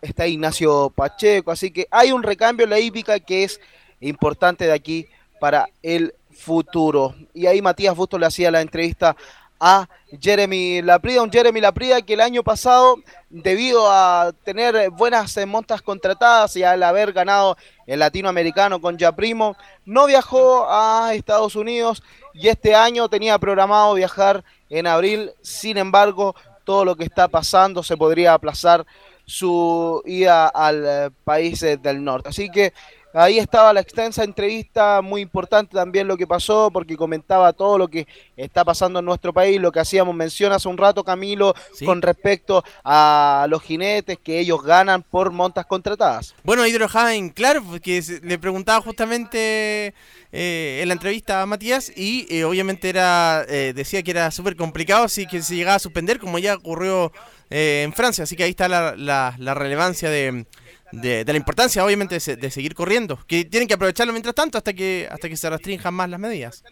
[0.00, 3.60] está Ignacio Pacheco, así que hay un recambio en la hípica que es
[4.00, 5.06] importante de aquí
[5.40, 7.14] para el futuro.
[7.34, 9.16] Y ahí Matías Busto le hacía la entrevista
[9.64, 9.88] a
[10.20, 12.96] Jeremy Laprida, un Jeremy Laprida que el año pasado,
[13.30, 19.56] debido a tener buenas montas contratadas y al haber ganado el latinoamericano con Ya Primo,
[19.84, 22.02] no viajó a Estados Unidos
[22.34, 25.30] y este año tenía programado viajar en abril.
[25.42, 26.34] Sin embargo,
[26.64, 28.84] todo lo que está pasando se podría aplazar
[29.32, 32.28] su ida al eh, país eh, del norte.
[32.28, 32.74] Así que
[33.14, 37.88] Ahí estaba la extensa entrevista, muy importante también lo que pasó, porque comentaba todo lo
[37.88, 38.06] que
[38.36, 41.84] está pasando en nuestro país, lo que hacíamos mención hace un rato, Camilo, Sí.
[41.84, 46.34] con respecto a los jinetes que ellos ganan por montas contratadas.
[46.42, 46.72] Bueno, ahí
[47.14, 49.94] en claro, porque se- le preguntaba justamente
[50.32, 54.56] eh, en la entrevista a Matías y eh, obviamente era eh, decía que era súper
[54.56, 57.12] complicado si que se llegaba a suspender, como ya ocurrió
[57.50, 58.24] eh, en Francia.
[58.24, 60.46] Así que ahí está la, la- la relevancia de,
[60.92, 63.18] de- la importancia, obviamente, de, de seguir corriendo.
[63.26, 66.62] Que tienen que aprovecharlo mientras tanto hasta que hasta que se restrinjan más las medidas.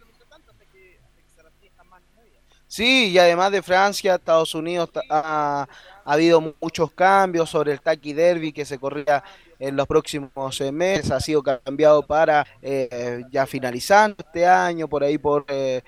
[2.66, 5.66] Sí, y además de Francia, Estados Unidos ha,
[6.05, 9.24] ha habido muchos cambios sobre el Taki Derby que se corría
[9.59, 15.02] en los próximos eh, meses, ha sido cambiado para eh, ya finalizando este año, por
[15.02, 15.82] ahí por eh,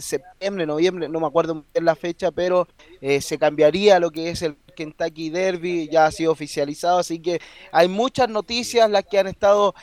[0.00, 2.66] septiembre, noviembre, no me acuerdo bien la fecha, pero
[3.20, 7.40] se cambiaría lo que es el Kentucky Derby, ya ha sido oficializado, así que
[7.72, 9.74] hay muchas noticias las que han estado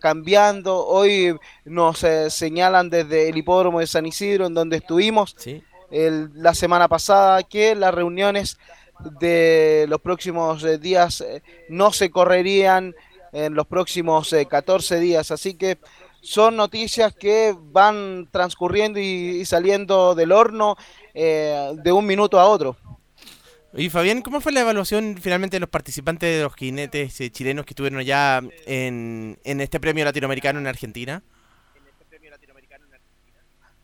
[0.00, 0.84] cambiando.
[0.86, 5.36] Hoy nos señalan desde el hipódromo de San Isidro, en donde estuvimos
[5.90, 8.58] la semana pasada, que las reuniones
[9.18, 12.94] de los próximos eh, días eh, no se correrían
[13.32, 15.30] en los próximos 14 eh, días.
[15.30, 15.78] Así que
[16.20, 20.76] son noticias que van transcurriendo y, saliendo del horno
[21.12, 22.76] de un minuto a otro.
[23.76, 27.72] Y Fabián, ¿cómo fue la evaluación finalmente de los participantes de los jinetes chilenos que
[27.72, 31.22] estuvieron allá en, en este premio latinoamericano en Argentina?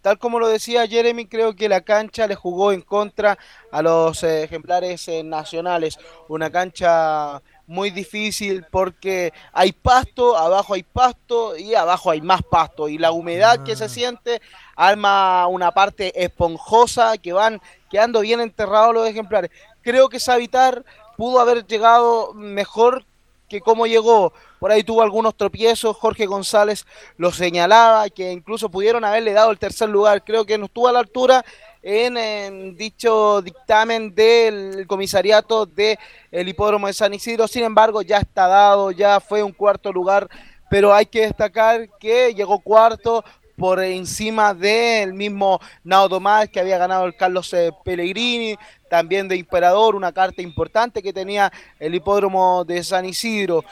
[0.03, 3.37] Tal como lo decía Jeremy, creo que la cancha le jugó en contra
[3.71, 5.99] a los eh, ejemplares eh, nacionales.
[6.29, 12.89] Una cancha muy difícil porque hay pasto, abajo hay pasto y abajo hay más pasto.
[12.89, 13.89] Y la humedad que se ah.
[13.91, 14.41] siente
[14.75, 17.61] arma una parte esponjosa que van
[17.91, 19.51] quedando bien enterrados los ejemplares.
[19.83, 20.85] Creo que Savitar
[21.17, 23.05] pudo haber llegado mejor
[23.51, 24.33] que como llegó.
[24.61, 26.87] Por ahí tuvo algunos tropiezos, Jorge González
[27.17, 30.93] lo señalaba, que incluso pudieron haberle dado el tercer lugar, creo que no estuvo a
[30.93, 31.45] la altura
[31.83, 35.99] en, dicho dictamen del comisariato del
[36.31, 40.29] hipódromo de San Isidro, sin embargo ya está dado, ya fue un cuarto lugar,
[40.71, 43.25] pero hay que destacar que llegó cuarto
[43.57, 46.21] por encima del mismo Naudo
[46.51, 48.57] que había ganado el Carlos eh, Pellegrini,
[48.91, 53.65] también de Imperador, una carta importante que tenía el hipódromo de San Isidro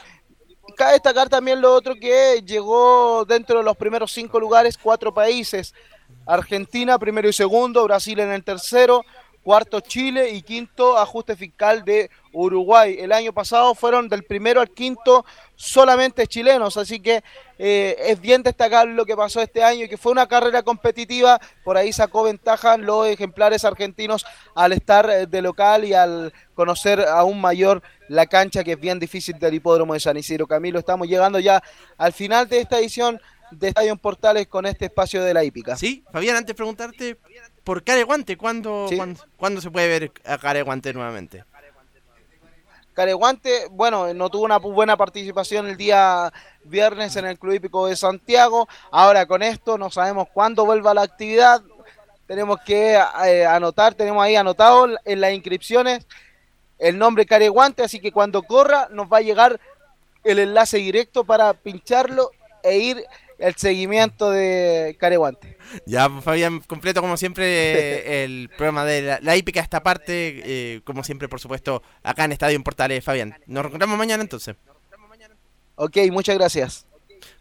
[0.75, 5.73] cabe destacar también lo otro que llegó dentro de los primeros cinco lugares cuatro países.
[6.25, 9.03] Argentina primero y segundo, Brasil en el tercero,
[9.43, 12.97] cuarto Chile y quinto ajuste fiscal de Uruguay.
[12.99, 15.25] El año pasado fueron del primero al quinto
[15.55, 17.23] solamente chilenos, así que
[17.57, 21.77] eh, es bien destacar lo que pasó este año que fue una carrera competitiva, por
[21.77, 24.25] ahí sacó ventaja los ejemplares argentinos
[24.55, 28.99] al estar eh, de local y al conocer aún mayor la cancha que es bien
[28.99, 30.79] difícil del hipódromo de San Isidro Camilo.
[30.79, 31.61] Estamos llegando ya
[31.97, 33.19] al final de esta edición
[33.51, 35.75] de Estadio Portales con este espacio de la hípica.
[35.75, 37.17] Sí, Fabián, antes de preguntarte
[37.69, 38.89] por Careguante, ¿cuándo,
[39.37, 41.45] ¿cuándo, se puede ver a Careguante nuevamente?
[42.95, 46.33] Careguante, bueno, no tuvo una buena participación el día
[46.63, 48.67] viernes en el Club Hípico de Santiago.
[48.89, 51.61] Ahora con esto no sabemos cuándo vuelva la actividad.
[52.25, 56.07] Tenemos que eh, anotar, tenemos ahí anotado en las inscripciones
[56.79, 59.59] el nombre Careguante, así que cuando corra nos va a llegar
[60.23, 62.31] el enlace directo para pincharlo
[62.63, 63.05] e ir
[63.39, 65.57] el seguimiento de Careguante.
[65.85, 71.27] Ya, Fabián, completo como siempre el programa de la, hípica esta parte, eh, como siempre,
[71.27, 73.35] por supuesto, acá en Estadio en Portales, Fabián.
[73.47, 74.55] Nos encontramos mañana entonces.
[75.75, 76.85] Ok, muchas gracias.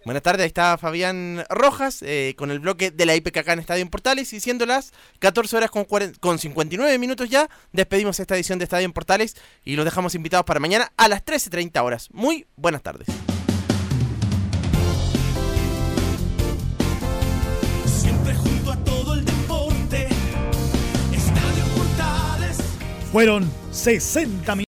[0.05, 3.59] Buenas tardes, ahí está Fabián Rojas eh, con el bloque de la IPK acá en
[3.59, 8.35] Estadio en Portales y siendo las 14 horas con, con 59 minutos ya, despedimos esta
[8.35, 12.09] edición de Estadio en Portales y los dejamos invitados para mañana a las 13.30 horas.
[12.13, 13.09] Muy buenas tardes.
[23.13, 24.57] Fueron 60 minutos.